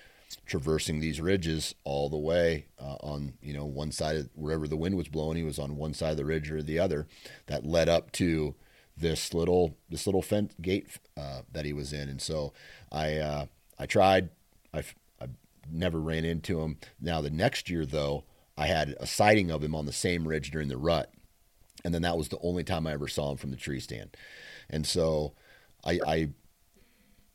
traversing 0.44 1.00
these 1.00 1.20
ridges 1.20 1.74
all 1.84 2.08
the 2.08 2.16
way 2.16 2.66
uh, 2.80 2.96
on 3.00 3.34
you 3.40 3.52
know 3.52 3.64
one 3.64 3.92
side 3.92 4.16
of 4.16 4.28
wherever 4.34 4.68
the 4.68 4.76
wind 4.76 4.96
was 4.96 5.08
blowing. 5.08 5.36
He 5.36 5.44
was 5.44 5.58
on 5.58 5.76
one 5.76 5.94
side 5.94 6.12
of 6.12 6.16
the 6.16 6.24
ridge 6.24 6.50
or 6.50 6.62
the 6.62 6.78
other 6.78 7.06
that 7.46 7.64
led 7.64 7.88
up 7.88 8.12
to 8.12 8.54
this 8.96 9.34
little 9.34 9.76
this 9.88 10.06
little 10.06 10.22
fence 10.22 10.54
gate 10.60 10.88
uh, 11.16 11.42
that 11.52 11.64
he 11.64 11.72
was 11.72 11.92
in, 11.92 12.08
and 12.08 12.20
so 12.20 12.52
I 12.90 13.16
uh, 13.16 13.46
I 13.78 13.86
tried. 13.86 14.30
I 14.72 14.82
I 15.20 15.26
never 15.70 16.00
ran 16.00 16.24
into 16.24 16.60
him. 16.60 16.78
Now 17.00 17.20
the 17.20 17.30
next 17.30 17.70
year 17.70 17.86
though, 17.86 18.24
I 18.56 18.66
had 18.66 18.94
a 19.00 19.06
sighting 19.06 19.50
of 19.50 19.62
him 19.62 19.74
on 19.74 19.86
the 19.86 19.92
same 19.92 20.26
ridge 20.26 20.50
during 20.50 20.68
the 20.68 20.76
rut, 20.76 21.12
and 21.84 21.92
then 21.94 22.02
that 22.02 22.16
was 22.16 22.28
the 22.28 22.38
only 22.42 22.64
time 22.64 22.86
I 22.86 22.92
ever 22.92 23.08
saw 23.08 23.30
him 23.30 23.36
from 23.36 23.50
the 23.50 23.56
tree 23.56 23.80
stand, 23.80 24.16
and 24.70 24.86
so 24.86 25.34
I 25.84 26.00
I 26.06 26.28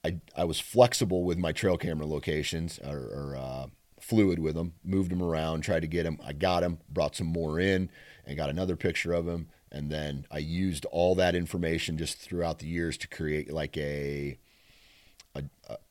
I, 0.03 0.19
I 0.35 0.43
was 0.45 0.59
flexible 0.59 1.23
with 1.23 1.37
my 1.37 1.51
trail 1.51 1.77
camera 1.77 2.07
locations 2.07 2.79
or, 2.79 2.97
or 2.97 3.35
uh, 3.37 3.67
fluid 3.99 4.39
with 4.39 4.55
them, 4.55 4.73
moved 4.83 5.11
them 5.11 5.21
around, 5.21 5.61
tried 5.61 5.81
to 5.81 5.87
get 5.87 6.05
him. 6.05 6.19
I 6.25 6.33
got 6.33 6.63
him, 6.63 6.79
brought 6.89 7.15
some 7.15 7.27
more 7.27 7.59
in, 7.59 7.89
and 8.25 8.37
got 8.37 8.49
another 8.49 8.75
picture 8.75 9.13
of 9.13 9.27
him. 9.27 9.49
And 9.71 9.89
then 9.89 10.25
I 10.31 10.39
used 10.39 10.85
all 10.85 11.15
that 11.15 11.35
information 11.35 11.97
just 11.97 12.17
throughout 12.17 12.59
the 12.59 12.67
years 12.67 12.97
to 12.97 13.07
create 13.07 13.51
like 13.51 13.77
a 13.77 14.37
a, 15.33 15.43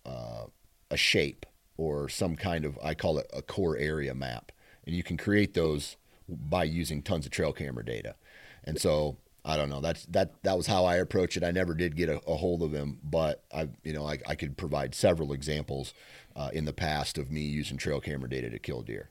a, 0.05 0.45
a 0.91 0.97
shape 0.97 1.47
or 1.79 2.09
some 2.09 2.37
kind 2.37 2.65
of 2.67 2.79
I 2.83 2.95
call 2.95 3.19
it 3.19 3.31
a 3.33 3.41
core 3.43 3.77
area 3.79 4.15
map. 4.15 4.53
And 4.91 4.97
you 4.97 5.05
can 5.05 5.17
create 5.17 5.55
those 5.55 5.97
by 6.29 6.65
using 6.65 7.01
tons 7.01 7.25
of 7.25 7.31
trail 7.31 7.53
camera 7.53 7.85
data. 7.85 8.17
And 8.65 8.77
so 8.77 9.19
I 9.45 9.57
don't 9.57 9.71
know. 9.71 9.81
That's 9.81 10.05
that 10.07 10.43
that 10.43 10.57
was 10.57 10.67
how 10.67 10.85
I 10.85 10.97
approach 10.97 11.37
it. 11.37 11.45
I 11.45 11.53
never 11.53 11.75
did 11.75 11.95
get 11.95 12.09
a, 12.09 12.21
a 12.27 12.35
hold 12.35 12.61
of 12.61 12.73
him, 12.73 12.99
but 13.05 13.45
I 13.55 13.69
you 13.85 13.93
know 13.93 14.05
I, 14.05 14.19
I 14.27 14.35
could 14.35 14.57
provide 14.57 14.97
several 14.97 15.33
examples 15.33 15.95
uh, 16.35 16.51
in 16.53 16.65
the 16.65 16.73
past 16.73 17.19
of 17.19 17.31
me 17.31 17.43
using 17.43 17.77
trail 17.77 18.01
camera 18.01 18.29
data 18.29 18.51
to 18.51 18.59
kill 18.59 18.83
deer. 18.83 19.11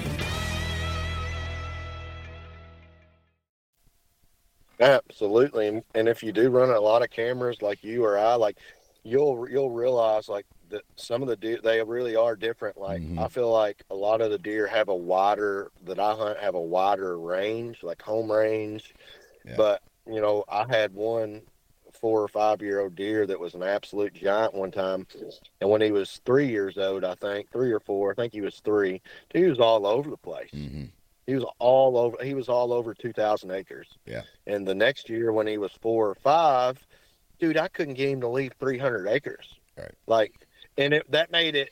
Absolutely, 4.81 5.67
and, 5.67 5.83
and 5.93 6.09
if 6.09 6.23
you 6.23 6.31
do 6.31 6.49
run 6.49 6.71
a 6.71 6.79
lot 6.79 7.03
of 7.03 7.11
cameras 7.11 7.61
like 7.61 7.83
you 7.83 8.03
or 8.03 8.17
I, 8.17 8.33
like 8.33 8.57
you'll 9.03 9.47
you'll 9.49 9.69
realize 9.69 10.27
like 10.27 10.45
that 10.69 10.81
some 10.95 11.21
of 11.21 11.27
the 11.27 11.35
deer 11.35 11.59
they 11.63 11.83
really 11.83 12.15
are 12.15 12.35
different. 12.35 12.77
Like 12.77 13.01
Mhm. 13.01 13.19
I 13.23 13.27
feel 13.27 13.51
like 13.51 13.83
a 13.91 13.95
lot 13.95 14.21
of 14.21 14.31
the 14.31 14.39
deer 14.39 14.65
have 14.67 14.89
a 14.89 14.95
wider 14.95 15.71
that 15.85 15.99
I 15.99 16.15
hunt 16.15 16.39
have 16.39 16.55
a 16.55 16.61
wider 16.61 17.19
range, 17.19 17.83
like 17.83 18.01
home 18.01 18.31
range. 18.31 18.95
Yeah. 19.45 19.55
But 19.55 19.81
you 20.07 20.19
know, 20.19 20.43
I 20.49 20.65
had 20.67 20.93
one 20.93 21.43
four 21.93 22.21
or 22.23 22.27
five 22.27 22.61
year 22.61 22.79
old 22.79 22.95
deer 22.95 23.27
that 23.27 23.39
was 23.39 23.53
an 23.53 23.63
absolute 23.63 24.13
giant 24.13 24.55
one 24.55 24.71
time, 24.71 25.05
and 25.59 25.69
when 25.69 25.81
he 25.81 25.91
was 25.91 26.21
three 26.25 26.47
years 26.47 26.77
old, 26.77 27.03
I 27.03 27.13
think 27.15 27.51
three 27.51 27.71
or 27.71 27.79
four, 27.79 28.11
I 28.11 28.15
think 28.15 28.33
he 28.33 28.41
was 28.41 28.59
three. 28.61 29.01
He 29.33 29.43
was 29.43 29.59
all 29.59 29.85
over 29.85 30.09
the 30.09 30.17
place. 30.17 30.49
hmm 30.51 30.85
He 31.27 31.35
was 31.35 31.45
all 31.59 31.97
over. 31.97 32.17
He 32.23 32.33
was 32.33 32.49
all 32.49 32.73
over 32.73 32.93
two 32.93 33.13
thousand 33.13 33.51
acres. 33.51 33.87
Yeah. 34.05 34.23
And 34.47 34.67
the 34.67 34.75
next 34.75 35.09
year, 35.09 35.31
when 35.31 35.47
he 35.47 35.57
was 35.57 35.71
four 35.81 36.09
or 36.09 36.15
five, 36.15 36.85
dude, 37.39 37.57
I 37.57 37.67
couldn't 37.67 37.93
get 37.93 38.09
him 38.09 38.21
to 38.21 38.27
leave 38.27 38.53
three 38.59 38.77
hundred 38.77 39.07
acres. 39.07 39.47
Right. 39.77 39.91
Like, 40.07 40.33
and 40.77 40.93
it 40.93 41.09
that 41.11 41.31
made 41.31 41.55
it. 41.55 41.71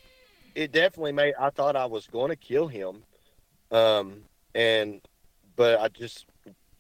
It 0.55 0.71
definitely 0.71 1.11
made. 1.13 1.33
I 1.39 1.49
thought 1.49 1.75
I 1.75 1.85
was 1.85 2.07
going 2.07 2.29
to 2.29 2.35
kill 2.35 2.67
him, 2.67 3.03
um, 3.71 4.21
and 4.55 5.01
but 5.55 5.79
I 5.79 5.87
just 5.89 6.25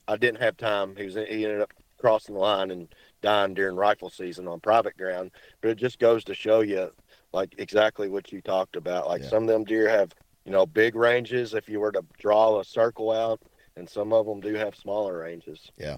I 0.07 0.17
didn't 0.17 0.41
have 0.41 0.57
time. 0.57 0.95
He 0.95 1.05
was 1.05 1.15
he 1.15 1.45
ended 1.45 1.61
up 1.61 1.73
crossing 1.97 2.35
the 2.35 2.41
line 2.41 2.71
and 2.71 2.87
dying 3.21 3.53
during 3.53 3.75
rifle 3.75 4.09
season 4.09 4.47
on 4.47 4.59
private 4.59 4.97
ground. 4.97 5.31
But 5.61 5.71
it 5.71 5.75
just 5.75 5.99
goes 5.99 6.23
to 6.25 6.33
show 6.33 6.61
you, 6.61 6.91
like 7.33 7.55
exactly 7.57 8.09
what 8.09 8.31
you 8.31 8.41
talked 8.41 8.75
about. 8.75 9.07
Like 9.07 9.21
Yeah. 9.23 9.29
some 9.29 9.43
of 9.43 9.49
them 9.49 9.63
deer 9.65 9.89
have 9.89 10.13
you 10.45 10.51
know, 10.51 10.65
big 10.65 10.95
ranges 10.95 11.53
if 11.53 11.69
you 11.69 11.79
were 11.79 11.91
to 11.91 12.03
draw 12.17 12.59
a 12.59 12.65
circle 12.65 13.11
out, 13.11 13.41
and 13.75 13.89
some 13.89 14.13
of 14.13 14.25
them 14.25 14.39
do 14.41 14.53
have 14.55 14.75
smaller 14.75 15.19
ranges. 15.19 15.71
Yeah. 15.77 15.97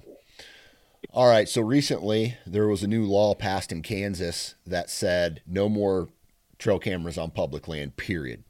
All 1.12 1.28
right. 1.28 1.50
So 1.50 1.62
recently, 1.62 2.38
there 2.46 2.68
was 2.68 2.84
a 2.84 2.88
new 2.88 3.06
law 3.06 3.34
passed 3.34 3.72
in 3.72 3.82
Kansas 3.82 4.56
that 4.66 4.90
said 4.90 5.42
no 5.48 5.68
more 5.68 6.10
trail 6.60 6.80
cameras 6.80 7.18
on 7.18 7.32
public 7.32 7.68
land, 7.68 7.98
period. 7.98 8.44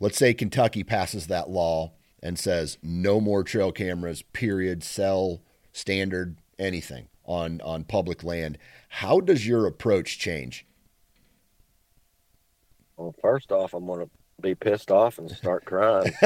Let's 0.00 0.18
say 0.18 0.34
Kentucky 0.34 0.84
passes 0.84 1.26
that 1.26 1.48
law 1.48 1.92
and 2.22 2.38
says 2.38 2.78
no 2.82 3.20
more 3.20 3.42
trail 3.42 3.72
cameras, 3.72 4.22
period, 4.22 4.84
cell, 4.84 5.40
standard, 5.72 6.36
anything 6.58 7.08
on, 7.24 7.60
on 7.62 7.84
public 7.84 8.22
land. 8.22 8.58
How 8.88 9.20
does 9.20 9.46
your 9.46 9.66
approach 9.66 10.18
change? 10.18 10.66
Well, 12.96 13.14
first 13.20 13.52
off, 13.52 13.74
I'm 13.74 13.86
going 13.86 14.00
to 14.00 14.10
be 14.40 14.54
pissed 14.54 14.90
off 14.90 15.18
and 15.18 15.30
start 15.30 15.64
crying. 15.64 16.12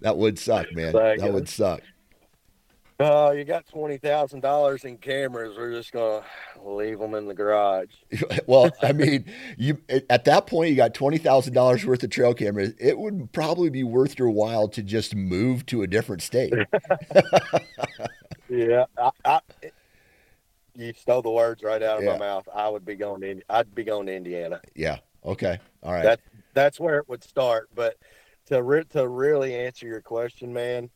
That 0.00 0.16
would 0.16 0.38
suck, 0.38 0.66
man. 0.74 0.92
That 0.92 1.32
would 1.32 1.48
suck. 1.48 1.80
Oh, 3.00 3.32
you 3.32 3.44
got 3.44 3.66
twenty 3.66 3.96
thousand 3.96 4.40
dollars 4.40 4.84
in 4.84 4.96
cameras. 4.96 5.56
We're 5.56 5.72
just 5.72 5.92
gonna 5.92 6.22
leave 6.62 6.98
them 6.98 7.14
in 7.14 7.26
the 7.26 7.34
garage. 7.34 7.88
well, 8.46 8.70
I 8.82 8.92
mean, 8.92 9.24
you 9.56 9.78
at 9.88 10.24
that 10.26 10.46
point 10.46 10.70
you 10.70 10.76
got 10.76 10.94
twenty 10.94 11.18
thousand 11.18 11.54
dollars 11.54 11.84
worth 11.84 12.02
of 12.02 12.10
trail 12.10 12.34
cameras. 12.34 12.74
It 12.78 12.98
would 12.98 13.32
probably 13.32 13.70
be 13.70 13.82
worth 13.82 14.18
your 14.18 14.30
while 14.30 14.68
to 14.68 14.82
just 14.82 15.16
move 15.16 15.66
to 15.66 15.82
a 15.82 15.86
different 15.86 16.22
state. 16.22 16.52
Yeah, 18.48 18.84
I, 18.98 19.10
I, 19.24 19.40
you 20.74 20.92
stole 20.94 21.22
the 21.22 21.30
words 21.30 21.62
right 21.62 21.82
out 21.82 21.98
of 21.98 22.04
Yeah. 22.04 22.12
my 22.12 22.18
mouth. 22.18 22.48
I 22.54 22.68
would 22.68 22.84
be 22.84 22.94
going 22.96 23.20
to. 23.22 23.40
I'd 23.48 23.74
be 23.74 23.84
going 23.84 24.06
to 24.06 24.14
Indiana. 24.14 24.60
yeah. 24.74 24.98
Okay. 25.24 25.58
All 25.82 25.92
right. 25.92 26.02
That 26.02 26.20
that's 26.54 26.80
where 26.80 26.98
it 26.98 27.08
would 27.08 27.22
start. 27.22 27.68
But 27.74 27.96
to 28.46 28.62
re- 28.62 28.84
to 28.90 29.06
really 29.08 29.54
answer 29.54 29.86
your 29.86 30.00
question, 30.00 30.52
man, 30.52 30.90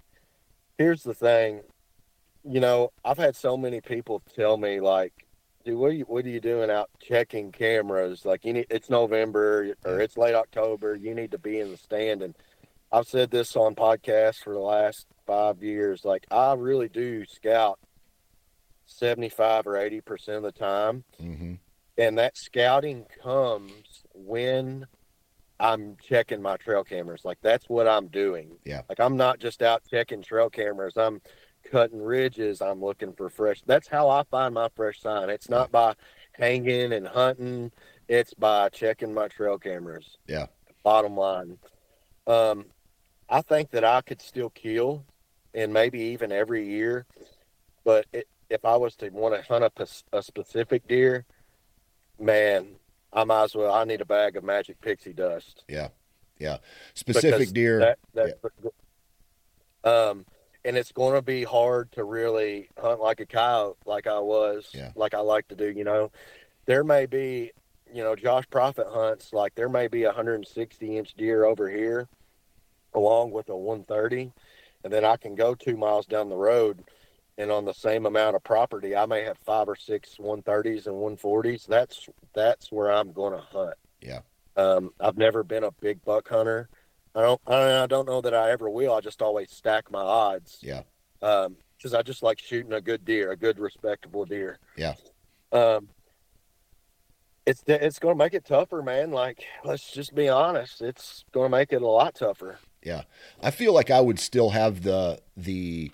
here's 0.79 1.03
the 1.03 1.15
thing. 1.15 1.61
You 2.43 2.61
know, 2.61 2.93
I've 3.05 3.19
had 3.19 3.37
so 3.37 3.57
many 3.57 3.81
people 3.81 4.23
tell 4.35 4.57
me 4.57 4.81
like, 4.81 5.13
"Dude, 5.65 5.79
what 5.79 5.91
are 5.91 5.95
you 5.95 6.05
what 6.05 6.25
are 6.25 6.29
you 6.29 6.41
doing 6.41 6.71
out 6.71 6.91
checking 7.01 7.53
cameras? 7.53 8.25
Like, 8.25 8.45
you 8.45 8.53
need 8.53 8.67
it's 8.71 8.91
November 8.91 9.75
or 9.85 10.01
it's 10.01 10.17
late 10.17 10.35
October. 10.35 10.95
You 10.97 11.15
need 11.15 11.31
to 11.33 11.39
be 11.39 11.61
in 11.61 11.71
the 11.71 11.77
stand." 11.77 12.23
And 12.23 12.35
I've 12.93 13.07
said 13.09 13.31
this 13.31 13.55
on 13.57 13.75
podcasts 13.75 14.43
for 14.43 14.53
the 14.55 14.61
last 14.61 15.07
five 15.27 15.63
years. 15.63 16.05
Like, 16.05 16.25
I 16.31 16.55
really 16.55 16.89
do 16.89 17.25
scout 17.27 17.79
seventy 18.87 19.29
five 19.29 19.67
or 19.67 19.77
eighty 19.77 20.01
percent 20.01 20.39
of 20.39 20.43
the 20.43 20.53
time 20.53 21.05
hmm 21.21 21.55
and 21.99 22.19
that 22.19 22.37
scouting 22.37 23.07
comes 23.23 24.05
when 24.13 24.87
I'm 25.59 25.97
checking 26.07 26.43
my 26.43 26.57
trail 26.57 26.85
cameras. 26.85 27.25
Like 27.25 27.39
that's 27.43 27.69
what 27.69 27.89
I'm 27.89 28.09
doing. 28.09 28.59
Yeah. 28.65 28.83
Like 28.89 29.01
I'm 29.01 29.17
not 29.17 29.39
just 29.39 29.63
out 29.63 29.83
checking 29.91 30.23
trail 30.23 30.51
cameras. 30.51 30.97
I'm 30.97 31.21
cutting 31.71 32.01
ridges. 32.03 32.61
I'm 32.61 32.83
looking 32.83 33.13
for 33.15 33.31
fresh. 33.31 33.63
That's 33.67 33.89
how 33.89 34.09
I 34.09 34.25
find 34.25 34.55
my 34.55 34.69
fresh 34.77 35.01
sign. 35.01 35.31
It's 35.31 35.49
not 35.49 35.73
by 35.73 35.95
hanging 36.33 36.93
and 36.93 37.07
hunting. 37.07 37.73
It's 38.09 38.35
by 38.35 38.69
checking 38.69 39.15
my 39.15 39.29
trail 39.29 39.59
cameras. 39.59 40.19
Yeah. 40.27 40.47
Bottom 40.85 41.17
line. 41.17 41.59
Um, 42.27 42.67
I 43.29 43.41
think 43.41 43.71
that 43.71 43.85
I 43.85 44.03
could 44.03 44.21
still 44.21 44.51
kill, 44.51 45.05
and 45.55 45.73
maybe 45.73 45.99
even 46.01 46.31
every 46.31 46.69
year. 46.69 47.07
But 47.85 48.07
it, 48.13 48.29
if 48.51 48.65
I 48.65 48.77
was 48.77 48.95
to 48.97 49.09
want 49.11 49.35
to 49.35 49.43
hunt 49.43 49.65
a, 49.77 50.17
a 50.17 50.23
specific 50.23 50.87
deer, 50.89 51.25
man, 52.19 52.77
I 53.13 53.25
might 53.25 53.45
as 53.45 53.55
well. 53.55 53.73
I 53.73 53.85
need 53.85 54.01
a 54.01 54.05
bag 54.07 54.37
of 54.37 54.45
magic 54.45 54.81
pixie 54.81 55.13
dust. 55.13 55.65
Yeah. 55.69 55.89
Yeah. 56.39 56.59
Specific 56.95 57.33
Because 57.39 57.53
deer. 57.53 57.79
That, 57.81 57.99
that, 58.15 58.39
Um, 59.85 60.27
and 60.65 60.77
it's 60.77 60.93
going 60.93 61.15
to 61.15 61.23
be 61.23 61.45
hard 61.45 61.93
to 61.93 62.05
really 62.05 62.69
hunt 62.79 63.01
like 63.01 63.21
a 63.21 63.27
coyote, 63.27 63.77
like 63.87 64.07
I 64.07 64.19
was, 64.19 64.69
Yeah. 64.75 64.91
like 64.97 65.15
I 65.15 65.21
like 65.21 65.49
to 65.49 65.55
do. 65.57 65.71
You 65.71 65.85
know, 65.85 66.11
there 66.67 66.85
may 66.85 67.07
be, 67.07 67.53
you 67.93 68.03
know, 68.03 68.17
Josh 68.17 68.45
Profitt 68.51 68.89
hunts 68.89 69.33
like 69.33 69.55
there 69.55 69.69
may 69.69 69.87
be 69.89 70.03
a 70.03 70.09
160 70.09 70.99
inch 70.99 71.15
deer 71.15 71.45
over 71.45 71.71
here 71.71 72.09
along 72.95 73.31
with 73.31 73.49
a 73.49 73.57
130, 73.57 74.33
and 74.83 74.93
then 74.93 75.05
I 75.05 75.17
can 75.17 75.35
go 75.35 75.55
two 75.55 75.77
miles 75.77 76.07
down 76.07 76.29
the 76.31 76.37
road, 76.37 76.83
and 77.39 77.51
on 77.51 77.65
the 77.65 77.75
same 77.75 78.07
amount 78.07 78.37
of 78.37 78.43
property, 78.43 78.97
I 78.97 79.07
may 79.07 79.23
have 79.23 79.39
five 79.45 79.69
or 79.69 79.77
six 79.77 80.17
130s 80.19 80.87
and 80.87 80.97
140s. 80.97 81.67
That's 81.67 82.09
that's 82.35 82.73
where 82.73 82.91
I'm 82.91 83.13
going 83.13 83.35
to 83.35 83.41
hunt. 83.41 83.75
Yeah. 84.01 84.21
Um, 84.57 84.91
I've 85.01 85.19
never 85.19 85.43
been 85.43 85.65
a 85.65 85.71
big 85.71 86.03
buck 86.05 86.29
hunter. 86.29 86.69
I 87.15 87.23
don't. 87.23 87.41
I 87.47 87.87
don't 87.87 88.07
know 88.07 88.21
that 88.21 88.35
I 88.35 88.51
ever 88.51 88.69
will. 88.69 88.95
I 88.95 89.01
just 89.01 89.23
always 89.23 89.51
stack 89.51 89.91
my 89.91 90.01
odds. 90.01 90.59
Yeah. 90.61 90.83
Um, 91.23 91.57
because 91.77 91.95
I 91.95 92.03
just 92.03 92.23
like 92.23 92.39
shooting 92.39 92.73
a 92.73 92.81
good 92.81 93.05
deer, 93.05 93.33
a 93.33 93.37
good 93.37 93.59
respectable 93.59 94.25
deer. 94.25 94.59
Yeah. 94.77 94.95
Um, 95.53 95.89
it's 97.47 97.63
it's 97.67 97.99
going 97.99 98.15
to 98.15 98.25
make 98.25 98.35
it 98.35 98.45
tougher, 98.45 98.83
man. 98.83 99.13
Like, 99.13 99.45
let's 99.65 99.93
just 99.93 100.15
be 100.15 100.29
honest. 100.29 100.83
It's 100.83 101.25
going 101.33 101.51
to 101.51 101.57
make 101.57 101.73
it 101.73 101.83
a 101.83 101.87
lot 101.87 102.17
tougher. 102.17 102.59
Yeah, 102.83 103.03
I 103.43 103.51
feel 103.51 103.73
like 103.73 103.91
I 103.91 104.01
would 104.01 104.19
still 104.19 104.51
have 104.51 104.83
the 104.83 105.21
the 105.37 105.91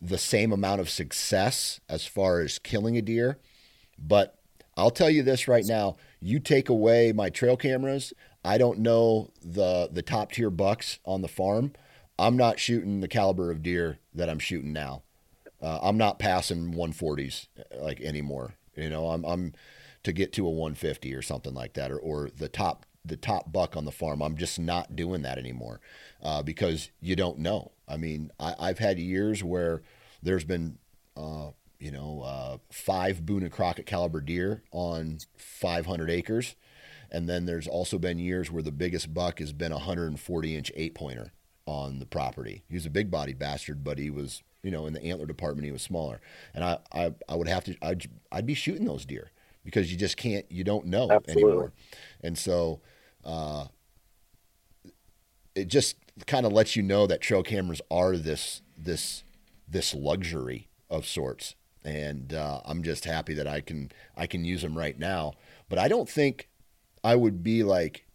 the 0.00 0.18
same 0.18 0.52
amount 0.52 0.80
of 0.80 0.90
success 0.90 1.80
as 1.88 2.06
far 2.06 2.40
as 2.40 2.58
killing 2.58 2.96
a 2.96 3.02
deer, 3.02 3.38
but 3.98 4.38
I'll 4.76 4.90
tell 4.90 5.10
you 5.10 5.22
this 5.22 5.48
right 5.48 5.64
now: 5.64 5.96
you 6.20 6.40
take 6.40 6.68
away 6.68 7.12
my 7.12 7.30
trail 7.30 7.56
cameras, 7.56 8.12
I 8.44 8.58
don't 8.58 8.78
know 8.78 9.30
the 9.42 9.88
the 9.90 10.02
top 10.02 10.32
tier 10.32 10.50
bucks 10.50 10.98
on 11.04 11.22
the 11.22 11.28
farm. 11.28 11.72
I'm 12.18 12.36
not 12.36 12.58
shooting 12.58 13.00
the 13.00 13.08
caliber 13.08 13.50
of 13.50 13.62
deer 13.62 13.98
that 14.14 14.28
I'm 14.28 14.38
shooting 14.38 14.72
now. 14.72 15.02
Uh, 15.62 15.78
I'm 15.82 15.98
not 15.98 16.18
passing 16.18 16.74
140s 16.74 17.48
like 17.78 18.00
anymore. 18.00 18.54
You 18.76 18.88
know, 18.88 19.08
I'm 19.08 19.24
I'm 19.24 19.54
to 20.02 20.12
get 20.12 20.32
to 20.34 20.46
a 20.46 20.50
150 20.50 21.14
or 21.14 21.22
something 21.22 21.54
like 21.54 21.74
that, 21.74 21.90
or, 21.90 21.98
or 21.98 22.30
the 22.34 22.48
top 22.48 22.86
the 23.04 23.16
top 23.16 23.52
buck 23.52 23.76
on 23.76 23.84
the 23.84 23.92
farm. 23.92 24.22
I'm 24.22 24.36
just 24.36 24.58
not 24.58 24.94
doing 24.94 25.22
that 25.22 25.38
anymore 25.38 25.80
uh, 26.22 26.42
because 26.42 26.90
you 27.00 27.16
don't 27.16 27.38
know. 27.38 27.72
I 27.88 27.96
mean, 27.96 28.30
I, 28.38 28.68
have 28.68 28.78
had 28.78 28.98
years 28.98 29.42
where 29.42 29.82
there's 30.22 30.44
been, 30.44 30.78
uh, 31.16 31.50
you 31.78 31.90
know, 31.90 32.22
uh, 32.24 32.58
five 32.70 33.24
Boone 33.24 33.42
and 33.42 33.52
Crockett 33.52 33.86
caliber 33.86 34.20
deer 34.20 34.62
on 34.70 35.18
500 35.36 36.10
acres. 36.10 36.54
And 37.10 37.28
then 37.28 37.46
there's 37.46 37.66
also 37.66 37.98
been 37.98 38.18
years 38.18 38.50
where 38.50 38.62
the 38.62 38.70
biggest 38.70 39.12
buck 39.12 39.40
has 39.40 39.52
been 39.52 39.72
a 39.72 39.76
140 39.76 40.56
inch 40.56 40.70
eight 40.76 40.94
pointer 40.94 41.32
on 41.66 41.98
the 41.98 42.06
property. 42.06 42.62
He 42.68 42.74
was 42.74 42.86
a 42.86 42.90
big 42.90 43.10
body 43.10 43.32
bastard, 43.32 43.82
but 43.82 43.98
he 43.98 44.10
was, 44.10 44.42
you 44.62 44.70
know, 44.70 44.86
in 44.86 44.92
the 44.92 45.02
antler 45.02 45.26
department, 45.26 45.64
he 45.64 45.72
was 45.72 45.82
smaller. 45.82 46.20
And 46.54 46.62
I, 46.62 46.78
I, 46.92 47.14
I 47.28 47.34
would 47.34 47.48
have 47.48 47.64
to, 47.64 47.76
I'd, 47.82 48.08
I'd 48.30 48.46
be 48.46 48.54
shooting 48.54 48.84
those 48.84 49.04
deer 49.04 49.32
because 49.64 49.90
you 49.90 49.98
just 49.98 50.16
can't, 50.16 50.50
you 50.50 50.64
don't 50.64 50.86
know 50.86 51.10
Absolutely. 51.10 51.42
anymore. 51.42 51.72
And 52.22 52.36
so, 52.36 52.80
uh, 53.24 53.66
it 55.54 55.68
just 55.68 55.96
kind 56.26 56.46
of 56.46 56.52
lets 56.52 56.76
you 56.76 56.82
know 56.82 57.06
that 57.06 57.20
trail 57.20 57.42
cameras 57.42 57.80
are 57.90 58.16
this, 58.16 58.62
this, 58.76 59.24
this 59.68 59.94
luxury 59.94 60.68
of 60.88 61.06
sorts. 61.06 61.54
And 61.84 62.34
uh, 62.34 62.60
I'm 62.64 62.82
just 62.82 63.04
happy 63.04 63.34
that 63.34 63.46
I 63.46 63.60
can, 63.60 63.90
I 64.16 64.26
can 64.26 64.44
use 64.44 64.62
them 64.62 64.76
right 64.76 64.98
now. 64.98 65.32
But 65.68 65.78
I 65.78 65.88
don't 65.88 66.08
think 66.08 66.48
I 67.02 67.14
would 67.14 67.42
be 67.42 67.62
like 67.62 68.06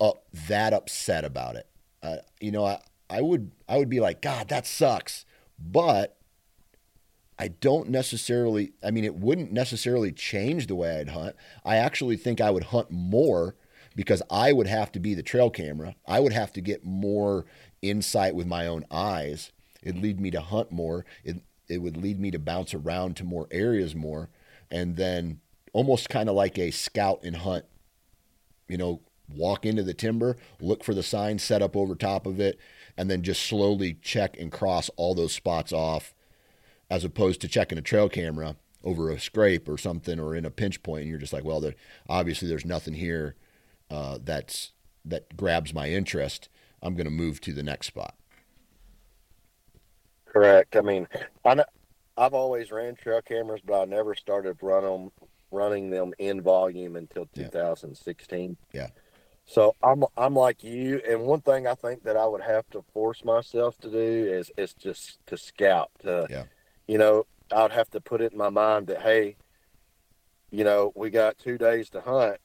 up 0.00 0.24
that 0.48 0.72
upset 0.72 1.24
about 1.24 1.56
it. 1.56 1.66
Uh, 2.02 2.16
you 2.40 2.50
know, 2.50 2.64
I, 2.64 2.80
I 3.08 3.20
would 3.20 3.52
I 3.68 3.78
would 3.78 3.88
be 3.88 4.00
like, 4.00 4.20
God, 4.20 4.48
that 4.48 4.66
sucks. 4.66 5.24
But 5.58 6.16
I 7.38 7.48
don't 7.48 7.88
necessarily 7.88 8.72
I 8.82 8.90
mean 8.90 9.04
it 9.04 9.16
wouldn't 9.16 9.52
necessarily 9.52 10.12
change 10.12 10.66
the 10.66 10.74
way 10.74 10.98
I'd 11.00 11.10
hunt. 11.10 11.36
I 11.64 11.76
actually 11.76 12.16
think 12.16 12.40
I 12.40 12.50
would 12.50 12.64
hunt 12.64 12.90
more 12.90 13.56
because 13.96 14.22
I 14.30 14.52
would 14.52 14.66
have 14.66 14.92
to 14.92 15.00
be 15.00 15.14
the 15.14 15.22
trail 15.22 15.50
camera. 15.50 15.94
I 16.06 16.20
would 16.20 16.32
have 16.32 16.52
to 16.54 16.60
get 16.60 16.84
more 16.84 17.44
insight 17.82 18.34
with 18.34 18.46
my 18.46 18.66
own 18.66 18.84
eyes. 18.90 19.52
It'd 19.82 20.02
lead 20.02 20.20
me 20.20 20.30
to 20.32 20.40
hunt 20.40 20.72
more. 20.72 21.04
It 21.24 21.42
it 21.68 21.78
would 21.78 21.96
lead 21.96 22.20
me 22.20 22.30
to 22.30 22.38
bounce 22.38 22.74
around 22.74 23.16
to 23.16 23.24
more 23.24 23.48
areas 23.50 23.94
more 23.94 24.28
and 24.70 24.96
then 24.96 25.40
almost 25.72 26.08
kind 26.08 26.28
of 26.28 26.34
like 26.34 26.58
a 26.58 26.70
scout 26.70 27.20
and 27.24 27.36
hunt 27.36 27.64
you 28.68 28.76
know 28.76 29.00
walk 29.28 29.64
into 29.64 29.82
the 29.82 29.94
timber, 29.94 30.36
look 30.60 30.84
for 30.84 30.94
the 30.94 31.02
sign 31.02 31.38
set 31.38 31.62
up 31.62 31.76
over 31.76 31.94
top 31.94 32.26
of 32.26 32.40
it, 32.40 32.58
and 32.96 33.10
then 33.10 33.22
just 33.22 33.42
slowly 33.42 33.94
check 34.02 34.38
and 34.38 34.52
cross 34.52 34.90
all 34.96 35.14
those 35.14 35.32
spots 35.32 35.72
off, 35.72 36.14
as 36.94 37.02
opposed 37.02 37.40
to 37.40 37.48
checking 37.48 37.76
a 37.76 37.82
trail 37.82 38.08
camera 38.08 38.54
over 38.84 39.10
a 39.10 39.18
scrape 39.18 39.68
or 39.68 39.76
something 39.76 40.20
or 40.20 40.36
in 40.36 40.44
a 40.44 40.50
pinch 40.50 40.80
point, 40.84 41.02
and 41.02 41.10
you're 41.10 41.18
just 41.18 41.32
like, 41.32 41.42
well, 41.42 41.60
there, 41.60 41.74
obviously 42.08 42.46
there's 42.46 42.64
nothing 42.64 42.94
here 42.94 43.34
uh, 43.90 44.18
that's 44.22 44.72
that 45.04 45.36
grabs 45.36 45.74
my 45.74 45.90
interest. 45.90 46.48
I'm 46.80 46.94
going 46.94 47.06
to 47.06 47.10
move 47.10 47.40
to 47.42 47.52
the 47.52 47.64
next 47.64 47.88
spot. 47.88 48.14
Correct. 50.26 50.76
I 50.76 50.82
mean, 50.82 51.08
I 51.44 51.54
know, 51.54 51.64
I've 52.16 52.34
always 52.34 52.70
ran 52.70 52.94
trail 52.94 53.22
cameras, 53.22 53.60
but 53.64 53.82
I 53.82 53.84
never 53.86 54.14
started 54.14 54.58
running 54.62 55.10
running 55.50 55.90
them 55.90 56.12
in 56.18 56.42
volume 56.42 56.94
until 56.94 57.26
2016. 57.34 58.56
Yeah. 58.72 58.80
yeah. 58.80 58.88
So 59.46 59.74
I'm 59.82 60.04
I'm 60.16 60.36
like 60.36 60.62
you, 60.62 61.00
and 61.08 61.22
one 61.22 61.40
thing 61.40 61.66
I 61.66 61.74
think 61.74 62.04
that 62.04 62.16
I 62.16 62.26
would 62.26 62.42
have 62.42 62.68
to 62.70 62.84
force 62.92 63.24
myself 63.24 63.76
to 63.78 63.90
do 63.90 63.98
is 63.98 64.52
is 64.56 64.74
just 64.74 65.18
to 65.26 65.36
scout. 65.36 65.90
To, 66.02 66.26
yeah. 66.30 66.44
You 66.86 66.98
know, 66.98 67.26
I 67.52 67.62
would 67.62 67.72
have 67.72 67.90
to 67.90 68.00
put 68.00 68.20
it 68.20 68.32
in 68.32 68.38
my 68.38 68.50
mind 68.50 68.88
that 68.88 69.02
hey, 69.02 69.36
you 70.50 70.64
know, 70.64 70.92
we 70.94 71.10
got 71.10 71.38
two 71.38 71.58
days 71.58 71.90
to 71.90 72.00
hunt. 72.00 72.38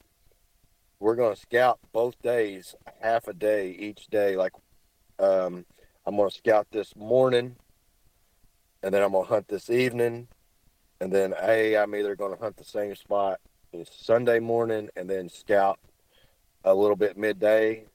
We're 1.00 1.16
going 1.16 1.36
to 1.36 1.40
scout 1.40 1.80
both 1.94 2.22
days, 2.22 2.76
half 3.02 3.28
a 3.28 3.34
day 3.34 3.72
each 3.72 4.08
day. 4.08 4.36
Like, 4.36 4.54
um, 5.18 5.66
I'm 6.06 6.18
going 6.18 6.30
to 6.30 6.36
scout 6.36 6.68
this 6.72 6.96
morning, 6.96 7.56
and 8.84 8.94
then 8.94 9.02
I'm 9.02 9.12
going 9.12 9.26
to 9.26 9.30
hunt 9.30 9.48
this 9.48 9.70
evening, 9.70 10.28
and 11.00 11.12
then 11.12 11.34
hey, 11.40 11.78
I'm 11.78 11.96
either 11.96 12.16
going 12.16 12.36
to 12.36 12.42
hunt 12.42 12.58
the 12.58 12.64
same 12.64 12.96
spot 12.96 13.40
Sunday 13.92 14.40
morning 14.40 14.90
and 14.96 15.10
then 15.10 15.30
scout 15.30 15.80
a 16.64 16.74
little 16.74 16.96
bit 16.96 17.18
midday 17.18 17.86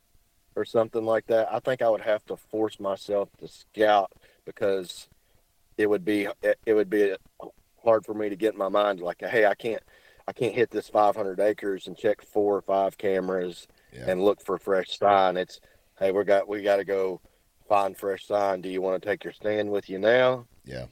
or 0.57 0.65
something 0.65 1.05
like 1.05 1.27
that. 1.27 1.53
I 1.53 1.59
think 1.59 1.83
I 1.83 1.89
would 1.89 2.03
have 2.03 2.25
to 2.27 2.37
force 2.37 2.79
myself 2.79 3.29
to 3.41 3.49
scout 3.49 4.13
because 4.45 5.09
it 5.79 5.89
would 5.89 6.05
be 6.05 6.29
it 6.43 6.75
would 6.75 6.91
be 6.91 7.15
hard 7.83 8.05
for 8.05 8.15
me 8.15 8.29
to 8.29 8.37
get 8.37 8.53
in 8.53 8.59
my 8.59 8.69
mind 8.69 9.01
like 9.01 9.21
hey 9.21 9.47
I 9.47 9.55
can't 9.55 9.83
I 10.27 10.33
can't 10.33 10.55
hit 10.55 10.71
this 10.71 10.89
500 10.89 11.39
acres 11.41 11.87
and 11.87 11.97
check 11.97 12.23
four 12.23 12.57
or 12.57 12.63
five 12.63 12.97
cameras 12.97 13.69
yeah. 13.93 14.05
and 14.09 14.25
look 14.25 14.41
for 14.41 14.59
fresh 14.59 14.99
sign. 14.99 15.37
It's 15.37 15.61
hey 15.99 16.13
we 16.13 16.25
got 16.25 16.49
we 16.49 16.63
got 16.63 16.77
to 16.77 16.85
go 16.85 17.21
find 17.69 17.97
fresh 17.97 18.27
sign. 18.27 18.61
Do 18.61 18.69
you 18.69 18.81
want 18.81 19.03
to 19.03 19.09
take 19.09 19.25
your 19.25 19.33
stand 19.33 19.71
with 19.71 19.89
you 19.89 19.99
now? 19.99 20.47
Yeah. 20.65 20.87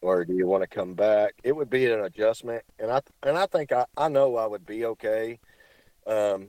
Or 0.00 0.24
do 0.24 0.34
you 0.34 0.46
want 0.46 0.62
to 0.62 0.66
come 0.66 0.94
back? 0.94 1.32
It 1.42 1.52
would 1.52 1.70
be 1.70 1.90
an 1.90 2.00
adjustment, 2.00 2.62
and 2.78 2.90
I 2.90 3.00
and 3.22 3.38
I 3.38 3.46
think 3.46 3.72
I, 3.72 3.86
I 3.96 4.08
know 4.08 4.36
I 4.36 4.46
would 4.46 4.66
be 4.66 4.84
okay. 4.84 5.38
Um, 6.06 6.48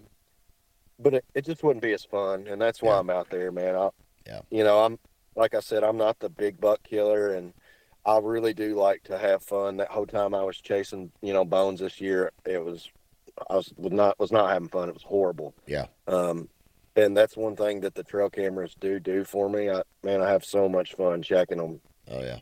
but 1.00 1.14
it, 1.14 1.26
it 1.34 1.46
just 1.46 1.64
wouldn't 1.64 1.84
be 1.84 1.94
as 1.94 2.04
fun, 2.04 2.48
and 2.48 2.62
that's 2.62 2.82
why 2.82 2.94
yeah. 2.94 3.00
I'm 3.00 3.10
out 3.10 3.30
there, 3.30 3.54
man. 3.54 3.76
I, 3.76 3.90
yeah. 4.28 4.42
You 4.50 4.66
know, 4.66 4.84
I'm 4.84 5.00
like 5.38 5.56
I 5.56 5.62
said, 5.62 5.86
I'm 5.86 5.98
not 5.98 6.20
the 6.20 6.30
big 6.30 6.60
buck 6.60 6.84
killer, 6.84 7.34
and 7.34 7.54
I 8.06 8.20
really 8.20 8.54
do 8.54 8.76
like 8.76 9.04
to 9.04 9.18
have 9.18 9.44
fun. 9.44 9.78
That 9.78 9.90
whole 9.90 10.06
time 10.06 10.36
I 10.36 10.44
was 10.44 10.58
chasing, 10.58 11.12
you 11.22 11.34
know, 11.34 11.44
bones 11.44 11.80
this 11.80 12.00
year, 12.00 12.32
it 12.46 12.64
was 12.64 12.90
I 13.50 13.56
was, 13.56 13.74
was 13.78 13.92
not 13.92 14.20
was 14.20 14.32
not 14.32 14.52
having 14.52 14.70
fun. 14.70 14.90
It 14.90 14.94
was 14.94 15.04
horrible. 15.04 15.56
Yeah. 15.66 15.88
Um, 16.08 16.48
and 16.96 17.16
that's 17.16 17.36
one 17.36 17.56
thing 17.56 17.82
that 17.82 17.96
the 17.96 18.04
trail 18.04 18.30
cameras 18.30 18.76
do 18.80 19.00
do 19.00 19.24
for 19.24 19.50
me. 19.50 19.70
I 19.70 19.82
man, 20.04 20.22
I 20.22 20.30
have 20.30 20.46
so 20.46 20.70
much 20.70 20.94
fun 20.94 21.22
checking 21.22 21.58
them. 21.58 21.82
Oh 22.10 22.22
yeah, 22.22 22.40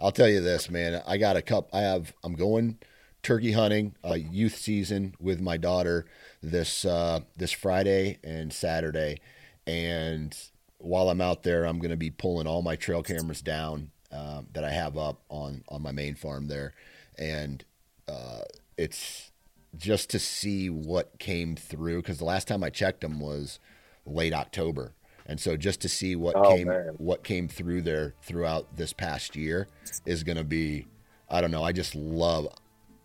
I'll 0.00 0.12
tell 0.12 0.28
you 0.28 0.40
this, 0.40 0.70
man. 0.70 1.02
I 1.06 1.18
got 1.18 1.36
a 1.36 1.42
cup. 1.42 1.68
I 1.72 1.80
have. 1.80 2.12
I'm 2.24 2.34
going 2.34 2.78
turkey 3.22 3.52
hunting, 3.52 3.94
uh, 4.04 4.14
youth 4.14 4.56
season 4.56 5.14
with 5.18 5.40
my 5.40 5.56
daughter 5.56 6.06
this 6.42 6.84
uh, 6.84 7.20
this 7.36 7.52
Friday 7.52 8.18
and 8.24 8.52
Saturday, 8.52 9.20
and 9.66 10.36
while 10.78 11.08
I'm 11.08 11.20
out 11.20 11.42
there, 11.42 11.64
I'm 11.64 11.78
going 11.78 11.90
to 11.90 11.96
be 11.96 12.10
pulling 12.10 12.46
all 12.46 12.62
my 12.62 12.76
trail 12.76 13.02
cameras 13.02 13.40
down 13.40 13.90
um, 14.14 14.46
that 14.52 14.64
I 14.64 14.70
have 14.70 14.96
up 14.96 15.20
on 15.28 15.64
on 15.68 15.82
my 15.82 15.92
main 15.92 16.14
farm 16.14 16.48
there, 16.48 16.72
and 17.18 17.64
uh, 18.08 18.42
it's 18.78 19.30
just 19.76 20.10
to 20.10 20.18
see 20.18 20.70
what 20.70 21.18
came 21.18 21.56
through 21.56 22.02
because 22.02 22.18
the 22.18 22.24
last 22.24 22.46
time 22.46 22.62
I 22.62 22.70
checked 22.70 23.00
them 23.00 23.18
was 23.20 23.58
late 24.06 24.32
October. 24.32 24.92
And 25.26 25.40
so 25.40 25.56
just 25.56 25.80
to 25.80 25.88
see 25.88 26.16
what 26.16 26.36
oh, 26.36 26.54
came 26.54 26.68
man. 26.68 26.94
what 26.98 27.24
came 27.24 27.48
through 27.48 27.82
there 27.82 28.14
throughout 28.22 28.76
this 28.76 28.92
past 28.92 29.34
year 29.34 29.68
is 30.04 30.22
going 30.22 30.36
to 30.36 30.44
be 30.44 30.86
I 31.28 31.40
don't 31.40 31.50
know, 31.50 31.64
I 31.64 31.72
just 31.72 31.94
love 31.94 32.48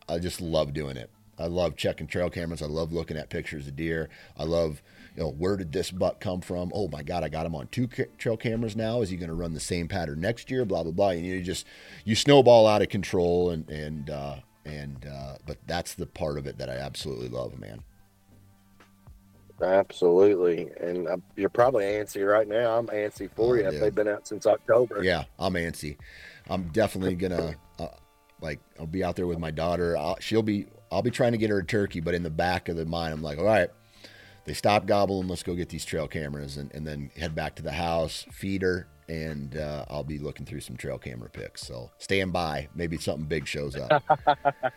I 0.07 0.19
just 0.19 0.41
love 0.41 0.73
doing 0.73 0.97
it. 0.97 1.09
I 1.39 1.47
love 1.47 1.77
checking 1.77 2.07
trail 2.07 2.29
cameras. 2.29 2.61
I 2.61 2.65
love 2.65 2.91
looking 2.91 3.15
at 3.17 3.29
pictures 3.29 3.67
of 3.67 3.75
deer. 3.75 4.09
I 4.37 4.43
love, 4.43 4.81
you 5.19 5.25
know, 5.25 5.31
where 5.31 5.57
did 5.57 5.73
this 5.73 5.91
buck 5.91 6.21
come 6.21 6.39
from? 6.39 6.71
Oh 6.73 6.87
my 6.87 7.03
God, 7.03 7.25
I 7.25 7.29
got 7.29 7.45
him 7.45 7.53
on 7.53 7.67
two 7.67 7.89
ca- 7.89 8.07
trail 8.17 8.37
cameras 8.37 8.77
now. 8.77 9.01
Is 9.01 9.09
he 9.09 9.17
going 9.17 9.27
to 9.27 9.35
run 9.35 9.53
the 9.53 9.59
same 9.59 9.89
pattern 9.89 10.21
next 10.21 10.49
year? 10.49 10.63
Blah 10.63 10.83
blah 10.83 10.93
blah. 10.93 11.09
And 11.09 11.25
you 11.25 11.41
just 11.41 11.65
you 12.05 12.15
snowball 12.15 12.65
out 12.65 12.81
of 12.81 12.87
control, 12.87 13.49
and 13.49 13.69
and 13.69 14.09
uh, 14.09 14.37
and 14.63 15.05
uh, 15.05 15.35
but 15.45 15.57
that's 15.67 15.95
the 15.95 16.05
part 16.05 16.37
of 16.37 16.47
it 16.47 16.57
that 16.57 16.69
I 16.69 16.75
absolutely 16.75 17.27
love, 17.27 17.59
man. 17.59 17.83
Absolutely, 19.61 20.69
and 20.79 21.09
uh, 21.09 21.17
you're 21.35 21.49
probably 21.49 21.83
antsy 21.83 22.25
right 22.25 22.47
now. 22.47 22.77
I'm 22.77 22.87
antsy 22.87 23.29
for 23.29 23.57
you. 23.57 23.69
They've 23.71 23.93
been 23.93 24.07
out 24.07 24.25
since 24.25 24.47
October. 24.47 25.03
Yeah, 25.03 25.25
I'm 25.37 25.55
antsy. 25.55 25.97
I'm 26.49 26.69
definitely 26.69 27.15
gonna 27.15 27.55
uh, 27.77 27.87
like 28.39 28.61
I'll 28.79 28.87
be 28.87 29.03
out 29.03 29.17
there 29.17 29.27
with 29.27 29.39
my 29.39 29.51
daughter. 29.51 29.97
I'll, 29.97 30.17
she'll 30.21 30.43
be 30.43 30.67
I'll 30.89 31.01
be 31.01 31.11
trying 31.11 31.33
to 31.33 31.37
get 31.37 31.49
her 31.49 31.59
a 31.59 31.65
turkey, 31.65 31.99
but 31.99 32.15
in 32.15 32.23
the 32.23 32.29
back 32.29 32.69
of 32.69 32.77
the 32.77 32.85
mind, 32.85 33.13
I'm 33.13 33.21
like, 33.21 33.37
all 33.37 33.43
right, 33.43 33.69
they 34.49 34.55
stop 34.55 34.87
gobbling. 34.87 35.27
Let's 35.27 35.43
go 35.43 35.53
get 35.53 35.69
these 35.69 35.85
trail 35.85 36.07
cameras 36.07 36.57
and, 36.57 36.73
and 36.73 36.85
then 36.85 37.11
head 37.15 37.35
back 37.35 37.53
to 37.57 37.61
the 37.61 37.71
house, 37.71 38.25
feed 38.31 38.63
her, 38.63 38.87
and 39.07 39.55
uh, 39.55 39.85
I'll 39.87 40.03
be 40.03 40.17
looking 40.17 40.43
through 40.43 40.61
some 40.61 40.75
trail 40.75 40.97
camera 40.97 41.29
pics. 41.29 41.61
So 41.61 41.91
stand 41.99 42.33
by. 42.33 42.67
Maybe 42.73 42.97
something 42.97 43.25
big 43.25 43.45
shows 43.45 43.75
up. 43.75 44.03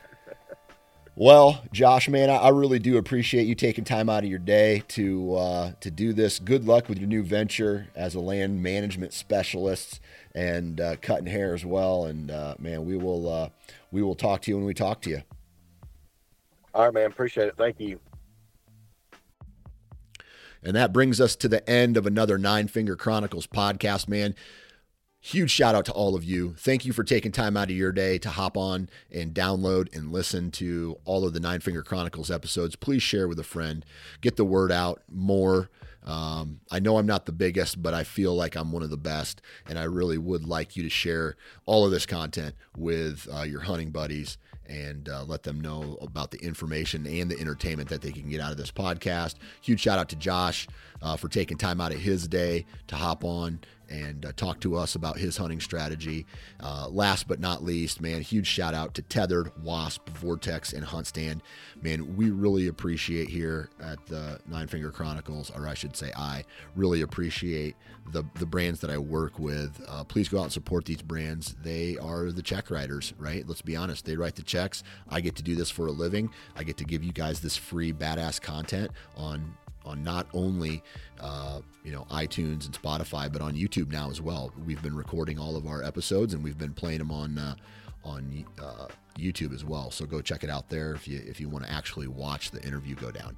Well, 1.14 1.62
Josh, 1.72 2.08
man, 2.08 2.30
I, 2.30 2.36
I 2.36 2.48
really 2.48 2.78
do 2.78 2.96
appreciate 2.96 3.46
you 3.46 3.54
taking 3.54 3.84
time 3.84 4.08
out 4.08 4.24
of 4.24 4.30
your 4.30 4.38
day 4.38 4.82
to 4.88 5.34
uh, 5.34 5.72
to 5.80 5.90
do 5.90 6.14
this. 6.14 6.38
Good 6.38 6.64
luck 6.64 6.88
with 6.88 6.96
your 6.96 7.06
new 7.06 7.22
venture 7.22 7.88
as 7.94 8.14
a 8.14 8.20
land 8.20 8.62
management 8.62 9.12
specialist 9.12 10.00
and 10.34 10.80
uh, 10.80 10.96
cutting 11.02 11.26
hair 11.26 11.54
as 11.54 11.66
well. 11.66 12.06
And 12.06 12.30
uh, 12.30 12.54
man, 12.58 12.86
we 12.86 12.96
will 12.96 13.30
uh, 13.30 13.50
we 13.90 14.02
will 14.02 14.14
talk 14.14 14.40
to 14.40 14.50
you 14.50 14.56
when 14.56 14.64
we 14.64 14.72
talk 14.72 15.02
to 15.02 15.10
you. 15.10 15.22
All 16.72 16.86
right, 16.86 16.94
man. 16.94 17.10
Appreciate 17.10 17.48
it. 17.48 17.56
Thank 17.58 17.78
you. 17.78 18.00
And 20.62 20.76
that 20.76 20.92
brings 20.92 21.20
us 21.20 21.34
to 21.36 21.48
the 21.48 21.68
end 21.68 21.96
of 21.96 22.06
another 22.06 22.38
Nine 22.38 22.68
Finger 22.68 22.96
Chronicles 22.96 23.46
podcast, 23.46 24.08
man. 24.08 24.34
Huge 25.24 25.50
shout 25.50 25.74
out 25.74 25.84
to 25.84 25.92
all 25.92 26.16
of 26.16 26.24
you. 26.24 26.54
Thank 26.58 26.84
you 26.84 26.92
for 26.92 27.04
taking 27.04 27.30
time 27.30 27.56
out 27.56 27.70
of 27.70 27.76
your 27.76 27.92
day 27.92 28.18
to 28.18 28.28
hop 28.28 28.56
on 28.56 28.88
and 29.10 29.32
download 29.32 29.94
and 29.96 30.12
listen 30.12 30.50
to 30.52 30.98
all 31.04 31.24
of 31.24 31.32
the 31.32 31.40
Nine 31.40 31.60
Finger 31.60 31.82
Chronicles 31.82 32.30
episodes. 32.30 32.74
Please 32.74 33.02
share 33.02 33.28
with 33.28 33.38
a 33.38 33.44
friend. 33.44 33.84
Get 34.20 34.36
the 34.36 34.44
word 34.44 34.72
out 34.72 35.02
more. 35.08 35.70
Um, 36.04 36.60
I 36.72 36.80
know 36.80 36.98
I'm 36.98 37.06
not 37.06 37.26
the 37.26 37.32
biggest, 37.32 37.80
but 37.80 37.94
I 37.94 38.02
feel 38.02 38.34
like 38.34 38.56
I'm 38.56 38.72
one 38.72 38.82
of 38.82 38.90
the 38.90 38.96
best. 38.96 39.40
And 39.68 39.78
I 39.78 39.84
really 39.84 40.18
would 40.18 40.44
like 40.44 40.76
you 40.76 40.82
to 40.82 40.90
share 40.90 41.36
all 41.66 41.84
of 41.84 41.92
this 41.92 42.06
content 42.06 42.56
with 42.76 43.28
uh, 43.32 43.42
your 43.42 43.60
hunting 43.60 43.90
buddies 43.90 44.38
and 44.66 45.08
uh, 45.08 45.24
let 45.24 45.42
them 45.42 45.60
know 45.60 45.98
about 46.00 46.30
the 46.30 46.38
information 46.38 47.06
and 47.06 47.30
the 47.30 47.38
entertainment 47.40 47.88
that 47.88 48.02
they 48.02 48.12
can 48.12 48.28
get 48.28 48.40
out 48.40 48.50
of 48.50 48.56
this 48.56 48.70
podcast. 48.70 49.34
Huge 49.60 49.80
shout 49.80 49.98
out 49.98 50.08
to 50.10 50.16
Josh 50.16 50.68
uh, 51.00 51.16
for 51.16 51.28
taking 51.28 51.56
time 51.56 51.80
out 51.80 51.92
of 51.92 51.98
his 51.98 52.28
day 52.28 52.66
to 52.88 52.96
hop 52.96 53.24
on 53.24 53.60
and 53.92 54.24
uh, 54.24 54.32
talk 54.34 54.58
to 54.60 54.74
us 54.76 54.94
about 54.94 55.18
his 55.18 55.36
hunting 55.36 55.60
strategy. 55.60 56.26
Uh, 56.60 56.88
last 56.88 57.28
but 57.28 57.38
not 57.38 57.62
least, 57.62 58.00
man, 58.00 58.22
huge 58.22 58.46
shout 58.46 58.74
out 58.74 58.94
to 58.94 59.02
Tethered, 59.02 59.52
Wasp, 59.62 60.08
Vortex, 60.10 60.72
and 60.72 60.84
HuntStand. 60.84 61.40
Man, 61.82 62.16
we 62.16 62.30
really 62.30 62.68
appreciate 62.68 63.28
here 63.28 63.68
at 63.80 64.04
the 64.06 64.40
Nine 64.46 64.66
Finger 64.66 64.90
Chronicles, 64.90 65.50
or 65.50 65.68
I 65.68 65.74
should 65.74 65.96
say, 65.96 66.10
I 66.16 66.44
really 66.74 67.02
appreciate 67.02 67.76
the 68.10 68.24
the 68.36 68.46
brands 68.46 68.80
that 68.80 68.90
I 68.90 68.98
work 68.98 69.38
with. 69.38 69.84
Uh, 69.86 70.04
please 70.04 70.28
go 70.28 70.38
out 70.38 70.44
and 70.44 70.52
support 70.52 70.86
these 70.86 71.02
brands. 71.02 71.54
They 71.62 71.98
are 71.98 72.32
the 72.32 72.42
check 72.42 72.70
writers, 72.70 73.12
right? 73.18 73.46
Let's 73.46 73.62
be 73.62 73.76
honest. 73.76 74.04
They 74.04 74.16
write 74.16 74.36
the 74.36 74.42
checks. 74.42 74.82
I 75.08 75.20
get 75.20 75.36
to 75.36 75.42
do 75.42 75.54
this 75.54 75.70
for 75.70 75.86
a 75.86 75.92
living. 75.92 76.30
I 76.56 76.64
get 76.64 76.78
to 76.78 76.84
give 76.84 77.04
you 77.04 77.12
guys 77.12 77.40
this 77.40 77.56
free 77.56 77.92
badass 77.92 78.40
content 78.40 78.90
on 79.16 79.54
on 79.84 80.02
not 80.02 80.26
only 80.32 80.82
uh, 81.20 81.60
you 81.84 81.92
know 81.92 82.06
iTunes 82.10 82.66
and 82.66 82.80
Spotify, 82.80 83.32
but 83.32 83.42
on 83.42 83.54
YouTube 83.54 83.90
now 83.90 84.10
as 84.10 84.20
well. 84.20 84.52
We've 84.64 84.82
been 84.82 84.96
recording 84.96 85.38
all 85.38 85.56
of 85.56 85.66
our 85.66 85.82
episodes 85.82 86.34
and 86.34 86.42
we've 86.42 86.58
been 86.58 86.74
playing 86.74 86.98
them 86.98 87.10
on 87.10 87.38
uh, 87.38 87.54
on 88.04 88.44
uh, 88.60 88.88
YouTube 89.18 89.54
as 89.54 89.64
well. 89.64 89.90
So 89.90 90.06
go 90.06 90.20
check 90.20 90.44
it 90.44 90.50
out 90.50 90.68
there 90.68 90.94
if 90.94 91.06
you 91.06 91.22
if 91.26 91.40
you 91.40 91.48
want 91.48 91.64
to 91.64 91.72
actually 91.72 92.08
watch 92.08 92.50
the 92.50 92.62
interview 92.62 92.94
go 92.94 93.10
down. 93.10 93.36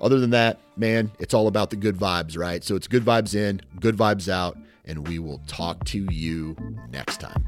Other 0.00 0.18
than 0.18 0.30
that, 0.30 0.58
man, 0.76 1.12
it's 1.20 1.32
all 1.32 1.46
about 1.46 1.70
the 1.70 1.76
good 1.76 1.96
vibes, 1.96 2.36
right? 2.36 2.64
So 2.64 2.74
it's 2.74 2.88
good 2.88 3.04
vibes 3.04 3.36
in, 3.36 3.60
good 3.78 3.96
vibes 3.96 4.28
out, 4.28 4.58
and 4.84 5.06
we 5.06 5.20
will 5.20 5.40
talk 5.46 5.84
to 5.86 6.06
you 6.10 6.56
next 6.90 7.20
time. 7.20 7.44